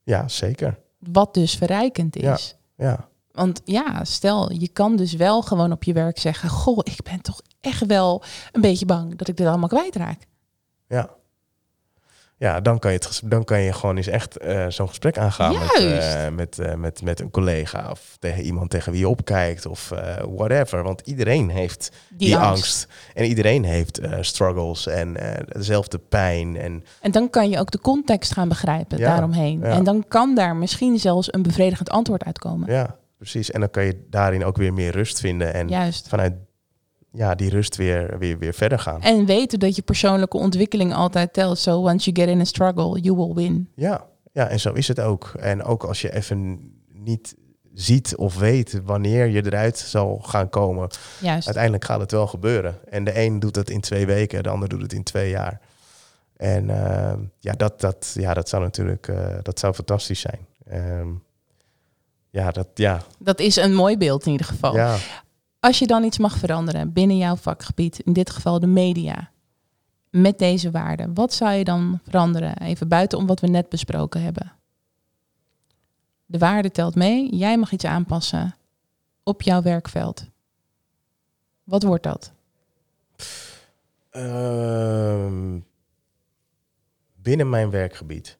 ja, 0.03 0.29
zeker. 0.29 0.79
Wat 0.99 1.35
dus 1.35 1.55
verrijkend 1.57 2.17
is. 2.17 2.57
Ja, 2.77 3.09
Want 3.33 3.61
ja, 3.65 4.05
stel, 4.05 4.53
je 4.53 4.69
kan 4.69 4.97
dus 4.97 5.13
wel 5.13 5.43
gewoon 5.43 5.73
op 5.73 5.85
je 5.85 5.93
werk 5.93 6.19
zeggen... 6.19 6.49
Goh, 6.49 6.79
ik 6.83 7.03
ben 7.03 7.21
toch 7.21 7.41
echt 7.61 7.87
wel 7.87 8.23
een 8.53 8.61
beetje 8.61 8.87
bang 8.87 9.17
dat 9.17 9.29
ik 9.29 9.37
dit 9.37 9.47
allemaal 9.47 9.69
kwijtraak. 9.69 10.27
ja. 10.89 11.11
Ja, 12.39 12.61
dan 12.61 12.79
kan 12.79 12.93
je, 12.93 12.99
het, 12.99 13.21
dan 13.25 13.45
kan 13.45 13.61
je 13.61 13.73
gewoon 13.73 13.97
eens 13.97 14.07
echt 14.07 14.37
eh, 14.37 14.67
zo'n 14.69 14.89
gesprek 14.89 15.19
aangaan 15.19 15.53
met, 15.53 15.79
eh, 15.79 16.29
met, 16.29 16.59
eh, 16.59 16.75
met, 16.75 17.03
met 17.03 17.21
een 17.21 17.31
collega 17.31 17.91
of 17.91 18.17
tegen 18.19 18.43
iemand 18.43 18.71
tegen 18.71 18.93
wie 18.93 19.01
je 19.01 19.09
opkijkt 19.09 19.67
of 19.67 19.93
whatever. 20.37 20.83
Want 20.83 21.01
iedereen 21.05 21.49
heeft 21.49 21.91
die, 22.11 22.37
angst. 22.37 22.89
En 23.15 23.25
iedereen 23.25 23.65
heeft 23.65 24.01
struggles 24.21 24.87
en 24.87 25.17
dezelfde 25.49 25.99
pijn. 25.99 26.57
En 26.57 26.85
En 27.01 27.11
dan 27.11 27.31
kan 27.31 27.49
je 27.51 27.59
ook 27.59 27.71
de 27.71 27.81
context 27.81 28.33
gaan 28.33 28.49
begrijpen 28.49 28.99
Ja, 28.99 29.09
daaromheen. 29.09 29.59
ja. 29.59 29.67
En 29.67 29.85
dan 29.85 30.05
kan 30.09 30.35
daar 30.35 30.57
misschien 30.57 30.99
zelfs 30.99 31.33
een 31.33 31.43
bevredigend 31.43 31.91
antwoord 31.91 32.25
uitkomen. 32.25 32.73
ja, 32.73 32.97
precies. 33.19 33.51
En 33.51 33.61
dan 33.61 33.71
kan 33.71 33.85
je 33.85 34.07
daarin 34.11 34.45
ook 34.45 34.57
weer 34.57 34.73
meer 34.73 34.93
rust 34.93 35.21
vinden 35.21 35.55
en 35.55 35.69
Juist. 35.69 36.09
vanuit 36.09 36.33
ja, 37.13 37.35
die 37.35 37.51
rust 37.51 37.77
weer, 37.77 38.19
weer, 38.19 38.39
weer 38.39 38.55
verder 38.55 38.79
gaan. 38.79 39.03
En 39.03 39.27
weten 39.27 39.59
dat 39.59 39.77
je 39.77 39.83
persoonlijke 39.83 40.37
ontwikkeling 40.37 40.95
altijd 40.95 41.33
telt. 41.33 41.59
So 41.59 41.79
once 41.89 42.11
you 42.11 42.27
get 42.27 42.35
in 42.35 42.41
a 42.41 42.45
struggle, 42.45 43.01
you 43.01 43.17
will 43.17 43.35
win. 43.35 43.69
Ja, 43.75 44.07
ja, 44.33 44.49
en 44.49 44.61
zo 44.61 44.73
is 44.73 44.89
het 44.89 45.01
ook. 45.01 45.33
En 45.39 45.63
ook 45.63 45.85
als 45.85 46.01
je 46.01 46.15
even 46.15 46.71
niet 46.93 47.35
ziet 47.75 48.17
of 48.17 48.39
weet 48.39 48.81
wanneer 48.85 49.27
je 49.27 49.45
eruit 49.47 49.79
zal 49.79 50.19
gaan 50.23 50.49
komen, 50.49 50.89
Juist. 51.21 51.47
uiteindelijk 51.47 51.85
gaat 51.85 52.01
het 52.01 52.11
wel 52.11 52.27
gebeuren. 52.27 52.79
En 52.89 53.05
de 53.05 53.21
een 53.21 53.39
doet 53.39 53.57
het 53.57 53.71
in 53.71 53.81
twee 53.81 54.07
weken, 54.07 54.43
de 54.43 54.49
ander 54.49 54.69
doet 54.69 54.83
het 54.83 54.93
in 54.93 55.03
twee 55.03 55.31
jaar. 55.31 55.61
En 56.37 56.71
eh, 56.71 57.15
ja, 57.39 57.53
dat, 57.53 57.81
dat, 57.81 58.13
ja, 58.15 58.35
dat 58.35 58.49
zou 58.49 58.63
natuurlijk 58.63 59.09
eh, 59.09 59.27
dat 59.43 59.59
zou 59.59 59.75
fantastisch 59.75 60.21
zijn. 60.21 60.47
Ehm, 60.67 61.09
ja, 62.31 62.51
dat, 62.51 62.69
ja, 62.75 63.03
Dat 63.19 63.41
is 63.41 63.57
een 63.57 63.75
mooi 63.75 63.97
beeld 63.99 64.27
in 64.27 64.33
ieder 64.33 64.47
geval. 64.47 64.75
ja. 64.75 64.97
Als 65.67 65.79
je 65.79 65.87
dan 65.87 66.05
iets 66.05 66.19
mag 66.19 66.39
veranderen 66.39 66.93
binnen 66.93 67.17
jouw 67.17 67.37
vakgebied, 67.37 67.99
in 67.99 68.13
dit 68.13 68.31
geval 68.31 68.61
de 68.61 68.67
media, 68.67 69.31
met 70.11 70.39
deze 70.39 70.71
waarden, 70.71 71.15
wat 71.15 71.35
zou 71.35 71.53
je 71.53 71.65
dan 71.65 72.01
veranderen? 72.03 72.59
Even 72.59 72.89
buiten 72.89 73.19
om 73.19 73.27
wat 73.27 73.41
we 73.41 73.47
net 73.47 73.69
besproken 73.69 74.23
hebben. 74.23 74.53
De 76.27 76.39
waarde 76.39 76.71
telt 76.71 76.95
mee, 76.95 77.37
jij 77.37 77.59
mag 77.59 77.73
iets 77.73 77.85
aanpassen 77.85 78.55
op 79.23 79.43
jouw 79.43 79.63
werkveld. 79.63 80.27
Wat 81.65 81.83
wordt 81.83 82.03
dat? 82.03 82.33
Ehm, 84.11 85.61
binnen 87.15 87.49
mijn 87.49 87.71
werkgebied. 87.71 88.39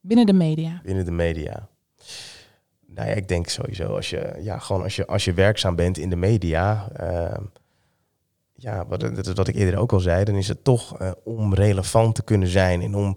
Binnen 0.00 0.26
de 0.26 0.32
media. 0.32 0.80
binnen 0.82 1.04
de 1.04 1.10
media? 1.10 1.68
Nou 2.94 3.08
ja, 3.08 3.14
ik 3.14 3.28
denk 3.28 3.48
sowieso 3.48 3.96
als 3.96 4.10
je, 4.10 4.32
ja, 4.40 4.58
gewoon 4.58 4.82
als 4.82 4.96
je, 4.96 5.06
als 5.06 5.24
je 5.24 5.32
werkzaam 5.32 5.76
bent 5.76 5.98
in 5.98 6.10
de 6.10 6.16
media, 6.16 6.88
ehm, 6.96 7.42
ja, 8.54 8.86
wat, 8.86 9.00
dat 9.00 9.26
is 9.26 9.32
wat 9.32 9.48
ik 9.48 9.54
eerder 9.54 9.80
ook 9.80 9.92
al 9.92 10.00
zei, 10.00 10.24
dan 10.24 10.34
is 10.34 10.48
het 10.48 10.64
toch 10.64 10.98
eh, 10.98 11.10
om 11.24 11.54
relevant 11.54 12.14
te 12.14 12.22
kunnen 12.22 12.48
zijn 12.48 12.82
en 12.82 12.94
om 12.94 13.14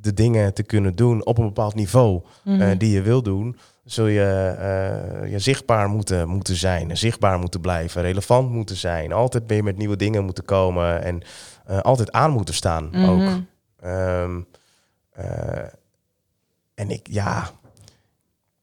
de 0.00 0.14
dingen 0.14 0.54
te 0.54 0.62
kunnen 0.62 0.94
doen 0.96 1.26
op 1.26 1.38
een 1.38 1.44
bepaald 1.46 1.74
niveau 1.74 2.22
Mhm. 2.44 2.60
eh, 2.60 2.78
die 2.78 2.90
je 2.90 3.02
wil 3.02 3.22
doen, 3.22 3.56
zul 3.84 4.06
je, 4.06 4.54
eh, 4.58 5.30
je 5.30 5.38
zichtbaar 5.38 5.88
moeten, 5.88 6.28
moeten 6.28 6.56
zijn, 6.56 6.96
zichtbaar 6.96 7.38
moeten 7.38 7.60
blijven, 7.60 8.02
relevant 8.02 8.50
moeten 8.50 8.76
zijn, 8.76 9.12
altijd 9.12 9.44
weer 9.46 9.64
met 9.64 9.76
nieuwe 9.76 9.96
dingen 9.96 10.24
moeten 10.24 10.44
komen 10.44 11.02
en 11.02 11.22
altijd 11.82 12.12
aan 12.12 12.30
moeten 12.30 12.54
staan 12.54 12.84
ook. 12.94 13.18
Mhm. 13.20 13.40
Ehm, 13.80 14.40
eh, 15.12 15.64
en 16.74 16.90
ik, 16.90 17.06
ja, 17.10 17.50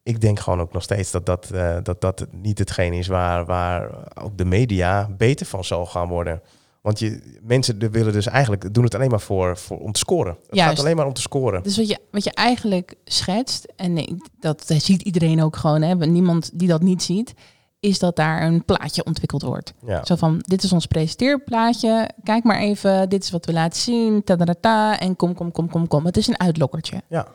ik 0.03 0.21
denk 0.21 0.39
gewoon 0.39 0.61
ook 0.61 0.73
nog 0.73 0.83
steeds 0.83 1.11
dat 1.11 1.25
dat, 1.25 1.49
eh, 1.51 1.77
dat, 1.83 2.01
dat 2.01 2.27
niet 2.31 2.59
hetgeen 2.59 2.93
is 2.93 3.07
waar, 3.07 3.45
waar 3.45 3.89
ook 4.23 4.37
de 4.37 4.45
media 4.45 5.09
beter 5.17 5.45
van 5.45 5.63
zal 5.63 5.85
gaan 5.85 6.07
worden. 6.07 6.41
Want 6.81 6.99
je, 6.99 7.39
mensen 7.41 7.91
willen 7.91 8.13
dus 8.13 8.25
eigenlijk 8.27 8.73
doen 8.73 8.83
het 8.83 8.95
alleen 8.95 9.09
maar 9.09 9.21
voor, 9.21 9.57
voor 9.57 9.79
om 9.79 9.91
te 9.91 9.99
scoren. 9.99 10.37
Het 10.45 10.55
Juist. 10.55 10.69
gaat 10.69 10.79
alleen 10.85 10.95
maar 10.95 11.05
om 11.05 11.13
te 11.13 11.21
scoren. 11.21 11.63
Dus 11.63 11.77
wat 11.77 11.87
je, 11.87 11.99
wat 12.11 12.23
je 12.23 12.33
eigenlijk 12.33 12.95
schetst, 13.05 13.73
en 13.75 14.21
dat 14.39 14.63
ziet 14.67 15.01
iedereen 15.01 15.43
ook 15.43 15.55
gewoon, 15.55 15.81
hè, 15.81 15.95
niemand 15.95 16.49
die 16.53 16.67
dat 16.67 16.81
niet 16.81 17.03
ziet, 17.03 17.33
is 17.79 17.99
dat 17.99 18.15
daar 18.15 18.41
een 18.41 18.65
plaatje 18.65 19.05
ontwikkeld 19.05 19.41
wordt. 19.41 19.73
Ja, 19.85 20.05
Zo 20.05 20.15
van, 20.15 20.37
dit 20.39 20.63
is 20.63 20.73
ons 20.73 20.85
presenteerplaatje, 20.85 22.09
kijk 22.23 22.43
maar 22.43 22.59
even, 22.59 23.09
dit 23.09 23.23
is 23.23 23.31
wat 23.31 23.45
we 23.45 23.53
laten 23.53 23.81
zien, 23.81 24.23
tadadata, 24.23 24.99
en 24.99 25.15
kom, 25.15 25.33
kom, 25.33 25.51
kom, 25.51 25.69
kom, 25.69 25.87
kom. 25.87 26.05
Het 26.05 26.17
is 26.17 26.27
een 26.27 26.39
uitlokkertje. 26.39 27.01
ja, 27.09 27.27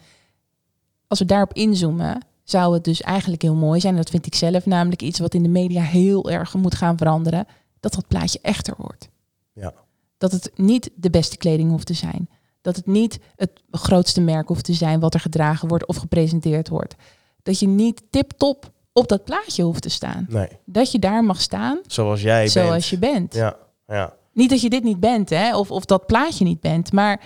Als 1.06 1.18
we 1.18 1.24
daarop 1.24 1.52
inzoomen, 1.52 2.26
zou 2.50 2.74
het 2.74 2.84
dus 2.84 3.00
eigenlijk 3.00 3.42
heel 3.42 3.54
mooi 3.54 3.80
zijn, 3.80 3.92
en 3.92 4.00
dat 4.00 4.10
vind 4.10 4.26
ik 4.26 4.34
zelf 4.34 4.66
namelijk 4.66 5.02
iets 5.02 5.18
wat 5.18 5.34
in 5.34 5.42
de 5.42 5.48
media 5.48 5.82
heel 5.82 6.30
erg 6.30 6.54
moet 6.54 6.74
gaan 6.74 6.96
veranderen, 6.98 7.46
dat 7.80 7.92
dat 7.94 8.06
plaatje 8.08 8.38
echter 8.42 8.74
wordt. 8.78 9.08
ja, 9.52 9.72
Dat 10.18 10.32
het 10.32 10.50
niet 10.54 10.90
de 10.94 11.10
beste 11.10 11.36
kleding 11.36 11.70
hoeft 11.70 11.86
te 11.86 11.94
zijn. 11.94 12.28
Dat 12.60 12.76
het 12.76 12.86
niet 12.86 13.18
het 13.36 13.50
grootste 13.70 14.20
merk 14.20 14.48
hoeft 14.48 14.64
te 14.64 14.72
zijn 14.72 15.00
wat 15.00 15.14
er 15.14 15.20
gedragen 15.20 15.68
wordt 15.68 15.86
of 15.86 15.96
gepresenteerd 15.96 16.68
wordt. 16.68 16.94
Dat 17.42 17.58
je 17.58 17.66
niet 17.68 18.02
tip-top 18.10 18.70
op 18.92 19.08
dat 19.08 19.24
plaatje 19.24 19.62
hoeft 19.62 19.82
te 19.82 19.88
staan. 19.88 20.26
nee. 20.28 20.48
Dat 20.64 20.92
je 20.92 20.98
daar 20.98 21.24
mag 21.24 21.40
staan 21.40 21.78
Zoals 21.86 22.22
jij 22.22 22.38
bent. 22.40 22.50
zoals 22.50 22.90
je 22.90 22.98
bent. 22.98 23.34
Ja, 23.34 23.56
ja, 23.86 24.14
Niet 24.32 24.50
dat 24.50 24.60
je 24.60 24.70
dit 24.70 24.82
niet 24.84 25.00
bent, 25.00 25.30
hè, 25.30 25.56
of, 25.56 25.70
of 25.70 25.84
dat 25.84 26.06
plaatje 26.06 26.44
niet 26.44 26.60
bent. 26.60 26.92
Maar 26.92 27.20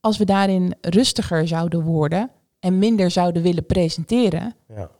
als 0.00 0.16
we 0.18 0.24
daarin 0.24 0.74
rustiger 0.80 1.48
zouden 1.48 1.82
worden 1.82 2.30
en 2.62 2.78
minder 2.78 3.10
zouden 3.10 3.42
willen 3.42 3.66
presenteren, 3.66 4.54
ja. 4.68 4.90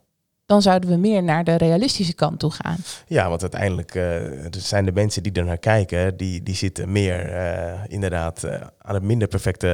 dan 0.45 0.61
zouden 0.61 0.89
we 0.89 0.95
meer 0.95 1.23
naar 1.23 1.43
de 1.43 1.55
realistische 1.55 2.13
kant 2.13 2.39
toe 2.39 2.51
gaan. 2.51 2.77
Ja, 3.07 3.29
want 3.29 3.41
uiteindelijk 3.41 3.95
er 3.95 4.49
zijn 4.51 4.85
de 4.85 4.91
mensen 4.91 5.23
die 5.23 5.31
er 5.31 5.45
naar 5.45 5.57
kijken, 5.57 6.17
die, 6.17 6.43
die 6.43 6.55
zitten 6.55 6.91
meer 6.91 7.29
eh, 7.29 7.79
inderdaad 7.87 8.43
eh, 8.43 8.61
aan 8.77 8.93
het 8.93 9.03
minder 9.03 9.27
perfecte 9.27 9.67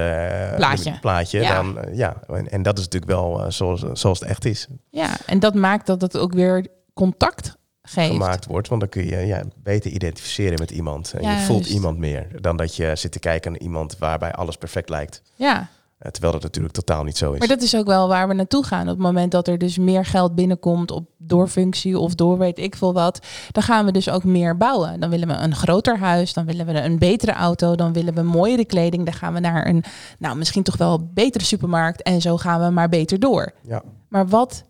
Plaatje. 0.55 0.99
plaatje 0.99 1.39
Ja. 1.39 1.61
dan, 1.61 1.77
ja. 1.93 2.21
En, 2.27 2.51
en 2.51 2.61
dat 2.61 2.77
is 2.77 2.83
natuurlijk 2.83 3.11
wel 3.11 3.51
zoals, 3.51 3.83
zoals 3.93 4.19
het 4.19 4.29
echt 4.29 4.45
is 4.45 4.67
Ja, 4.89 5.17
en 5.25 5.39
dat 5.39 5.53
maakt 5.53 5.85
dat 5.87 6.01
het 6.01 6.17
ook 6.17 6.33
weer 6.33 6.67
contact 6.93 7.57
geeft. 7.81 8.11
gemaakt 8.11 8.45
wordt. 8.45 8.67
Want 8.67 8.81
dan 8.81 8.89
kun 8.89 9.05
je 9.05 9.17
ja, 9.17 9.43
beter 9.63 9.91
identificeren 9.91 10.59
met 10.59 10.71
iemand. 10.71 11.13
En 11.13 11.31
je 11.31 11.37
voelt 11.45 11.67
iemand 11.67 11.97
meer 11.97 12.27
dan 12.41 12.57
dat 12.57 12.75
je 12.75 12.91
zit 12.95 13.11
te 13.11 13.19
kijken 13.19 13.51
naar 13.51 13.61
iemand 13.61 13.97
waarbij 13.97 14.31
alles 14.31 14.55
perfect 14.57 14.89
lijkt. 14.89 15.21
Ja, 15.35 15.69
terwijl 15.99 16.33
dat 16.33 16.41
natuurlijk 16.41 16.73
totaal 16.73 17.03
niet 17.03 17.17
zo 17.17 17.31
is. 17.31 17.39
maar 17.39 17.47
dat 17.47 17.61
is 17.61 17.75
ook 17.75 17.85
wel 17.85 18.07
waar 18.07 18.27
we 18.27 18.33
naartoe 18.33 18.65
gaan. 18.65 18.81
Op 18.81 18.87
het 18.87 18.97
moment 18.97 19.31
dat 19.31 19.47
er 19.47 19.57
dus 19.57 19.77
meer 19.77 20.05
geld 20.05 20.35
binnenkomt 20.35 20.91
op 20.91 21.09
doorfunctie 21.17 21.99
of 21.99 22.15
door 22.15 22.37
weet 22.37 22.59
ik 22.59 22.75
veel 22.75 22.93
wat, 22.93 23.19
dan 23.51 23.63
gaan 23.63 23.85
we 23.85 23.91
dus 23.91 24.09
ook 24.09 24.23
meer 24.23 24.57
bouwen. 24.57 24.99
Dan 24.99 25.09
willen 25.09 25.27
we 25.27 25.33
een 25.33 25.55
groter 25.55 25.97
huis, 25.97 26.33
dan 26.33 26.45
willen 26.45 26.65
we 26.65 26.81
een 26.81 26.99
betere 26.99 27.31
auto, 27.33 27.75
dan 27.75 27.93
willen 27.93 28.13
we 28.13 28.21
mooiere 28.21 28.65
kleding, 28.65 29.05
dan 29.05 29.13
gaan 29.13 29.33
we 29.33 29.39
naar 29.39 29.67
een, 29.67 29.83
nou 30.19 30.35
misschien 30.37 30.63
toch 30.63 30.77
wel 30.77 31.09
betere 31.13 31.43
supermarkt 31.43 32.01
en 32.03 32.21
zo 32.21 32.37
gaan 32.37 32.61
we 32.61 32.69
maar 32.69 32.89
beter 32.89 33.19
door. 33.19 33.51
Ja, 33.61 33.81
Maar 34.07 34.27
wat 34.27 34.63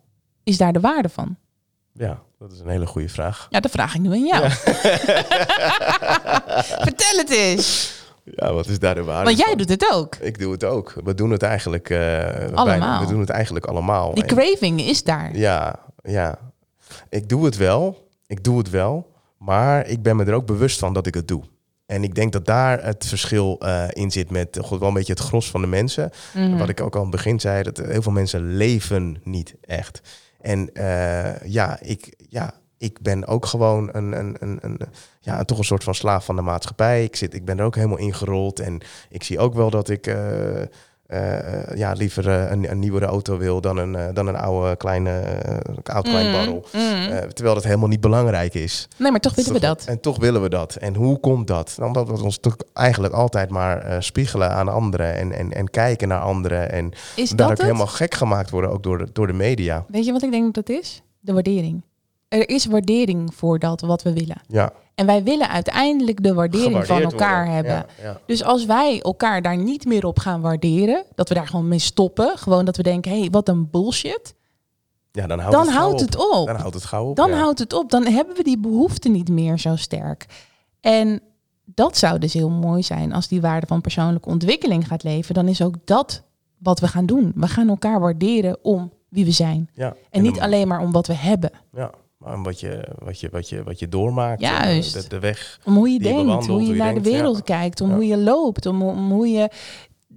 is 0.43 0.57
daar 0.57 0.73
de 0.73 0.79
waarde 0.79 1.09
van? 1.09 1.35
ja, 1.93 2.19
dat 2.39 2.51
is 2.51 2.59
een 2.59 2.67
hele 2.69 2.85
goede 2.85 3.09
vraag. 3.09 3.47
Ja, 3.49 3.59
dat 3.59 3.71
vraag 3.71 3.95
ik 3.95 4.01
nu 4.01 4.11
aan 4.11 4.25
jou. 4.25 4.49
Vertel 6.87 7.17
het 7.17 7.29
eens. 7.29 7.97
Ja, 8.35 8.53
wat 8.53 8.67
is 8.67 8.79
daar 8.79 8.95
de 8.95 9.03
waarde 9.03 9.23
Want 9.25 9.37
jij 9.37 9.47
van? 9.47 9.57
doet 9.57 9.69
het 9.69 9.91
ook. 9.93 10.15
Ik 10.15 10.39
doe 10.39 10.51
het 10.51 10.63
ook. 10.63 10.93
We 11.03 11.13
doen 11.13 11.29
het 11.31 11.43
eigenlijk... 11.43 11.89
eh, 11.89 11.97
bijna- 11.99 12.51
Allemaal. 12.53 12.99
we 13.01 13.07
doen 13.11 13.19
het 13.19 13.29
eigenlijk 13.29 13.65
allemaal. 13.65 14.13
Die 14.13 14.23
En- 14.23 14.35
craving 14.35 14.81
is 14.81 15.03
daar. 15.03 15.37
Ja, 15.37 15.75
ja. 16.03 16.37
Ik 17.09 17.29
doe 17.29 17.45
het 17.45 17.57
wel. 17.57 18.07
Ik 18.27 18.43
doe 18.43 18.57
het 18.57 18.69
wel. 18.69 19.11
Maar 19.37 19.87
ik 19.87 20.01
ben 20.01 20.15
me 20.15 20.25
er 20.25 20.33
ook 20.33 20.45
bewust 20.45 20.79
van 20.79 20.93
dat 20.93 21.07
ik 21.07 21.13
het 21.13 21.27
doe. 21.27 21.43
En 21.85 22.03
ik 22.03 22.15
denk 22.15 22.31
dat 22.31 22.45
daar 22.45 22.83
het 22.83 23.05
verschil 23.05 23.55
eh, 23.59 23.83
in 23.89 24.11
zit 24.11 24.29
met 24.29 24.57
eh, 24.57 24.69
wel 24.69 24.87
een 24.87 24.93
beetje 24.93 25.13
het 25.13 25.21
gros 25.21 25.49
van 25.49 25.61
de 25.61 25.67
mensen. 25.67 26.11
Mhm. 26.33 26.57
Wat 26.57 26.69
ik 26.69 26.81
ook 26.81 26.93
al 26.93 26.99
aan 27.01 27.07
het 27.07 27.15
begin 27.15 27.39
zei, 27.39 27.63
dat 27.63 27.77
heel 27.77 28.01
veel 28.01 28.11
mensen 28.11 28.55
leven 28.55 29.17
niet 29.23 29.55
echt. 29.61 30.01
En 30.41 30.69
ja, 31.45 31.77
ik, 31.81 32.13
ja, 32.29 32.53
ik 32.79 33.01
ben 33.01 33.27
ook 33.27 33.45
gewoon 33.45 33.89
een, 33.91 34.19
een, 34.19 34.35
een, 34.39 34.57
een, 34.61 34.79
ja, 35.19 35.43
toch 35.43 35.57
een 35.57 35.63
soort 35.63 35.83
van 35.83 35.95
slaaf 35.95 36.25
van 36.25 36.35
de 36.35 36.41
maatschappij. 36.41 37.03
Ik, 37.03 37.15
zit, 37.15 37.33
ik 37.33 37.45
ben 37.45 37.59
er 37.59 37.65
ook 37.65 37.75
helemaal 37.75 37.97
ingerold. 37.97 38.59
En 38.59 38.81
ik 39.09 39.23
zie 39.23 39.39
ook 39.39 39.53
wel 39.53 39.69
dat 39.69 39.89
ik 39.89 40.07
eh, 40.07 40.61
eh, 40.61 40.67
ja, 41.77 41.91
liever 41.91 42.29
eh, 42.29 42.51
een, 42.51 42.71
een 42.71 42.79
nieuwere 42.79 43.05
auto 43.05 43.37
wil 43.37 43.61
dan 43.61 43.77
een, 43.77 44.13
dan 44.13 44.27
een 44.27 44.35
oude 44.35 44.75
kleine, 44.75 45.21
oud 45.83 46.03
klein 46.03 46.25
Mm, 46.25 46.31
barrel. 46.31 46.65
mm. 46.73 47.29
Terwijl 47.33 47.55
dat 47.55 47.63
helemaal 47.63 47.87
niet 47.87 48.01
belangrijk 48.01 48.53
is. 48.53 48.87
nee, 48.97 49.11
maar 49.11 49.19
toch 49.19 49.35
willen 49.35 49.53
we 49.53 49.59
dat. 49.59 49.85
En 49.85 49.99
toch 49.99 50.17
willen 50.17 50.41
we 50.41 50.49
dat. 50.49 50.75
En 50.75 50.95
hoe 50.95 51.19
komt 51.19 51.47
dat? 51.47 51.77
Omdat 51.81 52.07
we 52.07 52.23
ons 52.23 52.37
toch 52.39 52.55
eigenlijk 52.73 53.13
altijd 53.13 53.49
maar 53.49 54.03
spiegelen 54.03 54.51
aan 54.51 54.67
anderen 54.67 55.15
en, 55.15 55.31
en, 55.31 55.53
en 55.53 55.69
kijken 55.69 56.07
naar 56.07 56.21
anderen. 56.21 56.71
En 56.71 56.91
Is 57.15 57.29
daar 57.29 57.37
dat 57.37 57.45
ook 57.45 57.51
het? 57.51 57.61
helemaal 57.61 57.87
gek 57.87 58.13
gemaakt 58.13 58.49
worden, 58.49 58.71
ook 58.71 58.83
door 58.83 58.97
de, 58.97 59.07
door 59.13 59.27
de 59.27 59.33
media. 59.33 59.85
Weet 59.87 60.05
je 60.05 60.11
wat 60.11 60.23
ik 60.23 60.31
denk 60.31 60.53
dat 60.55 60.67
het 60.67 60.77
is? 60.79 61.01
De 61.19 61.33
waardering. 61.33 61.81
Er 62.29 62.49
is 62.49 62.65
waardering 62.65 63.33
voor 63.35 63.59
dat 63.59 63.81
wat 63.81 64.01
we 64.01 64.13
willen. 64.13 64.41
Ja, 64.47 64.71
En 64.95 65.05
wij 65.05 65.23
willen 65.23 65.49
uiteindelijk 65.49 66.23
de 66.23 66.33
waardering 66.33 66.85
van 66.85 67.01
elkaar 67.01 67.35
worden. 67.45 67.53
hebben. 67.53 67.71
Ja, 67.73 68.03
ja. 68.03 68.19
Dus 68.25 68.43
als 68.43 68.65
wij 68.65 69.01
elkaar 69.01 69.41
daar 69.41 69.57
niet 69.57 69.85
meer 69.85 70.05
op 70.05 70.19
gaan 70.19 70.41
waarderen, 70.41 71.03
dat 71.15 71.29
we 71.29 71.35
daar 71.35 71.47
gewoon 71.47 71.67
mee 71.67 71.79
stoppen, 71.79 72.37
gewoon 72.37 72.65
dat 72.65 72.77
we 72.77 72.83
denken, 72.83 73.11
hé, 73.11 73.19
hey, 73.19 73.29
wat 73.29 73.47
een 73.49 73.69
bullshit, 73.69 74.35
Ja, 75.11 75.27
dan 75.27 75.39
houdt 75.39 75.55
dan 75.55 75.65
het 75.65 75.75
houdt 75.75 75.93
op. 75.93 75.99
het 75.99 76.15
op. 76.17 76.47
Dan 76.47 76.55
houdt 76.55 76.73
het 76.75 76.85
gauw 76.85 77.09
op. 77.09 77.15
Dan 77.15 77.29
ja. 77.29 77.37
houdt 77.37 77.59
het 77.59 77.73
op. 77.73 77.89
Dan 77.89 78.05
hebben 78.05 78.35
we 78.35 78.43
die 78.43 78.57
behoefte 78.59 79.09
niet 79.09 79.29
meer 79.29 79.57
zo 79.59 79.75
sterk. 79.75 80.25
En 80.81 81.21
dat 81.65 81.97
zou 81.97 82.19
dus 82.19 82.33
heel 82.33 82.49
mooi 82.49 82.83
zijn 82.83 83.13
als 83.13 83.27
die 83.27 83.41
waarde 83.41 83.67
van 83.67 83.81
persoonlijke 83.81 84.29
ontwikkeling 84.29 84.87
gaat 84.87 85.03
leven. 85.03 85.33
Dan 85.33 85.47
is 85.47 85.61
ook 85.61 85.75
dat 85.85 86.23
wat 86.57 86.79
we 86.79 86.87
gaan 86.87 87.05
doen. 87.05 87.31
We 87.35 87.47
gaan 87.47 87.69
elkaar 87.69 87.99
waarderen 87.99 88.57
om 88.61 88.91
wie 89.09 89.25
we 89.25 89.31
zijn. 89.31 89.69
Ja. 89.73 89.95
En 90.09 90.21
niet 90.21 90.35
dan- 90.35 90.43
alleen 90.43 90.67
maar 90.67 90.79
om 90.81 90.91
wat 90.91 91.07
we 91.07 91.13
hebben. 91.13 91.51
Ja, 91.73 91.91
maar 92.19 92.43
wat 92.43 92.59
je, 92.59 92.87
wat 92.97 93.19
je, 93.19 93.29
wat 93.29 93.49
je, 93.49 93.63
wat 93.63 93.79
je 93.79 93.87
doormaakt. 93.87 94.41
Juist. 94.41 94.95
eh, 94.95 95.01
De, 95.01 95.07
de 95.07 95.19
weg. 95.19 95.59
Om 95.65 95.75
hoe 95.75 95.89
je 95.89 95.99
denkt, 95.99 96.17
bewandelt, 96.21 96.47
hoe 96.47 96.59
je 96.61 96.65
hoe 96.65 96.75
je 96.75 96.81
naar 96.81 96.93
de 96.93 97.01
wereld 97.01 97.35
ja. 97.37 97.41
kijkt, 97.43 97.81
om 97.81 97.89
Ja. 97.89 97.95
hoe 97.95 98.07
je 98.07 98.17
loopt, 98.17 98.65
om, 98.65 98.81
om 98.81 99.11
hoe 99.11 99.27
je 99.27 99.49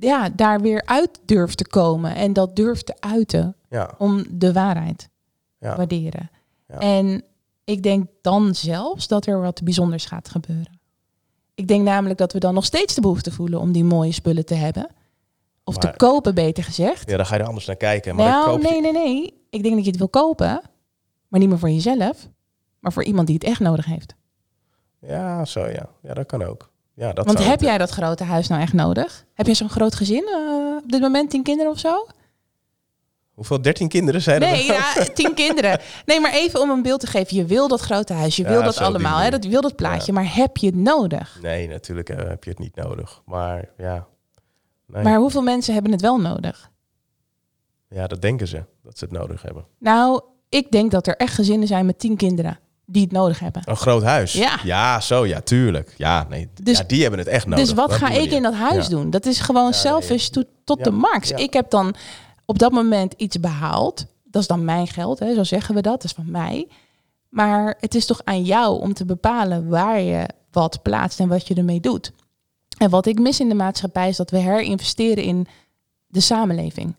ja, 0.01 0.29
daar 0.29 0.61
weer 0.61 0.83
uit 0.85 1.21
durft 1.25 1.57
te 1.59 1.67
komen 1.69 2.15
en 2.15 2.33
dat 2.33 2.57
durft 2.57 2.87
te 2.87 2.95
uiten 3.01 3.57
Ja, 3.69 3.95
om 3.99 4.25
de 4.31 4.53
waarheid 4.53 5.09
te 5.59 5.75
waarderen. 5.77 6.31
En 6.67 7.23
ik 7.65 7.83
denk 7.83 8.07
dan 8.23 8.55
zelfs 8.55 9.09
dat 9.09 9.27
er 9.27 9.41
wat 9.41 9.63
bijzonders 9.65 10.05
gaat 10.07 10.29
gebeuren. 10.29 10.81
Ik 11.55 11.69
denk 11.69 11.85
namelijk 11.85 12.19
dat 12.19 12.33
we 12.33 12.39
dan 12.39 12.55
nog 12.55 12.65
steeds 12.65 12.95
de 12.95 13.01
behoefte 13.01 13.31
voelen 13.33 13.61
om 13.61 13.73
die 13.73 13.85
mooie 13.85 14.13
spullen 14.13 14.45
te 14.47 14.55
hebben. 14.55 14.89
Of 15.65 15.77
te 15.79 15.93
kopen, 15.97 16.35
beter 16.35 16.65
gezegd. 16.65 17.11
ja, 17.11 17.17
daar 17.17 17.27
ga 17.27 17.35
je 17.35 17.41
er 17.41 17.47
anders 17.47 17.67
naar 17.67 17.77
kijken. 17.77 18.17
Maar 18.17 18.31
dan 18.31 18.35
nou, 18.41 18.51
koop 18.61 18.71
nee, 18.71 18.81
nee, 18.81 18.93
nee. 18.93 19.35
Ik 19.51 19.63
denk 19.63 19.75
dat 19.75 19.85
je 19.85 19.91
het 19.91 19.99
wil 19.99 20.09
kopen, 20.09 20.61
maar 21.33 21.41
niet 21.41 21.49
meer 21.49 21.59
voor 21.59 21.71
jezelf, 21.71 22.29
maar 22.79 22.93
voor 22.93 23.05
iemand 23.05 23.27
die 23.27 23.37
het 23.37 23.45
echt 23.45 23.61
nodig 23.61 23.85
heeft. 23.85 24.15
Ja, 24.99 25.45
zo 25.45 25.67
ja. 25.67 25.89
Ja, 26.03 26.15
dat 26.15 26.27
kan 26.27 26.43
ook. 26.43 26.71
Ja, 26.95 27.13
dat 27.13 27.27
Want 27.27 27.45
heb 27.45 27.61
jij 27.61 27.79
dat 27.79 27.91
grote 27.91 28.25
huis 28.25 28.49
nou 28.49 28.63
echt 28.63 28.73
nodig? 28.73 29.25
Heb 29.35 29.47
je 29.47 29.55
zo'n 29.55 29.69
groot 29.71 29.95
gezin 29.95 30.25
eh, 30.29 30.77
op 30.83 30.93
dit 30.93 31.01
moment, 31.01 31.31
tien 31.31 31.43
kinderen 31.43 31.73
of 31.73 31.79
zo? 31.79 32.07
Hoeveel? 33.35 33.63
13 33.63 33.89
kinderen 33.89 34.23
zijn 34.23 34.43
er? 34.43 34.51
Nee, 34.51 34.65
ja, 34.65 34.93
tien 35.15 35.35
kinderen. 35.35 35.81
Nee, 36.05 36.21
maar 36.21 36.33
even 36.33 36.61
om 36.61 36.71
een 36.71 36.83
beeld 36.83 37.01
te 37.01 37.07
geven. 37.07 37.37
Je 37.37 37.45
wil 37.45 37.69
dat 37.69 37.81
grote 37.81 38.13
huis, 38.13 38.37
je 38.37 38.43
Ja, 38.43 38.49
wil 38.49 38.63
dat 38.63 38.79
allemaal, 38.79 39.19
hè, 39.19 39.31
dat, 39.31 39.45
je 39.45 39.51
wil 39.51 39.61
dat 39.61 39.77
plaatje, 39.77 40.13
maar 40.13 40.35
heb 40.35 40.57
je 40.57 40.67
het 40.67 40.77
nodig? 40.77 41.39
Nee, 41.43 41.69
natuurlijk 41.69 42.09
eh, 42.09 42.29
heb 42.29 42.45
je 42.45 42.51
het 42.51 42.59
niet 42.59 42.75
nodig. 42.75 43.23
Maar 43.25 43.69
ja. 43.77 44.07
Nee. 44.87 45.03
Maar 45.03 45.17
hoeveel 45.17 45.43
mensen 45.43 45.75
hebben 45.75 45.93
het 45.93 46.01
wel 46.01 46.21
nodig? 46.21 46.71
Ja, 47.89 48.07
dat 48.07 48.23
denken 48.23 48.49
ze. 48.49 48.65
Dat 48.83 48.99
ze 48.99 49.05
het 49.05 49.13
nodig 49.13 49.43
hebben. 49.43 49.67
Nou, 49.79 50.23
ik 50.53 50.71
denk 50.71 50.91
dat 50.91 51.07
er 51.07 51.17
echt 51.17 51.35
gezinnen 51.35 51.69
zijn 51.69 51.87
met 51.87 51.99
tien 51.99 52.17
kinderen 52.17 52.59
die 52.87 53.03
het 53.03 53.13
nodig 53.13 53.39
hebben. 53.39 53.63
Een 53.65 53.77
groot 53.77 54.03
huis. 54.03 54.33
Ja. 54.33 54.59
Ja, 54.65 55.01
zo 55.01 55.27
ja, 55.27 55.41
tuurlijk. 55.41 55.95
Ja, 55.97 56.27
nee. 56.29 56.49
Dus- 56.63 56.79
ja, 56.79 56.85
die 56.85 57.01
hebben 57.03 57.19
het 57.19 57.29
echt 57.29 57.47
nodig. 57.47 57.65
dus 57.65 57.75
wat 57.75 57.93
ga 57.93 58.09
ik 58.09 58.31
in 58.31 58.43
dat 58.43 58.55
huis 58.55 58.85
Ja. 58.85 58.91
doen? 58.91 59.11
Dat 59.11 59.27
is 59.27 59.41
gewoon 59.41 59.63
nee. 59.71 59.73
selfish 59.73 60.27
tot, 60.29 60.47
tot 60.65 60.79
Ja, 60.79 60.85
de 60.85 60.91
max. 60.91 61.29
ja. 61.29 61.37
Ik 61.37 61.53
heb 61.53 61.71
dan 61.71 61.95
op 62.45 62.59
dat 62.59 62.73
moment 62.73 63.15
iets 63.17 63.41
behaald. 63.41 64.07
Dat 64.25 64.43
is 64.43 64.49
dan 64.49 64.65
mijn 64.65 64.87
geld, 64.87 65.19
hè, 65.19 65.35
zo 65.35 65.45
zeggen 65.45 65.75
we 65.75 65.81
dat. 65.83 65.93
Dat 65.93 66.05
is 66.05 66.13
van 66.13 66.31
mij. 66.31 66.69
Maar 67.29 67.77
het 67.81 67.95
is 67.95 68.07
toch 68.07 68.21
aan 68.25 68.43
jou 68.45 68.81
om 68.81 68.95
te 68.95 69.05
bepalen 69.05 69.69
waar 69.69 70.01
je 70.01 70.27
wat 70.51 70.83
plaatst 70.83 71.21
en 71.21 71.29
wat 71.29 71.47
je 71.47 71.55
ermee 71.55 71.81
doet. 71.81 72.13
En 72.79 72.91
wat 72.91 73.07
ik 73.07 73.19
mis 73.19 73.41
in 73.41 73.49
de 73.49 73.55
maatschappij 73.55 74.09
is 74.09 74.17
dat 74.17 74.31
we 74.31 74.39
herinvesteren 74.39 75.25
in 75.25 75.47
de 76.07 76.21
samenleving. 76.21 76.95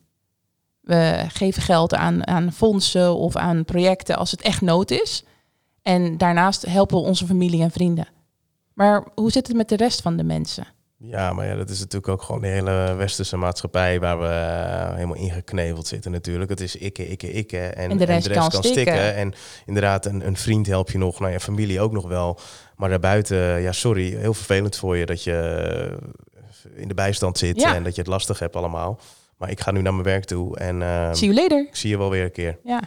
We 0.83 1.25
geven 1.27 1.61
geld 1.61 1.93
aan, 1.93 2.27
aan 2.27 2.51
fondsen 2.51 3.15
of 3.15 3.35
aan 3.35 3.65
projecten 3.65 4.17
als 4.17 4.31
het 4.31 4.41
echt 4.41 4.61
nood 4.61 4.91
is. 4.91 5.23
En 5.81 6.17
daarnaast 6.17 6.65
helpen 6.65 6.97
we 6.97 7.03
onze 7.03 7.25
familie 7.25 7.61
en 7.61 7.71
vrienden. 7.71 8.07
Maar 8.73 9.03
hoe 9.15 9.31
zit 9.31 9.47
het 9.47 9.55
met 9.55 9.69
de 9.69 9.75
rest 9.75 10.01
van 10.01 10.17
de 10.17 10.23
mensen? 10.23 10.67
Ja, 10.97 11.33
maar 11.33 11.47
ja, 11.47 11.55
dat 11.55 11.69
is 11.69 11.79
natuurlijk 11.79 12.07
ook 12.07 12.21
gewoon 12.21 12.41
de 12.41 12.47
hele 12.47 12.93
westerse 12.93 13.37
maatschappij 13.37 13.99
waar 13.99 14.19
we 14.19 14.25
eh, 14.25 14.93
helemaal 14.93 15.15
ingekneveld 15.15 15.87
zitten 15.87 16.11
natuurlijk. 16.11 16.49
Het 16.49 16.61
is 16.61 16.75
ikke, 16.75 17.07
ikke, 17.07 17.31
ikke 17.31 17.59
en, 17.59 17.89
En 17.91 17.97
de 17.97 18.05
rest 18.05 18.31
kan 18.31 18.51
stikken. 18.51 19.15
En 19.15 19.33
inderdaad, 19.65 20.05
een, 20.05 20.27
een 20.27 20.37
vriend 20.37 20.67
help 20.67 20.91
je 20.91 20.97
nog, 20.97 21.19
nou 21.19 21.31
ja, 21.31 21.39
familie 21.39 21.81
ook 21.81 21.91
nog 21.91 22.07
wel. 22.07 22.39
Maar 22.75 22.89
daarbuiten, 22.89 23.61
ja, 23.61 23.71
sorry, 23.71 24.15
heel 24.17 24.33
vervelend 24.33 24.75
voor 24.75 24.97
je 24.97 25.05
dat 25.05 25.23
je 25.23 25.97
in 26.75 26.87
de 26.87 26.93
bijstand 26.93 27.37
zit 27.37 27.61
Ja. 27.61 27.75
en 27.75 27.83
dat 27.83 27.95
je 27.95 28.01
het 28.01 28.09
lastig 28.09 28.39
hebt 28.39 28.55
allemaal. 28.55 28.99
Maar 29.43 29.51
ik 29.51 29.59
ga 29.61 29.71
nu 29.71 29.81
naar 29.81 29.93
mijn 29.93 30.05
werk 30.05 30.25
toe 30.25 30.57
en 30.57 30.81
eh, 30.81 31.13
See 31.13 31.29
you 31.33 31.41
later. 31.41 31.67
ik 31.67 31.75
zie 31.75 31.89
je 31.89 31.97
wel 31.97 32.09
weer 32.09 32.23
een 32.23 32.31
keer. 32.31 32.59
Ja, 32.63 32.81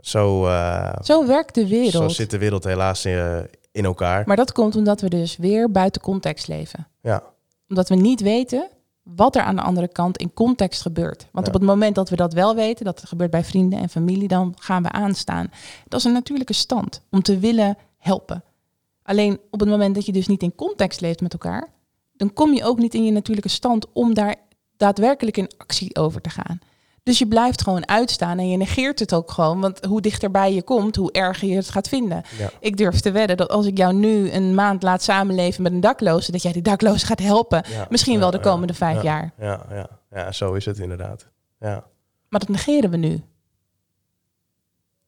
Zo, 0.00 0.46
eh, 0.46 0.92
zo 1.02 1.26
werkt 1.26 1.54
de 1.54 1.60
zo 1.60 1.68
wereld. 1.68 2.12
zit 2.12 2.30
de 2.30 2.38
wereld 2.38 2.64
helaas 2.64 3.04
eh, 3.04 3.38
in 3.72 3.84
elkaar. 3.84 4.22
Maar 4.26 4.36
dat 4.36 4.52
komt 4.52 4.76
omdat 4.76 5.00
we 5.00 5.08
dus 5.08 5.36
weer 5.36 5.70
buiten 5.70 6.00
context 6.02 6.48
leven. 6.48 6.86
Ja, 7.02 7.22
Omdat 7.68 7.88
we 7.88 7.94
niet 7.94 8.20
weten 8.20 8.68
wat 9.02 9.36
er 9.36 9.42
aan 9.42 9.56
de 9.56 9.62
andere 9.62 9.88
kant 9.88 10.16
in 10.18 10.32
context 10.34 10.82
gebeurt. 10.82 11.26
Want 11.32 11.46
Ja. 11.46 11.52
op 11.52 11.58
het 11.58 11.68
moment 11.68 11.94
dat 11.94 12.08
we 12.08 12.16
dat 12.16 12.32
wel 12.32 12.54
weten, 12.54 12.84
dat 12.84 13.00
het 13.00 13.08
gebeurt 13.08 13.30
bij 13.30 13.44
vrienden 13.44 13.78
en 13.78 13.88
familie, 13.88 14.28
dan 14.28 14.54
gaan 14.58 14.82
we 14.82 14.90
aanstaan. 14.90 15.50
Dat 15.88 15.98
is 16.00 16.06
een 16.06 16.12
natuurlijke 16.12 16.52
stand 16.52 17.02
om 17.10 17.22
te 17.22 17.38
willen 17.38 17.76
helpen. 17.98 18.42
Alleen 19.02 19.40
op 19.50 19.60
het 19.60 19.68
moment 19.68 19.94
dat 19.94 20.06
je 20.06 20.12
dus 20.12 20.26
niet 20.26 20.42
in 20.42 20.54
context 20.54 21.00
leeft 21.00 21.20
met 21.20 21.32
elkaar, 21.32 21.68
dan 22.12 22.32
kom 22.32 22.52
je 22.54 22.64
ook 22.64 22.78
niet 22.78 22.94
in 22.94 23.04
je 23.04 23.10
natuurlijke 23.12 23.48
stand 23.48 23.86
om 23.92 24.14
daar 24.14 24.36
daadwerkelijk 24.80 25.36
in 25.36 25.50
actie 25.56 25.96
over 25.96 26.20
te 26.20 26.30
gaan. 26.30 26.60
Dus 27.02 27.18
je 27.18 27.26
blijft 27.26 27.62
gewoon 27.62 27.88
uitstaan 27.88 28.38
en 28.38 28.50
je 28.50 28.56
negeert 28.56 28.98
het 28.98 29.14
ook 29.14 29.30
gewoon. 29.30 29.60
Want 29.60 29.84
hoe 29.84 30.00
dichterbij 30.00 30.54
je 30.54 30.62
komt, 30.62 30.96
hoe 30.96 31.12
erger 31.12 31.48
je 31.48 31.56
het 31.56 31.70
gaat 31.70 31.88
vinden. 31.88 32.22
Ja. 32.38 32.50
Ik 32.60 32.76
durf 32.76 33.00
te 33.00 33.10
wedden 33.10 33.36
dat 33.36 33.48
als 33.48 33.66
ik 33.66 33.76
jou 33.76 33.94
nu 33.94 34.30
een 34.30 34.54
maand 34.54 34.82
laat 34.82 35.02
samenleven 35.02 35.62
met 35.62 35.72
een 35.72 35.80
dakloze, 35.80 36.32
dat 36.32 36.42
jij 36.42 36.52
die 36.52 36.62
dakloze 36.62 37.06
gaat 37.06 37.18
helpen. 37.20 37.64
ja, 37.68 37.86
Misschien 37.88 38.14
ja, 38.14 38.18
wel 38.18 38.30
de 38.30 38.40
komende 38.40 38.74
vijf 38.74 38.96
ja, 38.96 39.02
jaar. 39.02 39.32
Ja, 39.38 39.66
ja, 39.70 39.88
ja, 40.10 40.32
zo 40.32 40.52
is 40.52 40.64
het 40.64 40.78
inderdaad. 40.78 41.26
Ja. 41.60 41.84
Maar 42.28 42.40
dat 42.40 42.48
negeren 42.48 42.90
we 42.90 42.96
nu. 42.96 43.22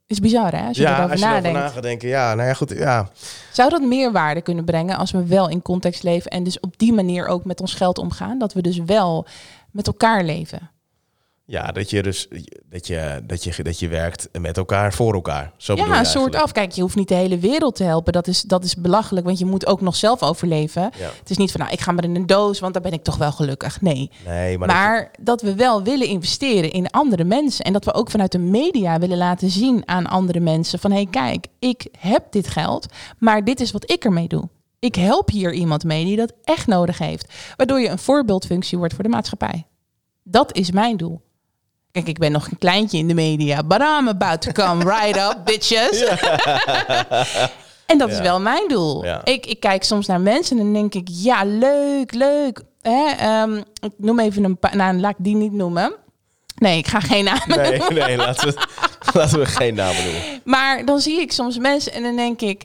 Is 0.07 0.21
bizar, 0.21 0.53
hè? 0.57 0.67
Als 0.67 0.77
je 0.77 0.87
erover 0.87 1.11
als 1.11 1.21
je 1.21 1.27
erover 1.27 1.43
nadenkt. 1.43 1.59
na 1.59 1.69
gaat 1.69 1.83
denken, 1.83 2.09
ja, 2.09 2.35
nou 2.35 2.49
ja, 2.49 2.55
goed, 2.55 2.71
ja. 2.71 3.09
Zou 3.53 3.71
dat 3.71 3.83
meer 3.83 4.13
waarde 4.13 4.41
kunnen 4.41 4.65
brengen 4.65 4.97
als 4.97 5.11
we 5.11 5.27
wel 5.27 5.49
in 5.49 5.63
context 5.63 6.03
leven 6.03 6.31
en 6.31 6.45
dus 6.45 6.61
op 6.61 6.79
die 6.79 6.93
manier 6.93 7.27
ook 7.27 7.45
met 7.45 7.61
ons 7.61 7.75
geld 7.75 7.99
omgaan? 7.99 8.39
Dat 8.39 8.53
we 8.53 8.61
dus 8.61 8.79
wel 8.79 9.27
met 9.73 9.87
elkaar 9.87 10.25
leven. 10.25 10.71
Ja, 11.45 11.73
dat 11.73 11.91
je 11.91 12.03
dus 12.03 12.29
dat 12.69 12.87
je, 12.87 13.23
dat 13.27 13.45
je, 13.45 13.63
dat 13.63 13.79
je 13.79 13.89
werkt 13.89 14.29
met 14.41 14.57
elkaar 14.57 14.93
voor 14.93 15.15
elkaar. 15.15 15.53
Zo 15.57 15.75
bedoel 15.75 15.93
ja, 15.93 15.99
een 15.99 16.07
soort 16.07 16.35
af. 16.35 16.53
Kijk, 16.53 16.73
je 16.73 16.81
hoeft 16.81 16.97
niet 16.97 17.09
de 17.09 17.15
hele 17.15 17.39
wereld 17.39 17.77
te 17.77 17.85
helpen. 17.85 18.13
Dat 18.13 18.27
is, 18.27 18.43
dat 18.43 18.65
is 18.65 18.77
belachelijk, 18.77 19.27
want 19.27 19.39
je 19.39 19.45
moet 19.45 19.67
ook 19.67 19.81
nog 19.81 19.97
zelf 19.97 20.23
overleven. 20.23 20.83
Ja. 20.83 21.11
Het 21.19 21.31
is 21.31 21.37
niet 21.37 21.51
van, 21.51 21.61
nou, 21.61 21.73
ik 21.73 21.81
ga 21.81 21.93
maar 21.93 22.05
in 22.05 22.15
een 22.15 22.27
doos, 22.27 22.61
want 22.61 22.73
dan 22.73 22.83
ben 22.83 22.93
ik 22.93 23.03
toch 23.03 23.17
wel 23.17 23.33
gelukkig. 23.33 23.81
Nee. 23.81 24.11
Nee, 24.27 24.59
maar, 24.59 24.69
Maar, 24.69 25.01
dat 25.01 25.25
dat, 25.27 25.41
we 25.43 25.55
wel 25.55 25.83
willen 25.83 26.07
investeren 26.07 26.71
in 26.71 26.91
andere 26.91 27.25
mensen. 27.25 27.65
En 27.65 27.73
dat 27.73 27.85
we 27.85 27.95
ook 27.95 28.11
vanuit 28.11 28.33
de 28.33 28.39
media 28.39 28.99
willen 28.99 29.19
laten 29.19 29.51
zien 29.51 29.83
aan 29.89 30.07
andere 30.07 30.41
mensen. 30.41 30.79
Van 30.79 30.91
hé, 30.91 30.97
hey, 30.97 31.07
kijk, 31.11 31.47
ik 31.59 31.87
heb 31.99 32.33
dit 32.33 32.49
geld, 32.49 32.87
maar 33.19 33.45
dit 33.45 33.61
is 33.61 33.71
wat 33.71 33.91
ik 33.91 34.05
ermee 34.05 34.29
doe. 34.29 34.49
Ik 34.83 34.95
help 34.95 35.31
hier 35.31 35.53
iemand 35.53 35.85
mee 35.85 36.05
die 36.05 36.17
dat 36.17 36.33
echt 36.45 36.67
nodig 36.67 36.99
heeft. 36.99 37.33
Waardoor 37.57 37.81
je 37.81 37.89
een 37.89 37.99
voorbeeldfunctie 37.99 38.79
wordt 38.79 38.95
voor 38.95 39.03
de 39.03 39.11
maatschappij. 39.11 39.67
Dat 40.23 40.57
is 40.57 40.71
mijn 40.71 40.97
doel. 40.97 41.21
Kijk, 41.93 42.09
ik 42.09 42.19
ben 42.19 42.33
nog 42.33 42.51
een 42.51 42.59
kleintje 42.59 42.99
in 42.99 43.09
de 43.09 43.15
media. 43.15 43.63
But 43.63 43.81
I'm 43.81 44.09
about 44.09 44.41
to 44.41 44.53
come 44.53 44.85
right 44.85 45.17
up, 45.17 45.37
bitches. 45.45 46.05
en 47.91 47.99
dat 47.99 48.11
is 48.11 48.21
wel 48.21 48.41
mijn 48.41 48.69
doel. 48.69 49.05
Ja. 49.05 49.21
Ik, 49.25 49.47
ik 49.47 49.61
kijk 49.61 49.85
soms 49.85 50.07
naar 50.07 50.21
mensen 50.21 50.59
en 50.59 50.65
dan 50.65 50.73
denk 50.73 50.95
ik, 50.95 51.09
ja, 51.11 51.45
leuk, 51.45 52.15
leuk. 52.15 52.63
Hè, 52.81 53.11
ehm, 53.19 53.57
ik 53.57 53.93
noem 53.97 54.21
even 54.21 54.45
een 54.45 54.59
paar, 54.59 54.77
nou, 54.77 55.01
laat 55.01 55.19
ik 55.19 55.25
die 55.25 55.37
niet 55.37 55.53
noemen. 55.53 55.95
Nee, 56.55 56.79
ik 56.79 56.87
ga 56.87 57.01
geen 57.01 57.25
namen 57.25 57.59
nee, 57.59 57.79
noemen. 57.79 57.95
nee, 57.95 58.17
laten 58.17 58.49
we, 58.49 58.67
laten 59.13 59.39
we 59.39 59.47
geen 59.47 59.75
namen 59.75 60.05
noemen. 60.05 60.23
Maar 60.45 60.85
dan 60.85 61.01
zie 61.01 61.21
ik 61.21 61.33
soms 61.33 61.59
mensen 61.59 61.93
en 61.93 62.03
dan 62.03 62.17
denk 62.17 62.41
ik, 62.41 62.65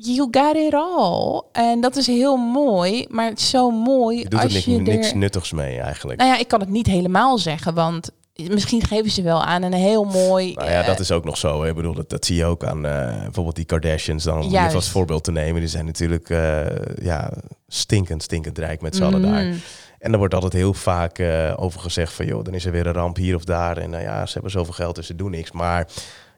you 0.00 0.28
got 0.30 0.56
it 0.56 0.74
all. 0.74 1.42
En 1.52 1.80
dat 1.80 1.96
is 1.96 2.06
heel 2.06 2.36
mooi, 2.36 3.06
maar 3.08 3.28
het 3.28 3.38
is 3.38 3.50
zo 3.50 3.70
mooi 3.70 4.18
Je 4.18 4.28
doet 4.28 4.40
als 4.42 4.48
er 4.48 4.52
niks, 4.52 4.64
je 4.64 4.92
niks 4.92 5.10
er... 5.10 5.16
nuttigs 5.16 5.52
mee 5.52 5.78
eigenlijk. 5.80 6.18
Nou 6.18 6.30
ja, 6.32 6.38
ik 6.38 6.48
kan 6.48 6.60
het 6.60 6.68
niet 6.68 6.86
helemaal 6.86 7.38
zeggen, 7.38 7.74
want 7.74 8.10
Misschien 8.50 8.82
geven 8.86 9.10
ze 9.10 9.22
wel 9.22 9.44
aan 9.44 9.62
een 9.62 9.72
heel 9.72 10.04
mooi... 10.04 10.52
Nou 10.54 10.70
ja, 10.70 10.80
eh, 10.80 10.86
dat 10.86 11.00
is 11.00 11.10
ook 11.12 11.24
nog 11.24 11.36
zo. 11.36 11.62
hè. 11.62 11.68
Ik 11.68 11.74
bedoel, 11.74 11.94
dat, 11.94 12.10
dat 12.10 12.24
zie 12.24 12.36
je 12.36 12.44
ook 12.44 12.64
aan 12.64 12.86
eh, 12.86 13.22
bijvoorbeeld 13.22 13.56
die 13.56 13.64
Kardashians. 13.64 14.24
Dan 14.24 14.42
om 14.42 14.54
als 14.54 14.90
voorbeeld 14.90 15.24
te 15.24 15.32
nemen. 15.32 15.60
Die 15.60 15.70
zijn 15.70 15.84
natuurlijk 15.84 16.30
eh, 16.30 16.66
ja, 17.02 17.32
stinkend, 17.68 18.22
stinkend 18.22 18.58
rijk 18.58 18.80
met 18.80 18.96
z'n 18.96 19.02
allen 19.02 19.22
daar. 19.22 19.44
mm, 19.44 19.60
En 19.98 20.12
er 20.12 20.18
wordt 20.18 20.34
altijd 20.34 20.52
heel 20.52 20.74
vaak 20.74 21.18
eh, 21.18 21.54
over 21.56 21.80
gezegd 21.80 22.12
van... 22.12 22.26
joh, 22.26 22.44
dan 22.44 22.54
is 22.54 22.64
er 22.64 22.72
weer 22.72 22.86
een 22.86 22.92
ramp 22.92 23.16
hier 23.16 23.34
of 23.34 23.44
daar. 23.44 23.76
En 23.76 23.90
nou 23.90 24.02
ja, 24.02 24.26
ze 24.26 24.32
hebben 24.32 24.50
zoveel 24.50 24.74
geld, 24.74 24.94
dus 24.94 25.06
ze 25.06 25.14
doen 25.14 25.30
niks. 25.30 25.52
Maar 25.52 25.88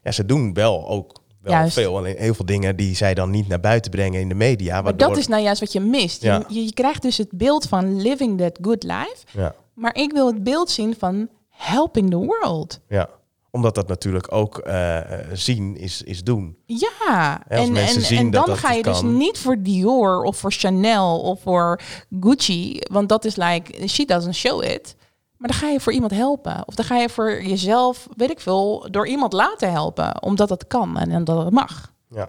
ja, 0.02 0.10
ze 0.10 0.24
doen 0.26 0.54
wel 0.54 0.88
ook 0.88 1.19
wel 1.42 1.52
Juist. 1.52 1.74
veel. 1.74 1.96
Alleen 1.96 2.16
heel 2.18 2.34
veel 2.34 2.44
dingen 2.44 2.76
die 2.76 2.94
zij 2.96 3.14
dan 3.14 3.30
niet 3.30 3.48
naar 3.48 3.60
buiten 3.60 3.90
brengen 3.90 4.20
in 4.20 4.28
de 4.28 4.34
media. 4.34 4.82
Maar 4.82 4.96
dat 4.96 5.16
is 5.16 5.26
nou 5.26 5.42
juist 5.42 5.60
wat 5.60 5.72
je 5.72 5.80
mist. 5.80 6.22
Ja. 6.22 6.44
Je, 6.48 6.64
je 6.64 6.72
krijgt 6.72 7.02
dus 7.02 7.16
het 7.16 7.28
beeld 7.32 7.68
van 7.68 8.00
living 8.00 8.38
that 8.38 8.58
good 8.62 8.82
life. 8.82 9.16
Ja, 9.30 9.54
Maar 9.74 9.94
ik 9.94 10.12
wil 10.12 10.26
het 10.26 10.42
beeld 10.44 10.70
zien 10.70 10.94
van 10.98 11.28
helping 11.48 12.10
the 12.10 12.16
world. 12.16 12.80
ja. 12.88 13.08
Omdat 13.52 13.74
dat 13.74 13.88
natuurlijk 13.88 14.32
ook 14.32 14.58
eh, 14.58 14.98
eh, 14.98 15.26
zien 15.32 15.76
is, 15.76 16.02
is 16.02 16.24
doen. 16.24 16.56
Ja, 16.66 17.42
en, 17.48 17.72
mensen 17.72 18.00
en, 18.00 18.06
zien 18.06 18.18
en 18.18 18.30
dat 18.30 18.46
dan 18.46 18.54
dat 18.54 18.64
ga 18.64 18.72
je 18.72 18.82
dus 18.82 18.98
kan. 19.00 19.16
niet 19.16 19.38
voor 19.38 19.62
Dior 19.62 20.22
of 20.22 20.36
voor 20.36 20.52
Chanel 20.52 21.20
of 21.20 21.40
voor 21.40 21.80
Gucci, 22.20 22.78
want 22.92 23.08
dat 23.08 23.24
is 23.24 23.36
like, 23.36 23.88
she 23.88 24.04
doesn't 24.04 24.34
show 24.34 24.62
it. 24.64 24.94
Maar 25.40 25.48
dan 25.48 25.58
ga 25.58 25.68
je 25.68 25.80
voor 25.80 25.92
iemand 25.92 26.12
helpen. 26.12 26.62
Of 26.66 26.74
dan 26.74 26.84
ga 26.84 26.96
je 26.96 27.08
voor 27.08 27.42
jezelf, 27.42 28.08
weet 28.16 28.30
ik 28.30 28.40
veel, 28.40 28.88
door 28.90 29.06
iemand 29.06 29.32
laten 29.32 29.70
helpen. 29.70 30.22
Omdat 30.22 30.48
het 30.48 30.66
kan 30.66 30.98
en 30.98 31.14
omdat 31.14 31.44
het 31.44 31.54
mag. 31.54 31.92
Ja, 32.08 32.28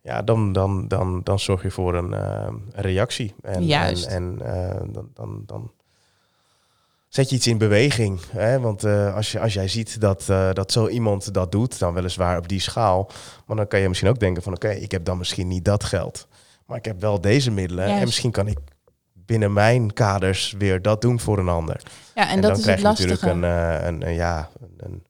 ja 0.00 0.22
dan, 0.22 0.52
dan, 0.52 0.88
dan, 0.88 1.20
dan 1.24 1.38
zorg 1.38 1.62
je 1.62 1.70
voor 1.70 1.94
een, 1.94 2.14
eh, 2.14 2.48
reactie. 2.72 3.34
En, 3.42 3.64
Juist. 3.64 4.06
En, 4.06 4.38
en 4.42 4.70
eh, 4.70 4.80
dan, 4.92 5.10
dan, 5.14 5.42
dan 5.46 5.70
zet 7.08 7.30
je 7.30 7.36
iets 7.36 7.46
in 7.46 7.58
beweging. 7.58 8.20
Hè? 8.30 8.60
Want 8.60 8.84
eh, 8.84 9.14
als, 9.14 9.32
je, 9.32 9.40
als 9.40 9.54
jij 9.54 9.68
ziet 9.68 10.00
dat, 10.00 10.24
dat 10.52 10.72
zo 10.72 10.88
iemand 10.88 11.34
dat 11.34 11.52
doet, 11.52 11.78
dan 11.78 11.94
weliswaar 11.94 12.38
op 12.38 12.48
die 12.48 12.60
schaal. 12.60 13.10
Maar 13.46 13.56
dan 13.56 13.66
kan 13.66 13.80
je 13.80 13.88
misschien 13.88 14.10
ook 14.10 14.20
denken 14.20 14.42
van 14.42 14.54
oké, 14.54 14.70
ik 14.70 14.90
heb 14.90 15.04
dan 15.04 15.18
misschien 15.18 15.48
niet 15.48 15.64
dat 15.64 15.84
geld. 15.84 16.28
Maar 16.66 16.78
ik 16.78 16.84
heb 16.84 17.00
wel 17.00 17.20
deze 17.20 17.50
middelen. 17.50 17.84
En 17.84 18.04
misschien 18.04 18.30
kan 18.30 18.46
ik 18.46 18.58
binnen 19.30 19.52
mijn 19.52 19.92
kaders 19.92 20.54
weer 20.58 20.82
dat 20.82 21.00
doen 21.00 21.20
voor 21.20 21.38
een 21.38 21.48
ander. 21.48 21.80
Ja, 22.14 22.22
en, 22.22 22.28
En, 22.28 22.40
dat 22.40 22.50
dan 22.50 22.58
is 22.58 22.62
krijg 22.62 22.78
je 22.78 22.84
natuurlijk 22.84 23.22
een, 23.22 23.44
eh, 23.44 23.86
een, 23.86 24.06
een, 24.06 24.14
ja, 24.14 24.48
een, 24.76 25.02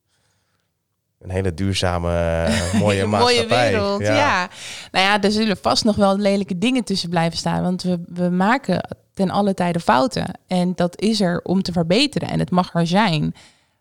een, 1.19 1.31
hele 1.31 1.55
duurzame, 1.55 2.13
eh, 2.13 2.75
mooie 2.81 3.03
Een 3.03 3.09
maatschappij. 3.09 3.47
mooie 3.47 3.71
wereld, 3.71 4.01
ja. 4.01 4.49
Nou 4.93 5.05
ja, 5.05 5.23
er 5.23 5.31
zullen 5.31 5.57
vast 5.57 5.85
nog 5.85 5.97
wel 5.97 6.17
lelijke 6.17 6.59
dingen 6.59 6.85
tussen 6.85 7.09
blijven 7.09 7.39
staan. 7.39 7.63
Want 7.63 7.83
we, 7.83 8.01
we 8.07 8.29
maken 8.29 8.97
ten 9.15 9.31
alle 9.31 9.55
tijde 9.55 9.81
fouten. 9.81 10.39
En 10.47 10.73
dat 10.75 11.01
is 11.01 11.21
er 11.21 11.41
om 11.43 11.63
te 11.63 11.73
verbeteren. 11.73 12.29
En 12.29 12.39
het 12.39 12.51
mag 12.51 12.75
er 12.75 12.87
zijn. 12.87 13.35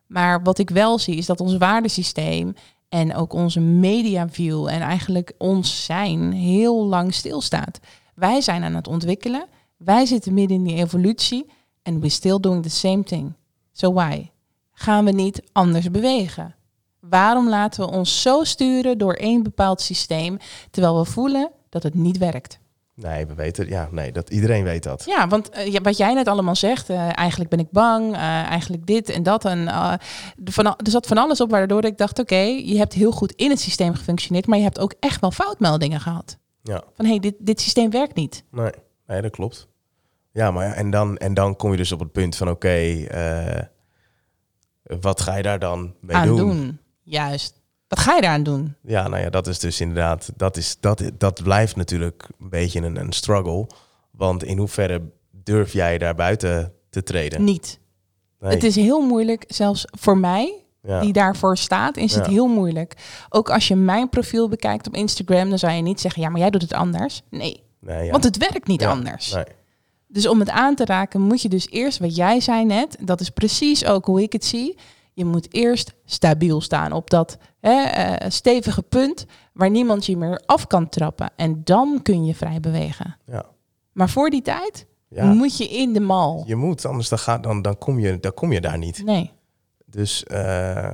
Maar 0.07 0.43
wat 0.43 0.59
ik 0.59 0.69
wel 0.69 0.99
zie, 0.99 1.15
is 1.15 1.25
dat 1.25 1.41
ons 1.41 1.57
waardesysteem... 1.57 2.53
en 2.89 3.15
ook 3.15 3.33
onze 3.33 3.59
mediaview 3.59 4.67
en 4.67 4.81
eigenlijk 4.81 5.33
ons 5.37 5.85
zijn... 5.85 6.31
heel 6.31 6.85
lang 6.85 7.13
stilstaat. 7.13 7.79
Wij 8.15 8.41
zijn 8.41 8.63
aan 8.63 8.75
het 8.75 8.87
ontwikkelen. 8.87 9.47
Wij 9.79 10.05
zitten 10.05 10.33
midden 10.33 10.57
in 10.57 10.63
die 10.63 10.75
evolutie. 10.75 11.45
En 11.81 11.99
we 11.99 12.09
still 12.09 12.39
doing 12.39 12.63
the 12.63 12.69
same 12.69 13.03
thing. 13.03 13.33
So 13.71 13.93
why? 13.93 14.29
Gaan 14.73 15.05
we 15.05 15.11
niet 15.11 15.41
anders 15.51 15.91
bewegen? 15.91 16.55
Waarom 16.99 17.49
laten 17.49 17.85
we 17.85 17.91
ons 17.91 18.21
zo 18.21 18.43
sturen 18.43 18.97
door 18.97 19.13
één 19.13 19.43
bepaald 19.43 19.81
systeem, 19.81 20.37
terwijl 20.71 20.97
we 20.97 21.05
voelen 21.05 21.51
dat 21.69 21.83
het 21.83 21.93
niet 21.93 22.17
werkt? 22.17 22.59
Nee, 22.93 23.25
we 23.25 23.33
weten, 23.33 23.67
ja, 23.67 23.87
nee, 23.91 24.11
dat, 24.11 24.29
iedereen 24.29 24.63
weet 24.63 24.83
dat. 24.83 25.03
Ja, 25.05 25.27
want 25.27 25.49
eh, 25.49 25.75
wat 25.83 25.97
jij 25.97 26.13
net 26.13 26.27
allemaal 26.27 26.55
zegt, 26.55 26.89
eh, 26.89 27.17
eigenlijk 27.17 27.49
ben 27.49 27.59
ik 27.59 27.71
bang, 27.71 28.13
eh, 28.13 28.21
eigenlijk 28.21 28.85
dit 28.85 29.09
en 29.09 29.23
dat. 29.23 29.45
En, 29.45 29.67
van, 30.43 30.65
er 30.65 30.91
zat 30.91 31.07
van 31.07 31.17
alles 31.17 31.41
op 31.41 31.49
waardoor 31.49 31.83
ik 31.85 31.97
dacht, 31.97 32.19
oké, 32.19 32.39
je 32.41 32.77
hebt 32.77 32.93
heel 32.93 33.11
goed 33.11 33.31
in 33.31 33.49
het 33.49 33.59
systeem 33.59 33.93
gefunctioneerd, 33.93 34.47
maar 34.47 34.57
je 34.57 34.63
hebt 34.63 34.79
ook 34.79 34.93
echt 34.99 35.21
wel 35.21 35.31
foutmeldingen 35.31 35.99
gehad. 35.99 36.37
Ja, 36.63 36.83
Van 36.95 37.05
hé, 37.05 37.11
hey, 37.11 37.19
dit, 37.19 37.35
dit 37.39 37.61
systeem 37.61 37.89
werkt 37.89 38.15
niet. 38.15 38.43
nee, 38.51 38.71
nee 39.09 39.21
dat 39.21 39.31
klopt. 39.31 39.67
Ja, 40.31 40.51
maar 40.51 40.67
ja, 40.67 40.73
en 40.73 40.89
dan, 40.89 41.17
en 41.17 41.33
dan 41.33 41.55
kom 41.55 41.71
je 41.71 41.77
dus 41.77 41.91
op 41.91 41.99
het 41.99 42.11
punt 42.11 42.35
van 42.35 42.49
oké, 42.49 43.03
eh, 43.07 43.63
wat 44.83 45.21
ga 45.21 45.35
je 45.35 45.43
daar 45.43 45.59
dan 45.59 45.93
mee 46.01 46.15
aan 46.17 46.27
doen? 46.27 46.37
doen. 46.37 46.79
Juist. 47.03 47.61
Wat 47.87 47.99
ga 47.99 48.15
je 48.15 48.21
daaraan 48.21 48.43
doen? 48.43 48.75
Ja, 48.81 49.07
nou 49.07 49.23
ja, 49.23 49.29
dat 49.29 49.47
is 49.47 49.59
dus 49.59 49.81
inderdaad, 49.81 50.31
dat, 50.35 50.57
is, 50.57 50.77
dat, 50.79 51.03
dat 51.17 51.43
blijft 51.43 51.75
natuurlijk 51.75 52.27
een 52.39 52.49
beetje 52.49 52.81
een, 52.81 52.95
een 52.95 53.11
struggle. 53.11 53.67
Want 54.11 54.43
in 54.43 54.57
hoeverre 54.57 55.01
durf 55.31 55.73
jij 55.73 55.97
daar 55.97 56.15
buiten 56.15 56.73
te 56.89 57.03
treden? 57.03 57.43
Niet. 57.43 57.79
Nee. 58.39 58.51
Het 58.51 58.63
is 58.63 58.75
heel 58.75 59.01
moeilijk, 59.01 59.43
zelfs 59.47 59.85
voor 59.91 60.17
mij, 60.17 60.63
ja. 60.81 60.99
die 60.99 61.13
daarvoor 61.13 61.57
staat, 61.57 61.97
is 61.97 62.15
het 62.15 62.25
Ja. 62.25 62.31
heel 62.31 62.47
moeilijk. 62.47 62.95
Ook 63.29 63.49
als 63.49 63.67
je 63.67 63.75
mijn 63.75 64.09
profiel 64.09 64.49
bekijkt 64.49 64.87
op 64.87 64.95
Instagram, 64.95 65.49
dan 65.49 65.59
zou 65.59 65.73
je 65.73 65.81
niet 65.81 65.99
zeggen, 65.99 66.21
ja, 66.21 66.29
maar 66.29 66.39
jij 66.39 66.49
doet 66.49 66.61
het 66.61 66.73
anders. 66.73 67.21
Nee, 67.29 67.63
nee, 67.79 68.05
ja. 68.05 68.11
want 68.11 68.23
het 68.23 68.37
werkt 68.37 68.67
niet 68.67 68.81
Ja, 68.81 68.89
anders. 68.89 69.33
Nee. 69.33 69.43
Dus 70.07 70.27
om 70.27 70.39
het 70.39 70.49
aan 70.49 70.75
te 70.75 70.85
raken, 70.85 71.21
moet 71.21 71.41
je 71.41 71.49
dus 71.49 71.69
eerst, 71.69 71.99
wat 71.99 72.15
jij 72.15 72.39
zei 72.39 72.65
net, 72.65 72.97
dat 73.01 73.19
is 73.21 73.29
precies 73.29 73.85
ook 73.85 74.05
hoe 74.05 74.21
ik 74.21 74.33
het 74.33 74.45
zie. 74.45 74.77
Je 75.13 75.25
moet 75.25 75.53
eerst 75.53 75.93
stabiel 76.05 76.61
staan 76.61 76.91
op 76.91 77.09
dat 77.09 77.37
hè, 77.59 77.81
eh, 77.83 78.29
stevige 78.29 78.81
punt 78.81 79.25
waar 79.53 79.69
niemand 79.69 80.05
je 80.05 80.17
meer 80.17 80.41
af 80.45 80.67
kan 80.67 80.89
trappen. 80.89 81.29
En 81.35 81.61
dan 81.63 81.99
kun 82.03 82.25
je 82.25 82.35
vrij 82.35 82.59
bewegen. 82.59 83.17
Ja. 83.25 83.45
Maar 83.91 84.09
voor 84.09 84.29
die 84.29 84.41
tijd 84.41 84.85
Ja. 85.09 85.25
moet 85.25 85.57
je 85.57 85.67
in 85.67 85.93
de 85.93 85.99
mal. 85.99 86.43
Je 86.47 86.55
moet, 86.55 86.85
anders 86.85 87.09
dan, 87.09 87.19
gaat, 87.19 87.43
dan, 87.43 87.61
dan, 87.61 87.77
kom 87.77 87.99
je, 87.99 88.19
dan 88.19 88.33
kom 88.33 88.51
je 88.51 88.61
daar 88.61 88.77
niet. 88.77 89.03
Nee. 89.05 89.31
Dus 89.85 90.23
eh, 90.23 90.85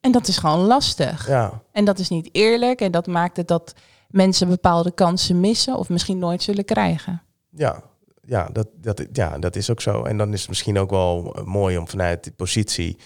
En 0.00 0.12
dat 0.12 0.28
is 0.28 0.36
gewoon 0.38 0.58
lastig. 0.66 1.28
ja, 1.28 1.62
En 1.72 1.84
dat 1.84 1.98
is 1.98 2.08
niet 2.08 2.28
eerlijk 2.32 2.80
en 2.80 2.90
dat 2.92 3.06
maakt 3.06 3.36
het 3.36 3.48
dat 3.48 3.74
mensen 4.08 4.48
bepaalde 4.48 4.90
kansen 4.90 5.40
missen 5.40 5.76
of 5.76 5.88
misschien 5.88 6.18
nooit 6.18 6.42
zullen 6.42 6.64
krijgen. 6.64 7.22
Ja, 7.50 7.82
ja, 8.22 8.48
dat, 8.52 8.66
dat, 8.74 9.04
ja, 9.12 9.38
dat 9.38 9.56
is 9.56 9.70
ook 9.70 9.80
zo. 9.80 10.04
En 10.04 10.18
dan 10.18 10.32
is 10.32 10.40
het 10.40 10.48
misschien 10.48 10.78
ook 10.78 10.90
wel 10.90 11.34
eh, 11.36 11.44
mooi 11.44 11.78
om 11.78 11.88
vanuit 11.88 12.22
die 12.24 12.32
positie 12.32 12.98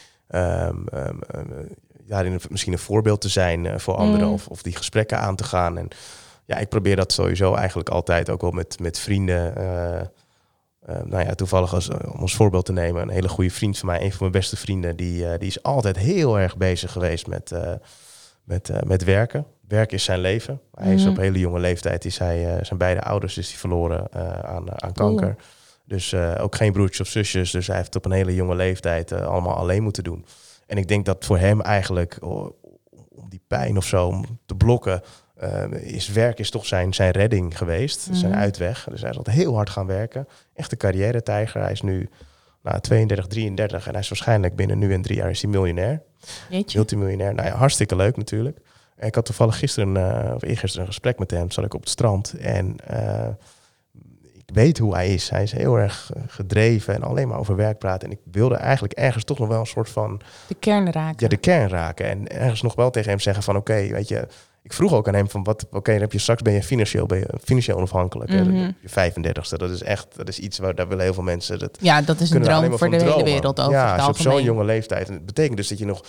daarin 2.06 2.32
een- 2.32 2.40
misschien 2.48 2.72
een 2.72 2.78
voorbeeld 2.78 3.20
te 3.20 3.28
zijn 3.28 3.66
eh, 3.66 3.78
voor 3.78 3.94
anderen 3.94 4.26
Mm. 4.26 4.32
of, 4.32 4.46
of 4.48 4.62
die 4.62 4.76
gesprekken 4.76 5.18
aan 5.18 5.36
te 5.36 5.44
gaan. 5.44 5.78
En 5.78 5.88
ja, 6.44 6.56
ik 6.56 6.68
probeer 6.68 6.96
dat 6.96 7.12
sowieso 7.12 7.54
eigenlijk 7.54 7.88
altijd 7.88 8.30
ook 8.30 8.40
wel 8.40 8.50
met, 8.50 8.78
met 8.80 8.98
vrienden. 8.98 9.52
nou 11.04 11.24
ja, 11.24 11.34
toevallig 11.34 11.74
als, 11.74 11.88
om 11.88 12.20
als 12.20 12.34
voorbeeld 12.34 12.64
te 12.64 12.72
nemen, 12.72 13.02
een 13.02 13.08
hele 13.08 13.28
goede 13.28 13.50
vriend 13.50 13.78
van 13.78 13.88
mij, 13.88 14.02
een 14.02 14.10
van 14.10 14.18
mijn 14.20 14.32
beste 14.32 14.56
vrienden, 14.56 14.96
die, 14.96 15.38
die 15.38 15.48
is 15.48 15.62
altijd 15.62 15.96
heel 15.96 16.38
erg 16.38 16.56
bezig 16.56 16.92
geweest 16.92 17.26
met, 17.26 17.52
met, 18.44 18.70
met 18.86 19.04
werken. 19.04 19.46
Werk 19.70 19.92
is 19.92 20.04
zijn 20.04 20.20
leven. 20.20 20.60
Hij 20.74 20.94
is 20.94 21.00
Mhm. 21.02 21.10
op 21.10 21.16
hele 21.16 21.38
jonge 21.38 21.58
leeftijd, 21.58 22.04
is 22.04 22.18
hij, 22.18 22.54
eh, 22.56 22.64
zijn 22.64 22.78
beide 22.78 23.00
ouders 23.02 23.38
is 23.38 23.48
hij 23.48 23.58
verloren 23.58 24.08
eh, 24.12 24.28
aan, 24.30 24.82
aan 24.82 24.92
kanker. 24.92 25.36
Dus 25.84 26.12
eh, 26.12 26.34
ook 26.40 26.54
geen 26.56 26.72
broertjes 26.72 27.00
of 27.00 27.06
zusjes. 27.08 27.50
Dus 27.50 27.66
hij 27.66 27.76
heeft 27.76 27.96
op 27.96 28.04
een 28.04 28.12
hele 28.12 28.34
jonge 28.34 28.54
leeftijd 28.54 29.12
allemaal 29.12 29.54
alleen 29.56 29.82
moeten 29.82 30.04
doen. 30.04 30.24
En 30.66 30.76
ik 30.76 30.88
denk 30.88 31.04
dat 31.06 31.24
voor 31.24 31.38
hem 31.38 31.60
eigenlijk, 31.60 32.16
om 32.20 32.52
die 33.28 33.42
pijn 33.46 33.76
of 33.76 33.84
zo 33.84 34.06
om 34.06 34.24
te 34.46 34.54
blokken, 34.54 35.02
is 35.80 36.08
werk 36.08 36.38
is 36.38 36.50
toch 36.50 36.66
zijn, 36.66 36.94
zijn 36.94 37.10
redding 37.10 37.58
geweest. 37.58 38.08
Zijn 38.12 38.30
Mhm. 38.32 38.40
uitweg. 38.40 38.86
Dus 38.90 39.00
hij 39.00 39.10
is 39.10 39.16
altijd 39.16 39.36
heel 39.36 39.54
hard 39.54 39.70
gaan 39.70 39.86
werken. 39.86 40.26
Echt 40.54 40.72
een 40.72 40.78
carrière-tijger. 40.78 41.60
Hij 41.62 41.72
is 41.72 41.82
nu 41.82 42.08
nou, 42.62 42.80
32, 42.80 43.26
33 43.26 43.86
en 43.86 43.92
hij 43.92 44.00
is 44.00 44.08
waarschijnlijk 44.08 44.56
binnen 44.56 44.78
nu 44.78 44.92
en 44.92 45.02
drie 45.02 45.16
jaar 45.16 45.30
is 45.30 45.42
hij 45.42 45.50
miljonair. 45.50 46.02
Jeetje. 46.50 46.76
Multimiljonair. 46.78 47.34
Nou 47.34 47.48
ja, 47.48 47.54
hartstikke 47.54 47.96
leuk 47.96 48.16
natuurlijk. 48.16 48.58
Ik 49.00 49.14
had 49.14 49.24
toevallig 49.24 49.58
gisteren, 49.58 49.96
eh, 49.96 50.34
of 50.34 50.42
eergisteren, 50.42 50.80
een 50.86 50.92
gesprek 50.92 51.18
met 51.18 51.30
hem. 51.30 51.50
Zat 51.50 51.64
ik 51.64 51.74
op 51.74 51.80
het 51.80 51.88
strand. 51.90 52.34
En 52.38 52.76
eh, 52.86 53.28
ik 54.32 54.54
weet 54.54 54.78
hoe 54.78 54.94
hij 54.94 55.08
is. 55.14 55.30
Hij 55.30 55.42
is 55.42 55.52
heel 55.52 55.76
erg 55.78 56.10
eh, 56.14 56.22
gedreven 56.26 56.94
en 56.94 57.02
alleen 57.02 57.28
maar 57.28 57.38
over 57.38 57.56
werk 57.56 57.78
praten. 57.78 58.08
En 58.08 58.14
ik 58.14 58.20
wilde 58.30 58.54
eigenlijk 58.54 58.92
ergens 58.92 59.24
toch 59.24 59.38
nog 59.38 59.48
wel 59.48 59.60
een 59.60 59.66
soort 59.66 59.88
van 59.88 60.20
De 60.46 60.54
kern 60.54 60.92
raken. 60.92 61.16
ja, 61.18 61.28
de 61.28 61.36
kern 61.36 61.68
raken. 61.68 62.08
En 62.08 62.28
ergens 62.28 62.62
nog 62.62 62.74
wel 62.74 62.90
tegen 62.90 63.10
hem 63.10 63.20
zeggen 63.20 63.42
van 63.42 63.56
oké, 63.56 63.88
weet 63.88 64.08
je. 64.08 64.26
Ik 64.62 64.72
vroeg 64.72 64.92
ook 64.92 65.08
aan 65.08 65.14
hem 65.14 65.30
van 65.30 65.44
wat, 65.44 65.66
oké, 65.70 65.92
dan 65.92 66.00
heb 66.00 66.12
je 66.12 66.18
straks 66.18 66.42
ben 66.42 66.52
je 66.52 66.62
financieel, 66.62 67.06
ben 67.06 67.18
je 67.18 67.28
financieel 67.42 67.76
onafhankelijk. 67.76 68.30
Mhm. 68.30 68.70
Je 68.80 68.88
35ste, 68.88 69.56
dat 69.56 69.70
is 69.70 69.82
echt, 69.82 70.16
dat 70.16 70.28
is 70.28 70.38
iets 70.38 70.58
waar 70.58 70.74
daar 70.74 70.88
willen 70.88 71.04
heel 71.04 71.14
veel 71.14 71.22
mensen. 71.22 71.58
Dat 71.58 71.78
Ja, 71.80 72.02
dat 72.02 72.20
is 72.20 72.30
een 72.30 72.42
droom 72.42 72.78
voor 72.78 72.90
de 72.90 72.96
hele 72.96 73.24
wereld 73.24 73.60
over 73.60 73.72
ja, 73.72 73.92
het 73.92 74.02
je 74.02 74.08
op 74.08 74.18
zo'n 74.18 74.42
jonge 74.42 74.64
leeftijd. 74.64 75.08
En 75.08 75.14
het 75.14 75.26
betekent 75.26 75.56
dus 75.56 75.68
dat 75.68 75.78
je 75.78 75.84
nog 75.84 76.02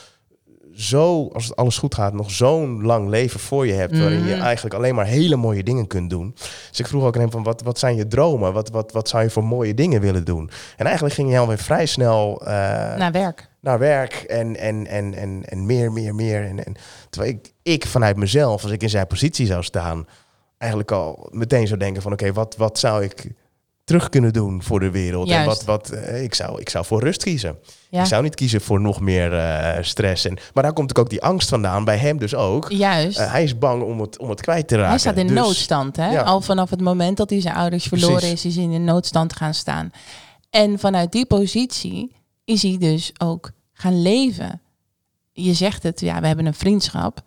zo, 0.76 1.28
als 1.34 1.46
het 1.46 1.56
alles 1.56 1.78
goed 1.78 1.96
gaat, 1.96 2.14
nog 2.14 2.32
zo'n 2.32 2.82
lang 2.86 3.10
leven 3.10 3.40
voor 3.40 3.68
je 3.68 3.74
hebt. 3.74 3.98
Waarin 4.00 4.24
je 4.26 4.34
Mhm. 4.36 4.42
eigenlijk 4.44 4.76
alleen 4.76 4.96
maar 4.96 5.06
hele 5.06 5.36
mooie 5.36 5.64
dingen 5.64 5.88
kunt 5.88 6.10
doen. 6.10 6.36
Dus 6.70 6.80
ik 6.80 6.88
vroeg 6.88 7.04
ook 7.04 7.16
aan 7.16 7.22
hem 7.22 7.32
van 7.32 7.44
wat, 7.44 7.62
wat 7.62 7.80
zijn 7.80 7.96
je 7.96 8.08
dromen? 8.08 8.54
Wat, 8.54 8.70
wat, 8.70 8.92
wat 8.92 9.10
zou 9.10 9.24
je 9.24 9.30
voor 9.30 9.44
mooie 9.44 9.74
dingen 9.74 10.02
willen 10.02 10.26
doen? 10.26 10.50
En 10.78 10.86
eigenlijk 10.86 11.16
ging 11.16 11.30
hij 11.30 11.40
alweer 11.40 11.58
vrij 11.58 11.86
snel 11.86 12.42
eh, 12.42 12.48
Naar 12.96 13.12
werk. 13.12 13.50
naar 13.60 13.80
werk 13.80 14.14
en, 14.14 14.56
en, 14.58 14.88
en, 14.88 15.14
en, 15.14 15.44
en 15.46 15.66
meer, 15.66 15.92
meer, 15.92 16.16
meer. 16.16 16.46
En, 16.46 16.66
en, 16.66 16.74
terwijl 17.10 17.34
ik, 17.34 17.52
ik 17.64 17.86
vanuit 17.86 18.16
mezelf, 18.18 18.64
als 18.64 18.72
ik 18.72 18.82
in 18.84 18.90
zijn 18.90 19.08
positie 19.08 19.46
zou 19.46 19.64
staan, 19.64 20.08
eigenlijk 20.58 20.92
al 20.92 21.28
meteen 21.32 21.68
zou 21.68 21.80
denken 21.80 22.02
van 22.02 22.12
oké, 22.12 22.34
wat, 22.34 22.56
wat 22.58 22.80
zou 22.80 23.04
ik 23.04 23.28
terug 23.84 24.10
kunnen 24.10 24.34
doen 24.34 24.64
voor 24.64 24.80
de 24.80 24.92
wereld. 24.92 25.30
En 25.30 25.46
wat, 25.46 25.64
wat 25.64 25.90
eh, 25.90 26.24
ik, 26.24 26.36
zou, 26.36 26.60
ik 26.60 26.70
zou 26.70 26.86
voor 26.86 27.04
rust 27.04 27.24
kiezen. 27.24 27.58
Ja. 27.90 28.02
Ik 28.02 28.08
zou 28.08 28.24
niet 28.24 28.36
kiezen 28.36 28.62
voor 28.62 28.82
nog 28.82 29.00
meer 29.00 29.34
eh, 29.34 29.84
stress. 29.84 30.26
En, 30.26 30.38
maar 30.54 30.64
daar 30.64 30.74
komt 30.74 30.98
ook 30.98 31.10
die 31.10 31.24
angst 31.24 31.50
vandaan, 31.50 31.84
bij 31.84 31.98
hem 31.98 32.18
dus 32.18 32.36
ook. 32.36 32.72
Juist. 32.72 33.20
Eh, 33.20 33.32
hij 33.32 33.44
is 33.44 33.58
bang 33.58 33.84
om 33.84 34.02
het, 34.02 34.18
om 34.20 34.30
het 34.30 34.42
kwijt 34.42 34.68
te 34.68 34.76
raken. 34.76 34.90
hij 34.90 35.00
staat 35.00 35.18
in 35.18 35.28
Dus- 35.28 35.36
noodstand. 35.36 35.96
Hè? 35.96 36.12
ja. 36.12 36.22
Al 36.22 36.42
vanaf 36.42 36.70
het 36.70 36.82
moment 36.82 37.18
dat 37.18 37.30
hij 37.30 37.42
zijn 37.42 37.56
ouders 37.56 37.86
verloren 37.86 38.16
Precies. 38.16 38.46
is, 38.46 38.46
is 38.46 38.56
hij 38.56 38.74
in 38.74 38.84
noodstand 38.84 39.36
gaan 39.36 39.54
staan. 39.54 39.92
En 40.50 40.80
vanuit 40.80 41.12
die 41.12 41.26
positie 41.26 42.16
is 42.46 42.62
hij 42.62 42.78
dus 42.78 43.12
ook 43.18 43.52
gaan 43.74 44.02
leven. 44.02 44.62
Je 45.32 45.54
zegt 45.54 45.84
het, 45.84 46.00
ja, 46.00 46.22
we 46.22 46.28
hebben 46.28 46.46
een 46.46 46.54
vriendschap. 46.54 47.22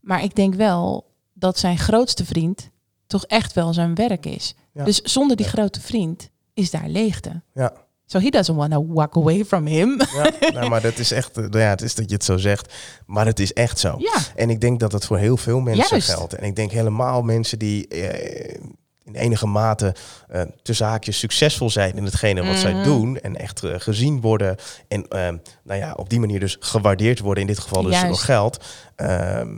Maar 0.00 0.22
ik 0.22 0.34
denk 0.34 0.54
wel 0.54 1.10
dat 1.32 1.58
zijn 1.58 1.78
grootste 1.78 2.24
vriend 2.24 2.70
toch 3.12 3.24
echt 3.26 3.52
wel 3.52 3.72
zijn 3.72 3.94
werk 3.94 4.26
is. 4.26 4.54
Ja. 4.72 4.84
Dus 4.84 5.00
zonder 5.02 5.36
die 5.36 5.46
grote 5.46 5.80
vriend 5.80 6.30
is 6.54 6.70
daar 6.70 6.88
leegte. 6.88 7.42
Ja. 7.54 7.72
So 8.06 8.18
he 8.18 8.28
doesn't 8.30 8.56
want 8.56 8.72
to 8.72 8.86
walk 8.86 9.16
away 9.16 9.44
from 9.44 9.66
him. 9.66 10.00
Ja, 10.14 10.50
nou, 10.52 10.68
maar 10.68 10.80
dat 10.80 10.98
is 10.98 11.10
echt, 11.12 11.36
eh, 11.38 11.44
ja, 11.50 11.58
het 11.58 11.82
is 11.82 11.94
dat 11.94 12.08
je 12.08 12.14
het 12.14 12.24
zo 12.24 12.36
zegt, 12.36 12.74
maar 13.06 13.26
het 13.26 13.40
is 13.40 13.52
echt 13.52 13.78
zo. 13.78 13.94
Ja. 13.98 14.14
En 14.36 14.50
ik 14.50 14.60
denk 14.60 14.80
dat 14.80 14.90
dat 14.90 15.04
voor 15.06 15.18
heel 15.18 15.36
veel 15.36 15.60
mensen 15.60 15.96
Juist. 15.96 16.10
geldt. 16.10 16.34
En 16.34 16.44
ik 16.44 16.56
denk 16.56 16.70
helemaal 16.70 17.22
mensen 17.22 17.58
die 17.58 17.88
eh, 17.88 18.56
in 19.04 19.14
enige 19.14 19.46
mate 19.46 19.94
eh, 20.28 20.42
tussen 20.62 20.86
haakjes 20.86 21.18
succesvol 21.18 21.70
zijn 21.70 21.96
in 21.96 22.04
hetgene 22.04 22.44
wat 22.46 22.58
zij 22.58 22.72
Mhm. 22.72 22.84
doen 22.84 23.18
en 23.20 23.36
echt 23.36 23.62
eh, 23.64 23.74
gezien 23.76 24.20
worden 24.20 24.56
en 24.88 25.08
eh, 25.08 25.28
nou 25.64 25.80
ja, 25.80 25.92
op 25.96 26.10
die 26.10 26.20
manier 26.20 26.40
dus 26.40 26.56
gewaardeerd 26.60 27.18
worden, 27.18 27.42
in 27.42 27.48
dit 27.48 27.58
geval 27.58 27.82
dus 27.82 27.92
Juist. 27.92 28.06
door 28.08 28.18
geld. 28.18 28.64
Ehm, 28.96 29.48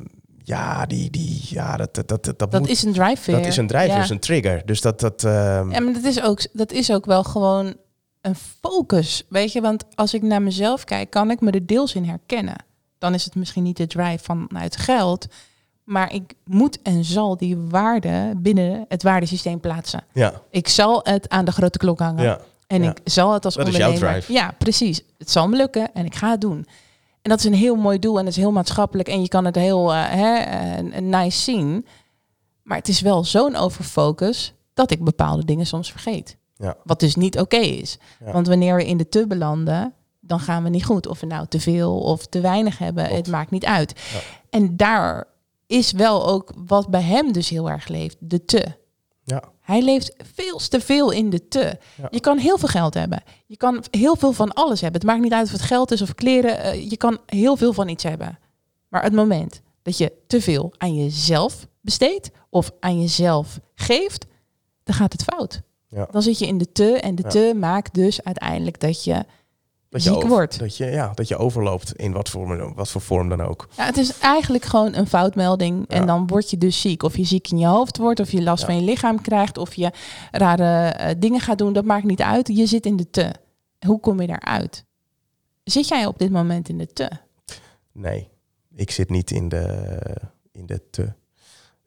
ja, 0.47 0.87
die, 0.87 1.11
die, 1.11 1.41
ja, 1.49 1.77
dat, 1.77 1.95
dat, 1.95 2.09
dat, 2.09 2.25
dat, 2.25 2.39
Dat 2.39 2.61
moet, 2.61 2.69
is 2.69 2.83
een 2.83 2.93
drijfveer. 2.93 3.35
dat 3.37 3.47
is 3.47 3.57
een 3.57 3.67
drijver, 3.67 3.97
Ja. 3.97 4.03
is 4.03 4.11
een 4.11 4.19
trigger. 4.19 4.63
Dus 4.65 4.81
dat, 4.81 5.01
dat 5.01 5.25
ehm, 5.25 5.71
Ja, 5.71 5.81
maar 5.81 5.93
dat 5.93 6.05
is, 6.05 6.23
ook, 6.23 6.47
dat 6.53 6.73
is 6.73 6.93
ook 6.93 7.05
wel 7.07 7.25
gewoon 7.25 7.75
een 8.21 8.35
focus. 8.61 9.23
Weet 9.29 9.53
je, 9.53 9.61
want 9.61 9.85
als 9.95 10.15
ik 10.15 10.23
naar 10.23 10.43
mezelf 10.43 10.85
kijk, 10.85 11.11
kan 11.11 11.31
ik 11.31 11.41
me 11.41 11.51
er 11.51 11.67
deels 11.67 11.95
in 11.95 12.05
herkennen. 12.05 12.57
Dan 12.99 13.15
is 13.15 13.25
het 13.25 13.35
misschien 13.35 13.63
niet 13.63 13.77
de 13.77 13.87
drive 13.87 14.25
vanuit 14.25 14.77
geld. 14.77 15.27
Maar 15.85 16.13
ik 16.13 16.35
moet 16.45 16.83
en 16.83 17.05
zal 17.05 17.37
die 17.37 17.57
waarde 17.57 18.33
binnen 18.37 18.85
het 18.89 19.03
waardesysteem 19.03 19.61
plaatsen. 19.61 20.05
ja, 20.13 20.33
Ik 20.51 20.69
zal 20.69 21.01
het 21.03 21.29
aan 21.29 21.45
de 21.45 21.53
grote 21.53 21.79
klok 21.79 21.99
hangen. 21.99 22.25
ja, 22.25 22.39
En 22.67 22.83
ja. 22.83 22.91
ik 22.91 23.01
zal 23.05 23.33
het 23.33 23.45
als 23.45 23.55
Dat 23.55 23.69
is 23.69 23.77
jouw 23.77 23.89
ondernemer... 23.93 24.21
drive. 24.21 24.33
Ja, 24.33 24.55
precies. 24.59 25.03
Het 25.19 25.31
zal 25.31 25.49
me 25.49 25.57
lukken 25.57 25.91
en 25.95 26.05
ik 26.05 26.15
ga 26.15 26.31
het 26.31 26.41
doen. 26.41 26.67
En 27.25 27.31
dat 27.31 27.39
is 27.39 27.45
een 27.45 27.55
heel 27.55 27.77
mooi 27.77 27.99
doel 27.99 28.19
en 28.19 28.25
het 28.25 28.37
is 28.37 28.43
heel 28.43 28.53
maatschappelijk. 28.53 29.09
En 29.09 29.23
je 29.23 29.29
kan 29.29 29.45
het 29.45 29.55
heel 29.55 29.93
eh, 29.93 30.05
hè, 30.09 30.37
eh, 30.37 31.01
nice 31.01 31.41
zien. 31.41 31.87
Maar 32.63 32.79
het 32.79 32.89
is 32.89 33.01
wel 33.01 33.25
zo'n 33.25 33.57
overfocus 33.57 34.55
dat 34.75 34.91
ik 34.91 35.05
bepaalde 35.05 35.45
dingen 35.45 35.67
soms 35.67 35.91
vergeet. 35.91 36.37
Ja. 36.57 36.77
Wat 36.83 37.01
dus 37.01 37.15
niet 37.15 37.39
oké 37.39 37.57
is. 37.57 37.99
Ja. 38.25 38.33
Want 38.33 38.47
wanneer 38.47 38.77
we 38.77 38.87
in 38.87 38.97
de 38.97 39.09
te 39.09 39.27
belanden, 39.27 39.95
dan 40.21 40.41
gaan 40.41 40.63
we 40.63 40.69
niet 40.69 40.85
goed. 40.85 41.07
Of 41.07 41.21
we 41.21 41.27
nou 41.27 41.47
te 41.47 41.61
veel 41.61 41.99
of 41.99 42.27
te 42.27 42.41
weinig 42.41 42.79
hebben, 42.79 43.05
het 43.05 43.29
maakt 43.29 43.51
niet 43.51 43.65
uit. 43.65 44.01
Ja. 44.13 44.21
En 44.51 44.77
daar 44.77 45.27
is 45.67 45.93
wel 45.93 46.27
ook 46.27 46.53
wat 46.57 46.89
bij 46.89 47.03
hem 47.03 47.33
dus 47.33 47.49
heel 47.49 47.71
erg 47.71 47.89
leeft, 47.89 48.17
de 48.21 48.45
te. 48.45 48.67
ja, 49.25 49.43
Hij 49.65 49.83
leeft 49.83 50.15
veel 50.35 50.59
te 50.69 50.81
veel 50.81 51.11
in 51.11 51.31
de 51.31 51.49
te. 51.49 51.79
Ja. 51.97 52.09
Je 52.11 52.21
kan 52.21 52.39
heel 52.39 52.59
veel 52.59 52.69
geld 52.69 52.95
hebben. 52.95 53.23
Je 53.47 53.57
kan 53.57 53.85
heel 53.91 54.17
veel 54.17 54.33
van 54.33 54.53
alles 54.53 54.81
hebben. 54.81 55.01
Het 55.01 55.11
maakt 55.11 55.23
niet 55.23 55.33
uit 55.33 55.47
of 55.47 55.53
het 55.53 55.61
geld 55.61 55.91
is 55.91 56.03
of 56.03 56.15
kleren. 56.15 56.59
eh, 56.59 56.91
je 56.91 56.97
kan 56.97 57.19
heel 57.27 57.57
veel 57.57 57.73
van 57.73 57.89
iets 57.89 58.05
hebben. 58.05 58.39
Maar 58.89 59.03
het 59.03 59.13
moment 59.13 59.61
dat 59.83 59.99
je 59.99 60.13
te 60.27 60.41
veel 60.41 60.73
aan 60.79 60.95
jezelf 60.95 61.67
besteedt 61.81 62.31
of 62.51 62.71
aan 62.81 63.01
jezelf 63.01 63.61
geeft, 63.75 64.27
dan 64.83 64.95
gaat 64.95 65.13
het 65.13 65.23
fout. 65.23 65.63
Ja. 65.89 66.09
Dan 66.11 66.23
zit 66.23 66.39
je 66.39 66.47
in 66.47 66.59
de 66.59 66.73
te 66.73 67.01
en 67.01 67.15
de 67.15 67.23
Ja. 67.23 67.29
te 67.29 67.53
maakt 67.57 67.95
dus 67.95 68.25
uiteindelijk 68.25 68.81
dat 68.81 69.05
je 69.05 69.25
dat 69.95 70.03
je 70.03 70.09
ziek 70.09 70.17
over- 70.19 70.29
wordt. 70.29 70.59
Dat 70.59 70.77
je, 70.77 70.85
ja, 70.87 71.13
dat 71.15 71.29
je 71.29 71.37
overloopt 71.37 71.93
in 71.97 72.13
wat 72.13 72.29
voor, 72.29 72.75
wat 72.75 72.89
voor 72.91 73.01
vorm 73.01 73.29
dan 73.29 73.41
ook. 73.41 73.69
Ja, 73.77 73.85
het 73.85 73.97
is 73.97 74.19
eigenlijk 74.19 74.65
gewoon 74.65 74.95
een 74.95 75.07
foutmelding. 75.07 75.89
En 75.89 76.01
Ja. 76.01 76.07
dan 76.07 76.27
word 76.27 76.51
je 76.51 76.59
dus 76.59 76.81
ziek. 76.81 77.03
Of 77.03 77.17
je 77.17 77.25
ziek 77.25 77.51
in 77.51 77.59
je 77.59 77.67
hoofd 77.67 77.97
wordt, 77.97 78.21
of 78.21 78.31
je 78.31 78.43
last 78.43 78.61
Ja. 78.61 78.67
van 78.67 78.77
je 78.77 78.83
lichaam 78.83 79.21
krijgt, 79.21 79.59
of 79.59 79.75
je 79.75 79.91
rare 80.31 80.89
eh, 80.89 81.15
dingen 81.19 81.41
gaat 81.41 81.59
doen. 81.59 81.73
Dat 81.73 81.85
maakt 81.85 82.05
niet 82.05 82.23
uit. 82.23 82.49
Je 82.49 82.67
zit 82.67 82.87
in 82.87 82.97
de 82.97 83.11
te. 83.11 83.31
Hoe 83.87 84.01
kom 84.01 84.21
je 84.21 84.27
daaruit? 84.27 84.85
Zit 85.65 85.89
jij 85.89 86.07
op 86.07 86.19
dit 86.19 86.31
moment 86.31 86.69
in 86.69 86.79
de 86.79 86.87
te? 86.87 87.11
Nee, 87.93 88.29
ik 88.77 88.91
zit 88.91 89.11
niet 89.11 89.31
in 89.31 89.49
de, 89.49 89.97
in 90.53 90.67
de 90.67 90.91
te. 90.91 91.13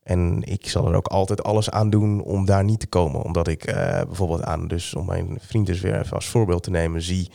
En 0.03 0.41
ik 0.43 0.69
zal 0.69 0.87
er 0.87 0.95
ook 0.95 1.07
altijd 1.07 1.43
alles 1.43 1.69
aan 1.69 1.89
doen 1.89 2.21
om 2.23 2.45
daar 2.45 2.63
niet 2.63 2.79
te 2.79 2.87
komen. 2.87 3.23
Omdat 3.23 3.47
ik 3.47 3.63
eh, 3.65 3.75
bijvoorbeeld 4.05 4.43
aan, 4.43 4.67
dus 4.67 4.93
om 4.95 5.05
mijn 5.05 5.37
vriend 5.41 5.65
dus 5.65 5.81
weer 5.81 5.99
even 5.99 6.15
als 6.15 6.27
voorbeeld 6.27 6.63
te 6.63 6.69
nemen, 6.69 7.01
zie. 7.01 7.31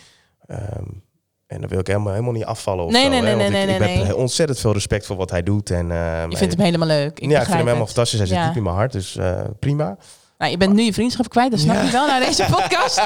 Ehm, 0.46 0.84
en 1.46 1.60
dan 1.60 1.68
wil 1.68 1.78
ik 1.78 1.86
helemaal, 1.86 2.12
helemaal 2.12 2.32
niet 2.32 2.44
afvallen 2.44 2.84
of 2.84 2.92
Nee, 2.92 3.02
zo. 3.04 3.08
nee, 3.08 3.20
nee, 3.20 3.34
nee, 3.34 3.46
ik, 3.46 3.52
nee, 3.52 3.62
ik 3.62 3.96
heb 3.96 4.04
nee. 4.06 4.16
ontzettend 4.16 4.58
veel 4.60 4.72
respect 4.72 5.06
voor 5.06 5.16
wat 5.16 5.30
hij 5.30 5.42
doet. 5.42 5.70
En, 5.70 5.90
ehm, 5.90 6.30
Je 6.30 6.36
vindt 6.36 6.54
hem 6.54 6.64
helemaal 6.64 6.88
leuk. 6.88 7.20
Ik 7.20 7.30
ja, 7.30 7.38
ik 7.40 7.44
vind 7.44 7.46
hem 7.48 7.56
helemaal 7.56 7.76
het. 7.76 7.86
fantastisch. 7.86 8.18
Hij 8.18 8.28
zit 8.28 8.36
Ja. 8.36 8.46
diep 8.46 8.56
in 8.56 8.62
mijn 8.62 8.74
hart, 8.76 8.92
dus 8.92 9.16
eh, 9.16 9.40
prima. 9.58 9.96
Nou, 10.38 10.50
je 10.54 10.58
bent 10.58 10.72
nu 10.72 10.82
je 10.82 10.92
vriendschap 10.92 11.28
kwijt, 11.28 11.50
dat 11.50 11.60
snap 11.60 11.74
Ja. 11.76 11.82
je 11.82 11.90
wel 11.90 12.06
naar 12.06 12.20
deze 12.20 12.44
podcast. 12.56 13.02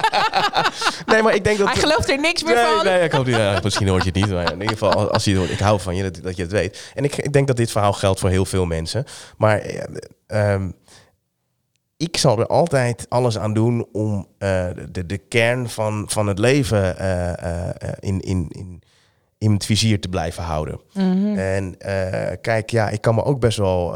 Nee, 1.07 1.23
maar 1.23 1.35
ik 1.35 1.45
denk 1.45 1.59
dat... 1.59 1.69
Hij 1.69 1.77
gelooft 1.77 2.11
er 2.11 2.21
niks 2.21 2.43
meer 2.43 2.55
nee, 2.55 2.65
van. 2.65 2.85
Nee, 2.85 3.03
ik 3.03 3.13
hoop 3.13 3.27
niet. 3.27 3.37
ja, 3.37 3.61
misschien 3.63 3.89
hoort 3.89 4.05
je 4.05 4.11
het 4.11 4.19
niet. 4.19 4.31
Maar 4.31 4.53
in 4.53 4.61
ieder 4.61 4.69
geval, 4.79 5.11
als 5.11 5.25
je 5.25 5.31
het 5.31 5.39
hoort, 5.39 5.51
ik 5.51 5.59
hou 5.59 5.81
van 5.81 5.97
je, 5.97 6.03
dat, 6.03 6.23
dat 6.23 6.37
je 6.37 6.43
het 6.43 6.53
weet. 6.53 6.91
En 6.95 7.05
ik, 7.05 7.17
ik 7.17 7.33
denk 7.33 7.47
dat 7.47 7.57
dit 7.57 7.71
verhaal 7.71 7.93
geldt 7.93 8.21
voor 8.21 8.31
heel 8.31 8.45
veel 8.45 8.65
mensen. 8.67 9.05
Maar 9.37 9.59
eh, 9.59 9.83
ehm, 10.27 10.71
ik 11.97 12.17
zal 12.17 12.39
er 12.39 12.47
altijd 12.47 13.07
alles 13.09 13.39
aan 13.39 13.55
doen 13.55 13.87
om 13.93 14.27
eh, 14.39 14.67
de, 14.91 15.07
de 15.07 15.19
kern 15.19 15.69
van, 15.69 16.05
van 16.09 16.27
het 16.27 16.39
leven 16.39 16.99
eh, 16.99 17.69
eh, 17.69 17.93
in, 18.01 18.21
in, 18.21 18.47
in, 18.49 18.83
in 19.39 19.53
het 19.53 19.65
vizier 19.65 20.01
te 20.01 20.09
blijven 20.09 20.43
houden. 20.43 20.81
Mhm. 20.93 21.39
En 21.39 21.77
kijk, 22.41 22.71
ja, 22.71 22.89
ik 22.89 23.01
kan 23.01 23.15
me 23.15 23.25
ook 23.25 23.41
best 23.41 23.59
wel 23.59 23.93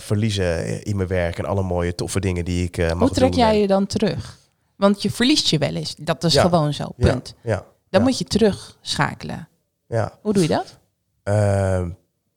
verliezen 0.00 0.82
in 0.84 0.96
mijn 0.96 1.08
werk 1.08 1.38
en 1.38 1.44
alle 1.44 1.62
mooie 1.62 1.94
toffe 1.94 2.20
dingen 2.20 2.44
die 2.44 2.64
ik 2.64 2.76
mag 2.76 2.98
Hoe 2.98 3.10
trek 3.10 3.34
jij 3.34 3.60
je 3.60 3.66
dan 3.66 3.86
terug? 3.86 4.38
Want 4.76 5.02
je 5.02 5.10
verliest 5.10 5.48
je 5.48 5.58
wel 5.58 5.74
eens. 5.74 5.94
Dat 5.98 6.24
is 6.24 6.32
Ja. 6.34 6.42
gewoon 6.42 6.72
zo. 6.72 6.92
Ja, 6.96 7.10
Punt. 7.10 7.34
Ja, 7.42 7.64
Dan 7.90 8.02
moet 8.02 8.18
je 8.18 8.24
terugschakelen. 8.24 9.48
ja. 9.86 10.18
Hoe 10.22 10.32
doe 10.32 10.42
je 10.42 10.48
dat? 10.48 10.78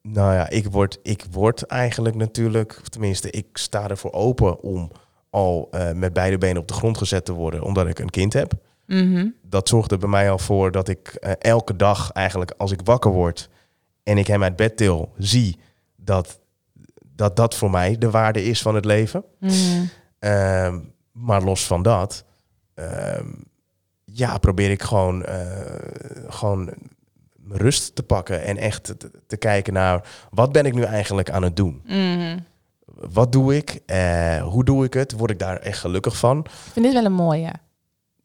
Nou 0.08 0.34
ja, 0.34 0.50
ik 0.50 0.72
word, 0.72 1.00
ik 1.02 1.26
word 1.32 1.64
eigenlijk 1.64 2.16
natuurlijk, 2.16 2.78
of 2.82 2.88
tenminste, 2.90 3.30
ik 3.30 3.46
sta 3.54 3.90
ervoor 3.90 4.12
open 4.12 4.62
om 4.62 4.92
al 5.30 5.68
eh, 5.72 5.92
met 5.92 6.14
beide 6.14 6.38
benen 6.38 6.62
op 6.62 6.68
de 6.68 6.74
grond 6.74 6.98
gezet 6.98 7.26
te 7.26 7.34
worden, 7.34 7.62
omdat 7.62 7.88
ik 7.88 8.00
een 8.00 8.10
kind 8.10 8.34
heb. 8.34 8.54
Mhm. 8.86 9.28
Dat 9.42 9.70
zorgt 9.70 9.92
er 9.92 9.98
bij 9.98 10.10
mij 10.10 10.32
al 10.32 10.38
voor 10.38 10.72
dat 10.72 10.88
ik 10.88 11.08
eh, 11.08 11.32
elke 11.40 11.76
dag 11.76 12.12
eigenlijk, 12.12 12.54
als 12.58 12.72
ik 12.72 12.80
wakker 12.84 13.12
word 13.12 13.50
en 14.04 14.18
ik 14.18 14.28
hem 14.28 14.44
uit 14.44 14.56
bed 14.56 14.78
til, 14.78 15.12
zie 15.18 15.60
dat, 15.96 16.40
dat 17.16 17.36
dat 17.36 17.56
voor 17.56 17.70
mij 17.70 17.98
de 17.98 18.10
waarde 18.10 18.44
is 18.44 18.62
van 18.62 18.76
het 18.76 18.86
leven. 18.86 19.24
Mhm. 19.40 19.86
Ehm, 20.20 20.80
maar 21.12 21.44
los 21.44 21.66
van 21.66 21.82
dat, 21.82 22.26
ehm, 22.74 23.28
ja, 24.04 24.38
probeer 24.38 24.70
ik 24.70 24.84
gewoon, 24.84 25.24
eh, 25.24 25.76
gewoon 26.28 26.74
rust 27.50 27.96
te 27.96 28.04
pakken 28.04 28.44
en 28.44 28.58
echt 28.58 28.84
te, 28.84 29.12
te 29.28 29.38
kijken 29.38 29.74
naar 29.74 30.08
wat 30.30 30.52
ben 30.52 30.66
ik 30.66 30.74
nu 30.74 30.82
eigenlijk 30.82 31.30
aan 31.32 31.44
het 31.44 31.56
doen? 31.56 31.82
Mhm. 31.86 32.40
Wat 32.86 33.32
doe 33.32 33.56
ik? 33.56 33.80
Eh, 33.86 34.44
hoe 34.44 34.64
doe 34.64 34.86
ik 34.86 34.94
het? 34.94 35.12
Word 35.12 35.32
ik 35.32 35.40
daar 35.40 35.58
echt 35.58 35.80
gelukkig 35.80 36.18
van? 36.18 36.40
Ik 36.40 36.50
vind 36.72 36.86
dit 36.86 36.94
wel 36.94 37.06
een 37.06 37.14
mooie. 37.14 37.52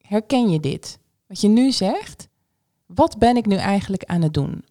Herken 0.01 0.51
je 0.51 0.61
dit? 0.61 0.99
Wat 1.27 1.41
je 1.41 1.49
nu 1.49 1.73
zegt, 1.73 2.29
wat 2.87 3.19
ben 3.19 3.37
ik 3.37 3.47
nu 3.47 3.57
eigenlijk 3.57 4.05
aan 4.05 4.23
het 4.23 4.35
doen? 4.35 4.65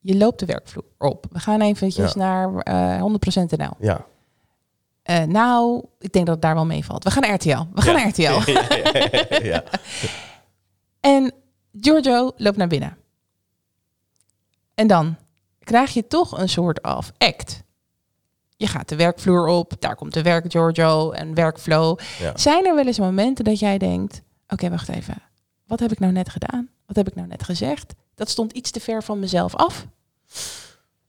Je 0.00 0.16
loopt 0.16 0.38
de 0.38 0.46
werkvloer 0.46 0.84
op. 0.98 1.26
We 1.30 1.38
gaan 1.38 1.60
eventjes 1.60 2.12
Ja. 2.12 2.18
naar 2.18 2.58
eh 2.58 3.00
100% 3.00 3.50
NL. 3.56 3.72
Ja. 3.78 4.04
Eh, 5.02 5.22
nou, 5.22 5.84
ik 5.98 6.12
denk 6.12 6.26
dat 6.26 6.34
het 6.34 6.42
daar 6.42 6.54
wel 6.54 6.66
meevalt. 6.66 7.04
We 7.04 7.10
gaan 7.10 7.22
naar 7.22 7.34
RTL. 7.34 7.62
We 7.74 7.80
gaan 7.82 7.94
Ja. 7.94 8.00
naar 8.00 8.08
RTL. 8.08 8.50
ja. 9.52 9.64
En 11.00 11.32
Giorgio 11.80 12.30
loopt 12.36 12.56
naar 12.56 12.68
binnen. 12.68 12.96
En 14.74 14.86
dan 14.86 15.16
krijg 15.58 15.90
je 15.90 16.06
toch 16.06 16.38
een 16.38 16.48
soort 16.48 16.82
of 16.82 17.12
act. 17.18 17.62
Je 18.56 18.66
gaat 18.66 18.88
de 18.88 18.96
werkvloer 18.96 19.46
op, 19.46 19.72
daar 19.78 19.96
komt 19.96 20.14
de 20.14 20.22
werk 20.22 20.50
Giorgio 20.50 21.10
en 21.10 21.34
werkflow. 21.34 21.98
Ja. 22.18 22.32
Zijn 22.36 22.66
er 22.66 22.74
wel 22.74 22.86
eens 22.86 22.98
momenten 22.98 23.44
dat 23.44 23.58
jij 23.58 23.78
denkt, 23.78 24.22
oké, 24.48 24.70
wacht 24.70 24.88
even. 24.88 25.22
Wat 25.66 25.80
heb 25.80 25.92
ik 25.92 25.98
nou 25.98 26.12
net 26.12 26.28
gedaan? 26.28 26.68
Wat 26.86 26.96
heb 26.96 27.08
ik 27.08 27.14
nou 27.14 27.28
net 27.28 27.42
gezegd? 27.42 27.94
Dat 28.14 28.28
stond 28.28 28.52
iets 28.52 28.70
te 28.70 28.80
ver 28.80 29.02
van 29.02 29.18
mezelf 29.18 29.54
af. 29.54 29.86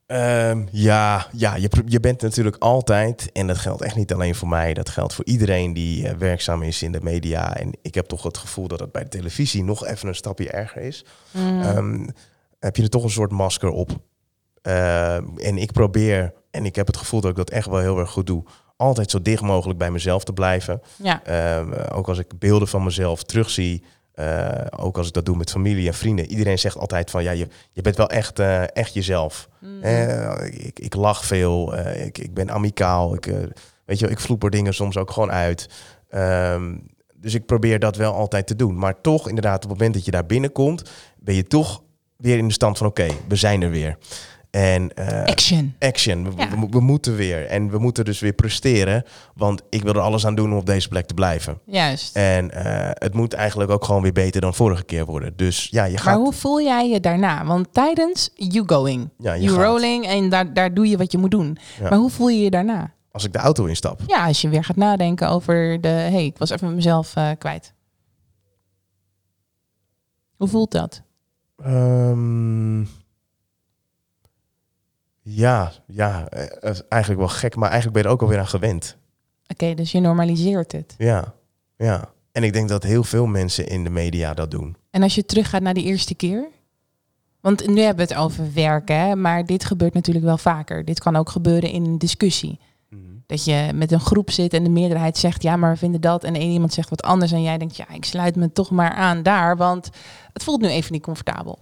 Ehm, 0.06 0.66
ja, 0.72 1.28
ja 1.32 1.56
je, 1.56 1.70
je 1.86 2.00
bent 2.00 2.22
natuurlijk 2.22 2.56
altijd, 2.60 3.32
en 3.32 3.48
dat 3.48 3.58
geldt 3.58 3.82
echt 3.82 3.96
niet 3.96 4.14
alleen 4.14 4.36
voor 4.36 4.48
mij, 4.48 4.74
dat 4.74 4.90
geldt 4.90 5.14
voor 5.14 5.26
iedereen 5.26 5.74
die 5.74 6.08
eh, 6.08 6.16
werkzaam 6.16 6.62
is 6.62 6.84
in 6.84 6.92
de 6.92 7.02
media. 7.02 7.56
En 7.56 7.72
ik 7.82 7.96
heb 7.96 8.06
toch 8.06 8.24
het 8.24 8.38
gevoel 8.38 8.68
dat 8.68 8.80
het 8.80 8.92
bij 8.92 9.04
de 9.04 9.10
televisie 9.10 9.64
nog 9.64 9.86
even 9.86 10.08
een 10.08 10.16
stapje 10.16 10.50
erger 10.50 10.82
is. 10.82 11.06
Mm. 11.32 12.10
Heb 12.60 12.76
je 12.76 12.84
er 12.84 12.90
toch 12.90 13.04
een 13.04 13.10
soort 13.10 13.32
masker 13.32 13.70
op. 13.70 13.90
Ehm, 14.62 15.24
en 15.38 15.58
ik 15.58 15.72
probeer, 15.72 16.34
en 16.52 16.66
ik 16.66 16.76
heb 16.76 16.88
het 16.88 16.98
gevoel 16.98 17.22
dat 17.22 17.30
ik 17.30 17.38
dat 17.38 17.50
echt 17.50 17.68
wel 17.68 17.80
heel 17.80 18.00
erg 18.00 18.10
goed 18.10 18.28
doe, 18.28 18.44
altijd 18.78 19.12
zo 19.12 19.22
dicht 19.22 19.42
mogelijk 19.42 19.80
bij 19.80 19.92
mezelf 19.92 20.24
te 20.24 20.34
blijven. 20.34 20.82
Ja. 21.04 21.24
Ehm, 21.24 21.74
ook 21.94 22.08
als 22.08 22.18
ik 22.18 22.40
beelden 22.40 22.68
van 22.68 22.84
mezelf 22.84 23.24
terugzie, 23.24 23.84
eh, 24.14 24.66
ook 24.78 24.98
als 24.98 25.08
ik 25.08 25.14
dat 25.14 25.26
doe 25.26 25.38
met 25.38 25.52
familie 25.52 25.88
en 25.88 25.94
vrienden. 25.94 26.26
Iedereen 26.26 26.60
zegt 26.60 26.78
altijd 26.78 27.12
van, 27.12 27.24
ja, 27.24 27.32
je, 27.32 27.48
je 27.72 27.82
bent 27.82 27.98
wel 27.98 28.10
echt, 28.10 28.40
eh, 28.40 28.76
echt 28.76 28.94
jezelf. 28.94 29.50
Mhm. 29.60 29.84
Eh, 29.84 30.66
ik, 30.66 30.80
ik 30.80 30.96
lach 30.96 31.26
veel, 31.26 31.76
eh, 31.76 32.06
ik, 32.06 32.18
ik 32.18 32.34
ben 32.34 32.52
amicaal. 32.52 33.16
Ik, 33.16 33.28
eh, 33.28 33.38
weet 33.86 34.00
je, 34.00 34.10
ik 34.10 34.20
vloeper 34.20 34.50
dingen 34.50 34.74
soms 34.74 34.98
ook 34.98 35.12
gewoon 35.12 35.32
uit. 35.32 35.70
Ehm, 36.10 36.78
dus 37.16 37.34
ik 37.34 37.46
probeer 37.46 37.80
dat 37.80 37.96
wel 37.96 38.14
altijd 38.14 38.48
te 38.48 38.56
doen. 38.56 38.78
Maar 38.78 39.02
toch, 39.02 39.28
inderdaad, 39.28 39.64
op 39.64 39.70
het 39.70 39.80
moment 39.80 39.94
dat 39.94 40.06
je 40.06 40.12
daar 40.12 40.26
binnenkomt, 40.26 40.90
ben 41.18 41.36
je 41.36 41.44
toch 41.44 41.84
weer 42.18 42.38
in 42.38 42.48
de 42.48 42.54
stand 42.54 42.78
van, 42.78 42.88
oké, 42.88 43.08
we 43.28 43.36
zijn 43.36 43.62
er 43.62 43.70
weer. 43.70 43.98
En 44.50 44.94
eh, 44.94 45.24
Action. 45.26 45.76
action. 45.80 46.24
We, 46.24 46.32
Ja. 46.38 46.50
we, 46.50 46.68
we 46.70 46.80
moeten 46.80 47.16
weer. 47.16 47.46
En 47.46 47.70
we 47.70 47.78
moeten 47.78 48.06
dus 48.06 48.20
weer 48.20 48.34
presteren. 48.34 49.04
Want 49.34 49.62
ik 49.70 49.82
wil 49.84 49.94
er 49.94 50.00
alles 50.02 50.26
aan 50.26 50.36
doen 50.36 50.52
om 50.52 50.58
op 50.58 50.66
deze 50.66 50.88
plek 50.88 51.06
te 51.06 51.14
blijven. 51.14 51.60
Juist. 51.66 52.16
En 52.16 52.52
eh, 52.52 52.90
het 52.94 53.14
moet 53.14 53.34
eigenlijk 53.34 53.72
ook 53.72 53.84
gewoon 53.86 54.02
weer 54.02 54.12
beter 54.12 54.42
dan 54.42 54.54
vorige 54.54 54.84
keer 54.84 55.06
worden. 55.06 55.34
Dus 55.36 55.68
ja, 55.72 55.84
je 55.86 55.98
gaat... 55.98 56.06
Maar 56.06 56.16
hoe 56.24 56.34
voel 56.34 56.62
jij 56.62 56.90
je 56.90 57.00
daarna? 57.00 57.46
Want 57.46 57.68
tijdens 57.74 58.30
you 58.36 58.64
going, 58.68 59.10
Ja, 59.18 59.34
je 59.34 59.42
you 59.44 59.56
gaat. 59.56 59.66
rolling 59.66 60.06
en 60.08 60.30
daar, 60.30 60.54
daar 60.54 60.74
doe 60.74 60.88
je 60.90 60.98
wat 60.98 61.12
je 61.12 61.18
moet 61.18 61.32
doen. 61.32 61.58
Ja. 61.80 61.90
Maar 61.90 61.98
hoe 62.00 62.10
voel 62.10 62.30
je 62.30 62.40
je 62.40 62.50
daarna? 62.50 62.94
Als 63.12 63.24
ik 63.24 63.34
de 63.34 63.40
auto 63.40 63.66
instap. 63.66 64.00
Ja, 64.08 64.26
als 64.28 64.42
je 64.42 64.50
weer 64.50 64.64
gaat 64.64 64.76
nadenken 64.76 65.30
over 65.30 65.82
de, 65.82 65.88
hey, 65.88 66.26
ik 66.26 66.38
was 66.38 66.50
even 66.50 66.76
mezelf 66.76 67.16
eh, 67.16 67.30
kwijt. 67.38 67.74
Hoe 70.38 70.48
voelt 70.48 70.72
dat? 70.72 71.02
Ehm, 71.64 72.82
ja, 75.22 75.72
ja, 75.88 76.28
eh, 76.28 76.80
eigenlijk 76.90 77.22
wel 77.22 77.30
gek. 77.30 77.56
Maar 77.56 77.70
eigenlijk 77.70 77.94
ben 77.94 78.02
je 78.02 78.08
er 78.08 78.14
ook 78.14 78.22
alweer 78.22 78.40
aan 78.40 78.48
gewend. 78.48 78.98
Oké, 79.48 79.74
dus 79.74 79.92
je 79.92 80.00
normaliseert 80.00 80.72
het. 80.72 80.96
Ja, 80.98 81.34
ja. 81.78 82.14
En 82.32 82.44
ik 82.44 82.54
denk 82.54 82.70
dat 82.70 82.84
heel 82.84 83.04
veel 83.04 83.26
mensen 83.26 83.68
in 83.68 83.84
de 83.84 83.90
media 83.90 84.34
dat 84.34 84.52
doen. 84.52 84.76
En 84.90 85.04
als 85.04 85.16
je 85.16 85.26
teruggaat 85.26 85.62
naar 85.62 85.74
die 85.74 85.84
eerste 85.84 86.16
keer? 86.16 86.48
Want 87.42 87.68
nu 87.68 87.82
hebben 87.82 88.08
we 88.08 88.14
het 88.14 88.24
over 88.24 88.54
werken, 88.54 89.22
maar 89.22 89.46
dit 89.46 89.66
gebeurt 89.66 89.94
natuurlijk 89.94 90.26
wel 90.26 90.38
vaker. 90.38 90.86
Dit 90.86 91.00
kan 91.00 91.16
ook 91.16 91.30
gebeuren 91.30 91.70
in 91.70 91.86
een 91.86 91.98
discussie. 91.98 92.60
Dat 93.28 93.46
je 93.46 93.70
met 93.74 93.92
een 93.92 94.00
groep 94.00 94.32
zit 94.32 94.54
en 94.54 94.64
de 94.64 94.70
meerderheid 94.70 95.18
zegt 95.18 95.44
ja, 95.44 95.56
maar 95.56 95.72
we 95.72 95.78
vinden 95.78 96.02
dat. 96.02 96.24
En 96.24 96.36
één 96.36 96.52
iemand 96.52 96.74
zegt 96.74 96.90
wat 96.90 97.02
anders 97.04 97.32
en 97.32 97.42
jij 97.42 97.58
denkt 97.58 97.76
ja, 97.76 97.90
ik 97.94 98.06
sluit 98.06 98.36
me 98.36 98.52
toch 98.52 98.72
maar 98.72 98.94
aan 98.94 99.24
daar, 99.24 99.58
want 99.58 99.90
het 100.34 100.44
voelt 100.44 100.62
nu 100.62 100.68
even 100.68 100.94
niet 100.94 101.02
comfortabel. 101.02 101.60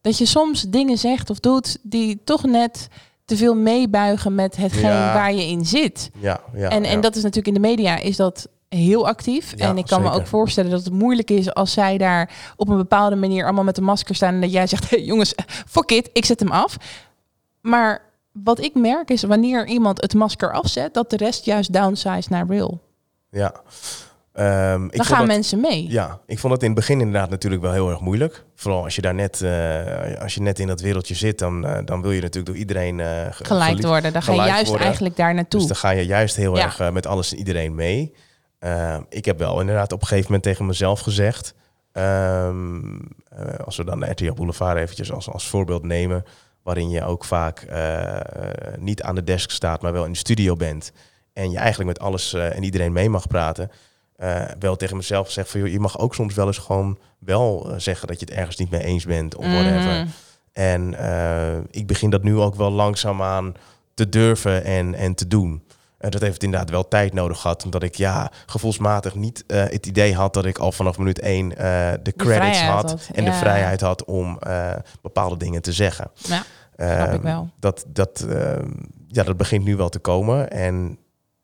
Dat 0.00 0.18
je 0.18 0.26
soms 0.26 0.62
dingen 0.62 0.98
zegt 0.98 1.30
of 1.30 1.40
doet 1.40 1.78
die 1.82 2.20
toch 2.24 2.44
net 2.44 2.88
te 3.24 3.36
veel 3.36 3.54
meebuigen 3.54 4.34
met 4.34 4.56
hetgeen 4.56 4.90
Ja. 4.90 5.14
waar 5.14 5.34
je 5.34 5.46
in 5.46 5.66
zit. 5.66 6.10
Ja, 6.18 6.40
ja. 6.54 6.68
en, 6.68 6.84
en 6.84 6.94
ja. 6.94 7.00
dat 7.00 7.16
is 7.16 7.22
natuurlijk 7.22 7.56
in 7.56 7.62
de 7.62 7.68
media 7.68 7.98
is 7.98 8.16
dat 8.16 8.48
heel 8.68 9.06
actief. 9.06 9.52
Ja, 9.56 9.68
en 9.68 9.78
ik 9.78 9.86
kan 9.86 10.02
me 10.02 10.10
ook 10.10 10.26
voorstellen 10.26 10.70
dat 10.70 10.84
het 10.84 10.92
moeilijk 10.92 11.30
is 11.30 11.54
als 11.54 11.72
zij 11.72 11.98
daar 11.98 12.52
op 12.56 12.68
een 12.68 12.76
bepaalde 12.76 13.16
manier 13.16 13.44
allemaal 13.44 13.64
met 13.64 13.78
een 13.78 13.84
masker 13.84 14.14
staan 14.14 14.34
en 14.34 14.40
dat 14.40 14.52
jij 14.52 14.66
zegt, 14.66 14.88
hey, 14.90 15.02
jongens, 15.02 15.34
fuck 15.66 15.90
it, 15.90 16.10
ik 16.12 16.24
zet 16.24 16.40
hem 16.40 16.50
af. 16.50 16.76
Maar 17.60 18.07
wat 18.44 18.60
ik 18.60 18.74
merk 18.74 19.10
is 19.10 19.22
wanneer 19.22 19.66
iemand 19.66 20.00
het 20.00 20.14
masker 20.14 20.52
afzet, 20.52 20.94
dat 20.94 21.10
de 21.10 21.16
rest 21.16 21.44
juist 21.44 21.72
downsize 21.72 22.28
naar 22.30 22.46
real. 22.46 22.80
Ja. 23.30 23.52
Ehm, 24.32 24.84
ik 24.84 24.96
Dan 24.96 25.04
gaan 25.06 25.18
dat- 25.18 25.26
mensen 25.26 25.60
mee. 25.60 25.86
Ja, 25.90 26.20
ik 26.26 26.38
vond 26.38 26.52
het 26.52 26.62
in 26.62 26.68
het 26.70 26.78
begin 26.78 26.98
inderdaad 27.00 27.30
natuurlijk 27.30 27.62
wel 27.62 27.72
heel 27.72 27.90
erg 27.90 28.00
moeilijk. 28.00 28.44
Vooral 28.54 28.84
als 28.84 28.94
je 28.94 29.00
daar 29.02 29.14
net, 29.14 29.42
eh, 29.42 30.20
als 30.22 30.34
je 30.34 30.40
net 30.42 30.58
in 30.58 30.66
dat 30.66 30.80
wereldje 30.80 31.14
zit, 31.14 31.38
dan, 31.38 31.66
eh, 31.66 31.78
dan 31.84 32.02
wil 32.02 32.10
je 32.10 32.20
natuurlijk 32.20 32.46
door 32.46 32.56
iedereen 32.56 33.00
eh 33.00 33.06
ge- 33.30 33.44
Gelijk 33.44 33.82
worden. 33.82 34.12
Dan 34.12 34.22
ga 34.22 34.32
je 34.32 34.38
juist 34.38 34.66
worden. 34.68 34.84
eigenlijk 34.86 35.16
daar 35.16 35.34
naartoe. 35.34 35.58
Dus 35.60 35.68
dan 35.68 35.76
ga 35.78 35.90
je 35.90 36.06
juist 36.06 36.36
heel 36.36 36.56
Ja. 36.56 36.62
erg 36.64 36.80
eh, 36.80 36.90
met 36.90 37.06
alles 37.06 37.32
en 37.32 37.38
iedereen 37.38 37.74
mee. 37.74 38.14
Ehm, 38.58 39.02
ik 39.08 39.24
heb 39.24 39.38
wel 39.38 39.60
inderdaad 39.60 39.92
op 39.92 40.00
een 40.00 40.06
gegeven 40.06 40.26
moment 40.26 40.42
tegen 40.42 40.66
mezelf 40.66 41.00
gezegd. 41.00 41.54
ehm, 41.92 42.96
eh, 43.28 43.58
als 43.64 43.76
we 43.76 43.84
dan 43.84 44.00
de 44.00 44.10
RTL 44.10 44.32
Boulevard 44.32 44.78
eventjes 44.78 45.12
als, 45.12 45.28
als 45.30 45.48
voorbeeld 45.48 45.82
nemen. 45.82 46.24
Waarin 46.68 46.90
je 46.90 47.04
ook 47.04 47.24
vaak 47.24 47.60
eh, 47.60 48.16
eh, 48.16 48.22
niet 48.78 49.02
aan 49.02 49.14
de 49.14 49.24
desk 49.24 49.50
staat, 49.50 49.82
maar 49.82 49.92
wel 49.92 50.04
in 50.04 50.12
de 50.12 50.18
studio 50.18 50.56
bent. 50.56 50.92
En 51.32 51.50
je 51.50 51.58
eigenlijk 51.58 51.88
met 51.88 52.00
alles 52.00 52.32
eh, 52.32 52.56
en 52.56 52.62
iedereen 52.62 52.92
mee 52.92 53.08
mag 53.08 53.26
praten. 53.26 53.70
wel 54.58 54.76
tegen 54.76 54.96
mezelf 54.96 55.26
gezegd 55.26 55.50
van 55.50 55.60
joh, 55.60 55.68
je 55.68 55.80
mag 55.80 55.98
ook 55.98 56.14
soms 56.14 56.34
wel 56.34 56.46
eens 56.46 56.58
gewoon 56.58 56.98
wel 57.18 57.72
zeggen 57.76 58.08
dat 58.08 58.20
je 58.20 58.26
het 58.26 58.34
ergens 58.34 58.56
niet 58.56 58.70
mee 58.70 58.84
eens 58.84 59.04
bent 59.04 59.36
of 59.36 59.44
whatever. 59.44 59.92
Mhm. 59.92 60.06
En 60.52 60.96
ik 61.70 61.86
begin 61.86 62.10
dat 62.10 62.22
nu 62.22 62.36
ook 62.36 62.54
wel 62.54 62.70
langzaamaan 62.70 63.54
te 63.94 64.08
durven 64.08 64.64
en, 64.64 64.94
en 64.94 65.14
te 65.14 65.26
doen. 65.26 65.62
En 65.98 66.10
dat 66.10 66.20
heeft 66.20 66.42
inderdaad 66.42 66.70
wel 66.70 66.88
tijd 66.88 67.12
nodig 67.12 67.40
gehad. 67.40 67.64
Omdat 67.64 67.82
ik 67.82 67.94
ja, 67.94 68.30
gevoelsmatig 68.46 69.14
niet 69.14 69.44
het 69.46 69.86
idee 69.86 70.14
had 70.14 70.34
dat 70.34 70.44
ik 70.44 70.58
al 70.58 70.72
vanaf 70.72 70.98
minuut 70.98 71.18
één 71.18 71.48
de 72.02 72.12
credits 72.16 72.62
had. 72.62 72.90
had, 72.90 73.08
En 73.14 73.24
de 73.24 73.32
vrijheid 73.32 73.80
had 73.80 74.04
om 74.04 74.38
bepaalde 75.02 75.36
dingen 75.36 75.62
te 75.62 75.72
zeggen. 75.72 76.10
Ja, 76.14 76.44
snap 76.78 77.06
ik 77.08 77.12
Ehm, 77.14 77.22
wel. 77.22 77.50
Dat, 77.60 77.84
dat, 77.88 78.26
ehm, 78.30 78.70
ja, 79.06 79.22
dat 79.22 79.36
begint 79.36 79.64
nu 79.64 79.76
wel 79.76 79.88
te 79.88 79.98
komen. 79.98 80.50
En 80.50 80.98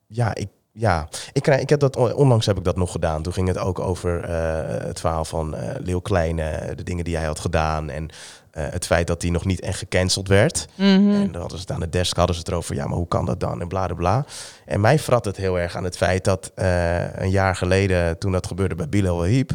ja, 0.07 0.35
ik, 0.35 0.49
ja, 0.73 1.09
ik, 1.33 1.47
ik 1.47 1.69
heb 1.69 1.81
dat 1.81 1.97
on- 1.97 2.15
onlangs 2.15 2.47
heb 2.47 2.57
ik 2.59 2.65
dat 2.65 2.77
nog 2.77 2.93
gedaan. 2.93 3.23
Toen 3.23 3.33
ging 3.33 3.49
het 3.49 3.59
ook 3.59 3.79
over 3.79 4.25
eh, 4.25 4.87
het 4.87 5.01
verhaal 5.01 5.25
van 5.25 5.55
eh 5.57 5.75
Leeuw 5.79 6.01
Kleine, 6.01 6.73
de 6.75 6.83
dingen 6.83 7.05
die 7.05 7.17
hij 7.17 7.27
had 7.27 7.39
gedaan. 7.41 7.91
En 7.91 8.09
eh, 8.51 8.65
het 8.71 8.87
feit 8.87 9.07
dat 9.07 9.23
hij 9.23 9.31
nog 9.31 9.45
niet 9.45 9.61
echt 9.61 9.79
gecanceld 9.79 10.29
werd. 10.29 10.67
Mhm. 10.77 11.11
En 11.11 11.33
dan 11.33 11.41
hadden 11.41 11.59
ze 11.59 11.65
het 11.65 11.71
aan 11.73 11.81
de 11.81 11.89
desk, 11.89 12.17
hadden 12.17 12.35
ze 12.35 12.41
het 12.41 12.51
erover, 12.51 12.75
ja, 12.75 12.87
maar 12.87 12.97
hoe 12.97 13.09
kan 13.09 13.25
dat 13.27 13.41
dan? 13.41 13.61
En 13.61 13.69
bla 13.69 13.87
bla 13.87 13.95
bla. 13.95 14.25
En 14.65 14.81
mij 14.81 14.99
vrat 14.99 15.25
het 15.25 15.37
heel 15.37 15.59
erg 15.59 15.77
aan 15.77 15.85
het 15.85 15.97
feit 15.97 16.25
dat 16.25 16.53
een 16.55 17.31
jaar 17.31 17.57
geleden, 17.57 18.19
toen 18.19 18.33
dat 18.33 18.47
gebeurde 18.47 18.75
bij 18.75 18.89
Bilal 18.89 19.25
eh 19.25 19.47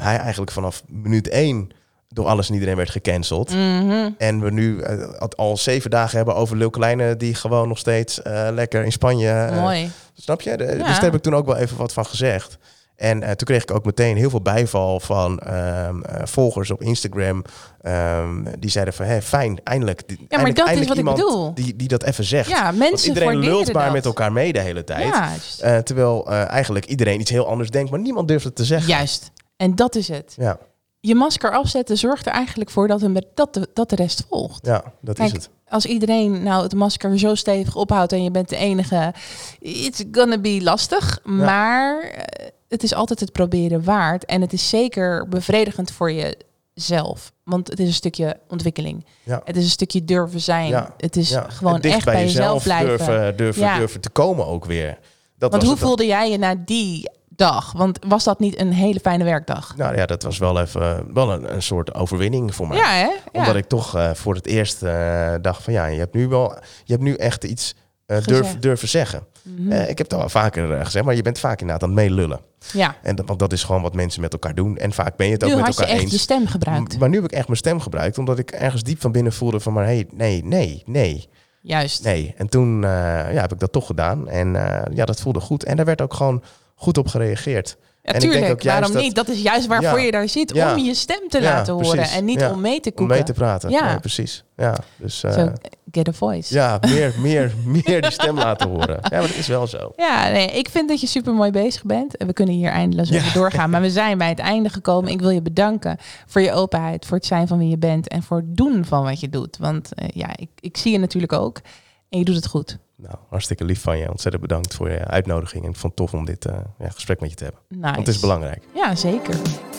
hij 0.00 0.16
eigenlijk 0.18 0.50
vanaf 0.52 0.82
minuut 0.86 1.28
één 1.28 1.70
door 2.08 2.26
alles 2.26 2.48
en 2.48 2.54
iedereen 2.54 2.76
werd 2.76 2.90
gecanceld. 2.90 3.50
Mhm. 3.50 4.10
En 4.18 4.40
we 4.40 4.50
nu 4.50 4.80
eh, 4.80 5.08
al- 5.36 5.56
zeven 5.56 5.90
dagen 5.90 6.16
hebben 6.16 6.34
over 6.34 6.56
Lil 6.56 6.70
Kleine, 6.70 7.16
die 7.16 7.34
gewoon 7.34 7.68
nog 7.68 7.78
steeds 7.78 8.22
eh, 8.22 8.48
lekker 8.52 8.84
in 8.84 8.92
Spanje. 8.92 9.30
eh, 9.30 9.60
Mooi. 9.60 9.90
snap 10.14 10.40
je? 10.40 10.56
De- 10.56 10.64
Ja. 10.64 10.70
Dus 10.72 10.86
daar 10.86 11.00
heb 11.02 11.14
ik 11.14 11.22
toen 11.22 11.34
ook 11.34 11.46
wel 11.46 11.56
even 11.56 11.76
wat 11.76 11.92
van 11.92 12.06
gezegd. 12.06 12.58
En 12.96 13.20
toen 13.20 13.36
kreeg 13.46 13.62
ik 13.62 13.70
ook 13.70 13.84
meteen 13.84 14.16
heel 14.16 14.30
veel 14.30 14.42
bijval 14.42 15.00
van 15.00 15.38
ehm, 15.38 16.02
eh, 16.02 16.26
volgers 16.26 16.70
op 16.70 16.82
Instagram. 16.82 17.42
ehm, 17.80 18.44
die 18.58 18.70
zeiden 18.70 18.94
van, 18.94 19.06
hé, 19.06 19.22
fijn, 19.22 19.60
eindelijk. 19.64 20.08
die- 20.08 20.16
maar 20.18 20.26
eindelijk- 20.28 20.56
dat 20.56 20.68
is 20.82 20.88
wat 20.88 20.98
ik 20.98 21.04
bedoel. 21.04 21.54
Die, 21.54 21.76
die 21.76 21.88
dat 21.88 22.02
even 22.02 22.24
zegt. 22.24 22.48
Ja, 22.48 22.64
Want 22.64 22.78
mensen 22.78 23.08
iedereen 23.08 23.38
lult 23.38 23.72
maar 23.72 23.84
dat. 23.84 23.92
met 23.92 24.04
elkaar 24.04 24.32
mee 24.32 24.52
de 24.52 24.60
hele 24.60 24.84
tijd. 24.84 25.14
Ja, 25.58 25.82
terwijl 25.82 26.28
eigenlijk 26.30 26.84
iedereen 26.86 27.20
iets 27.20 27.30
heel 27.30 27.46
anders 27.48 27.70
denkt, 27.70 27.90
maar 27.90 28.00
niemand 28.00 28.28
durft 28.28 28.44
het 28.44 28.56
te 28.56 28.64
zeggen. 28.64 28.88
juist. 28.88 29.30
En 29.56 29.74
dat 29.74 29.94
is 29.94 30.08
het. 30.08 30.34
Ja, 30.36 30.58
Je 31.00 31.14
masker 31.14 31.52
afzetten 31.52 31.96
zorgt 31.98 32.26
er 32.26 32.32
eigenlijk 32.32 32.70
voor 32.70 32.88
dat, 32.88 33.02
een, 33.02 33.24
dat, 33.34 33.54
de, 33.54 33.68
dat 33.74 33.90
de 33.90 33.96
rest 33.96 34.24
volgt. 34.28 34.66
ja 34.66 34.84
dat 35.00 35.18
is 35.18 35.32
het. 35.32 35.50
Als 35.68 35.86
iedereen 35.86 36.42
nou 36.42 36.62
het 36.62 36.74
masker 36.74 37.18
zo 37.18 37.34
stevig 37.34 37.76
ophoudt 37.76 38.12
en 38.12 38.22
je 38.22 38.30
bent 38.30 38.48
de 38.48 38.56
enige, 38.56 39.14
it's 39.60 40.04
gonna 40.12 40.38
be 40.38 40.62
lastig. 40.62 41.20
Maar 41.24 42.00
eh, 42.00 42.46
het 42.68 42.82
is 42.82 42.94
altijd 42.94 43.20
het 43.20 43.32
proberen 43.32 43.84
waard. 43.84 44.24
En 44.24 44.40
het 44.40 44.52
is 44.52 44.68
zeker 44.68 45.28
bevredigend 45.28 45.90
voor 45.90 46.12
jezelf. 46.12 47.32
Want 47.44 47.68
het 47.68 47.80
is 47.80 47.86
een 47.86 47.94
stukje 47.94 48.36
ontwikkeling. 48.48 49.06
Ja. 49.22 49.40
Het 49.44 49.56
is 49.56 49.64
een 49.64 49.70
stukje 49.70 50.04
durven 50.04 50.40
zijn. 50.40 50.68
Ja, 50.68 50.94
Het 50.96 51.16
is 51.16 51.36
gewoon 51.46 51.80
echt 51.80 52.04
bij 52.04 52.22
jezelf 52.22 52.62
blijven. 52.62 52.96
Durven, 52.96 53.36
durven, 53.36 53.78
durven 53.78 54.00
te 54.00 54.10
komen 54.10 54.46
ook 54.46 54.64
weer. 54.64 54.98
Dat 55.38 55.50
Want 55.50 55.62
hoe 55.62 55.72
het 55.72 55.80
voelde 55.80 56.06
jij 56.06 56.30
je 56.30 56.38
na 56.38 56.54
die 56.54 57.10
dag? 57.36 57.72
Want 57.72 57.98
was 58.08 58.24
dat 58.24 58.38
niet 58.38 58.60
een 58.60 58.72
hele 58.72 59.00
fijne 59.00 59.24
werkdag? 59.24 59.76
Nou 59.76 59.96
ja, 59.96 60.06
dat 60.06 60.22
was 60.22 60.38
wel 60.38 60.60
even 60.60 60.82
eh, 60.82 60.98
wel 61.12 61.32
een, 61.32 61.52
een 61.54 61.62
soort 61.62 61.94
overwinning 61.94 62.54
voor 62.54 62.68
mij. 62.68 62.76
Ja, 62.78 62.90
hè? 62.90 63.06
Ja. 63.06 63.18
Omdat 63.32 63.56
ik 63.56 63.66
toch 63.66 63.96
eh, 63.96 64.10
voor 64.14 64.34
het 64.34 64.46
eerst 64.46 64.82
eh, 64.82 65.34
dacht 65.40 65.62
van 65.62 65.72
ja, 65.72 65.86
je 65.86 65.98
hebt 65.98 66.14
nu 66.14 66.28
wel, 66.28 66.56
je 66.84 66.92
hebt 66.92 67.04
nu 67.04 67.14
echt 67.14 67.44
iets 67.44 67.74
eh, 68.06 68.18
durf, 68.24 68.56
durven 68.58 68.88
zeggen. 68.88 69.26
Mhm. 69.42 69.72
Ik 69.72 69.86
heb 69.88 69.98
het 69.98 70.12
al 70.12 70.18
wel 70.18 70.28
vaker 70.28 70.84
gezegd, 70.84 71.04
maar 71.04 71.14
je 71.14 71.22
bent 71.22 71.38
vaak 71.38 71.60
inderdaad 71.60 71.82
aan 71.88 71.96
het 71.96 71.98
meelullen. 71.98 72.40
ja. 72.72 72.94
En 73.02 73.16
dat, 73.16 73.26
want 73.26 73.38
dat 73.38 73.52
is 73.52 73.64
gewoon 73.64 73.82
wat 73.82 73.94
mensen 73.94 74.20
met 74.20 74.32
elkaar 74.32 74.54
doen. 74.54 74.76
En 74.76 74.92
vaak 74.92 75.16
ben 75.16 75.26
je 75.26 75.32
het 75.32 75.44
ook 75.44 75.50
Nu 75.50 75.56
met 75.56 75.64
had 75.64 75.74
je 75.74 75.80
elkaar 75.80 75.94
echt 75.94 76.04
eens. 76.04 76.12
je 76.12 76.18
stem 76.18 76.46
gebruikt. 76.46 76.96
M- 76.96 76.98
Maar 76.98 77.08
nu 77.08 77.14
heb 77.14 77.24
ik 77.24 77.32
echt 77.32 77.46
mijn 77.46 77.58
stem 77.58 77.80
gebruikt, 77.80 78.18
omdat 78.18 78.38
ik 78.38 78.50
ergens 78.50 78.82
diep 78.82 79.00
van 79.00 79.12
binnen 79.12 79.32
voelde 79.32 79.60
van 79.60 79.72
maar 79.72 79.84
hey, 79.84 80.06
nee, 80.12 80.44
nee, 80.44 80.82
nee, 80.86 81.28
Juist. 81.60 82.04
nee. 82.04 82.34
En 82.36 82.48
toen 82.48 82.80
ja, 82.80 83.40
heb 83.40 83.52
ik 83.52 83.58
dat 83.58 83.72
toch 83.72 83.86
gedaan. 83.86 84.28
En 84.28 84.52
ja, 84.94 85.04
dat 85.04 85.20
voelde 85.20 85.40
goed. 85.40 85.64
En 85.64 85.76
daar 85.76 85.86
werd 85.86 86.00
ook 86.02 86.14
gewoon 86.14 86.42
goed 86.76 86.98
op 86.98 87.08
gereageerd. 87.08 87.76
Ja, 88.02 88.12
En 88.12 88.22
ik 88.22 88.30
denk 88.30 88.50
ook 88.52 88.62
Waarom 88.62 88.92
dat- 88.92 89.02
niet? 89.02 89.14
Dat 89.14 89.28
is 89.28 89.42
juist 89.42 89.66
waarvoor 89.66 89.98
Ja. 89.98 90.04
je 90.04 90.10
daar 90.10 90.28
zit. 90.28 90.54
Ja. 90.54 90.74
Om 90.74 90.84
je 90.84 90.94
stem 90.94 91.28
te 91.28 91.42
laten 91.42 91.72
horen. 91.74 91.90
precies. 91.90 92.14
En 92.16 92.24
niet 92.24 92.42
om 92.44 92.60
mee 92.60 92.80
te 92.80 92.88
Om 92.90 92.94
koeken. 92.94 93.14
mee 93.16 93.24
te 93.24 93.32
praten. 93.32 93.70
Ja. 93.70 93.98
Precies. 93.98 94.44
Ja, 94.56 94.76
dus 94.96 95.22
eh, 95.24 95.32
Zo, 95.32 95.52
get 95.90 96.08
a 96.08 96.12
voice. 96.12 96.54
ja, 96.54 96.78
meer, 96.80 97.14
meer, 97.18 97.52
meer 97.84 98.00
die 98.02 98.10
stem 98.10 98.36
laten 98.38 98.68
horen. 98.68 98.98
Ja, 99.02 99.08
maar 99.18 99.20
dat 99.20 99.36
is 99.36 99.46
wel 99.46 99.66
zo. 99.66 99.92
Ja, 99.96 100.28
nee, 100.28 100.46
ik 100.50 100.68
vind 100.68 100.88
dat 100.88 101.00
je 101.00 101.06
super 101.06 101.32
mooi 101.34 101.50
bezig 101.50 101.84
bent. 101.84 102.16
En 102.16 102.26
we 102.26 102.32
kunnen 102.32 102.54
hier 102.54 102.70
eindeloos 102.70 103.12
over 103.12 103.32
doorgaan. 103.32 103.70
Maar 103.70 103.80
we 103.80 103.90
zijn 103.90 104.18
bij 104.18 104.28
het 104.28 104.38
einde 104.38 104.68
gekomen. 104.68 105.10
Ik 105.10 105.20
wil 105.20 105.30
je 105.30 105.42
bedanken 105.42 105.96
voor 106.26 106.40
je 106.42 106.52
openheid, 106.52 107.06
voor 107.06 107.16
het 107.16 107.26
zijn 107.26 107.46
van 107.48 107.58
wie 107.58 107.68
je 107.68 107.78
bent 107.78 108.08
en 108.08 108.22
voor 108.22 108.36
het 108.36 108.56
doen 108.56 108.84
van 108.84 109.02
wat 109.02 109.20
je 109.20 109.28
doet. 109.28 109.56
Want 109.58 109.94
eh, 109.94 110.08
ja, 110.14 110.28
ik, 110.36 110.48
ik 110.60 110.76
zie 110.76 110.92
je 110.92 110.98
natuurlijk 110.98 111.32
ook. 111.32 111.60
En 112.08 112.18
je 112.18 112.24
doet 112.24 112.36
het 112.36 112.46
goed. 112.46 112.78
Nou, 112.96 113.14
hartstikke 113.28 113.64
lief 113.64 113.80
van 113.80 113.98
je. 113.98 114.10
Ontzettend 114.10 114.42
bedankt 114.42 114.74
voor 114.74 114.90
je 114.90 115.04
uitnodiging. 115.04 115.64
En 115.64 115.70
ik 115.70 115.76
vond 115.76 115.98
het 115.98 116.08
tof 116.08 116.20
om 116.20 116.24
dit 116.24 116.46
uh, 116.46 116.54
ja, 116.78 116.88
gesprek 116.88 117.20
met 117.20 117.30
je 117.30 117.36
te 117.36 117.44
hebben. 117.44 117.62
Nice. 117.68 117.82
Want 117.82 117.96
het 118.06 118.14
is 118.14 118.20
belangrijk. 118.20 118.64
Ja, 118.74 118.94
zeker. 118.94 119.34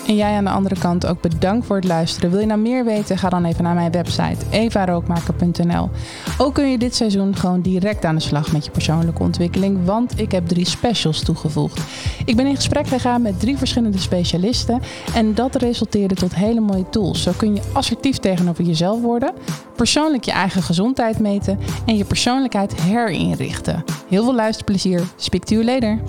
En 0.08 0.16
jij 0.16 0.36
aan 0.36 0.44
de 0.44 0.50
andere 0.50 0.80
kant 0.80 1.06
ook 1.06 1.22
bedankt 1.22 1.66
voor 1.66 1.76
het 1.76 1.86
luisteren. 1.86 2.32
Wil 2.32 2.40
je 2.40 2.46
nou 2.46 2.60
meer 2.60 2.86
weten? 2.86 3.18
Ga 3.18 3.30
dan 3.30 3.46
even 3.46 3.64
naar 3.64 3.74
mijn 3.74 3.92
website 3.92 4.46
evarookmaker.nl. 4.50 5.90
Ook 6.38 6.54
kun 6.54 6.72
je 6.72 6.78
dit 6.78 6.96
seizoen 6.96 7.36
gewoon 7.36 7.62
direct 7.62 8.06
aan 8.06 8.16
de 8.16 8.22
slag 8.22 8.52
met 8.52 8.66
je 8.66 8.72
persoonlijke 8.72 9.24
ontwikkeling, 9.24 9.86
want 9.86 10.20
ik 10.20 10.32
heb 10.32 10.48
drie 10.48 10.66
specials 10.66 11.24
toegevoegd. 11.24 11.82
Ik 12.26 12.36
ben 12.36 12.46
in 12.48 12.56
gesprek 12.56 12.88
gegaan 12.88 13.22
met 13.22 13.40
drie 13.40 13.58
verschillende 13.58 13.98
specialisten 13.98 14.82
en 15.14 15.34
dat 15.34 15.56
resulteerde 15.56 16.16
tot 16.16 16.36
hele 16.36 16.60
mooie 16.60 16.90
tools. 16.90 17.24
Zo 17.24 17.32
kun 17.38 17.56
je 17.56 17.62
assertief 17.74 18.18
tegenover 18.18 18.64
jezelf 18.64 19.02
worden, 19.02 19.34
persoonlijk 19.76 20.24
je 20.24 20.32
eigen 20.32 20.64
gezondheid 20.64 21.20
meten 21.20 21.60
en 21.86 21.98
je 21.98 22.06
persoonlijkheid 22.06 22.82
herinrichten. 22.82 23.84
Heel 24.08 24.24
veel 24.24 24.36
luisterplezier. 24.36 25.02
Speak 25.16 25.44
to 25.44 25.56
you 25.56 25.66
later. 25.66 26.00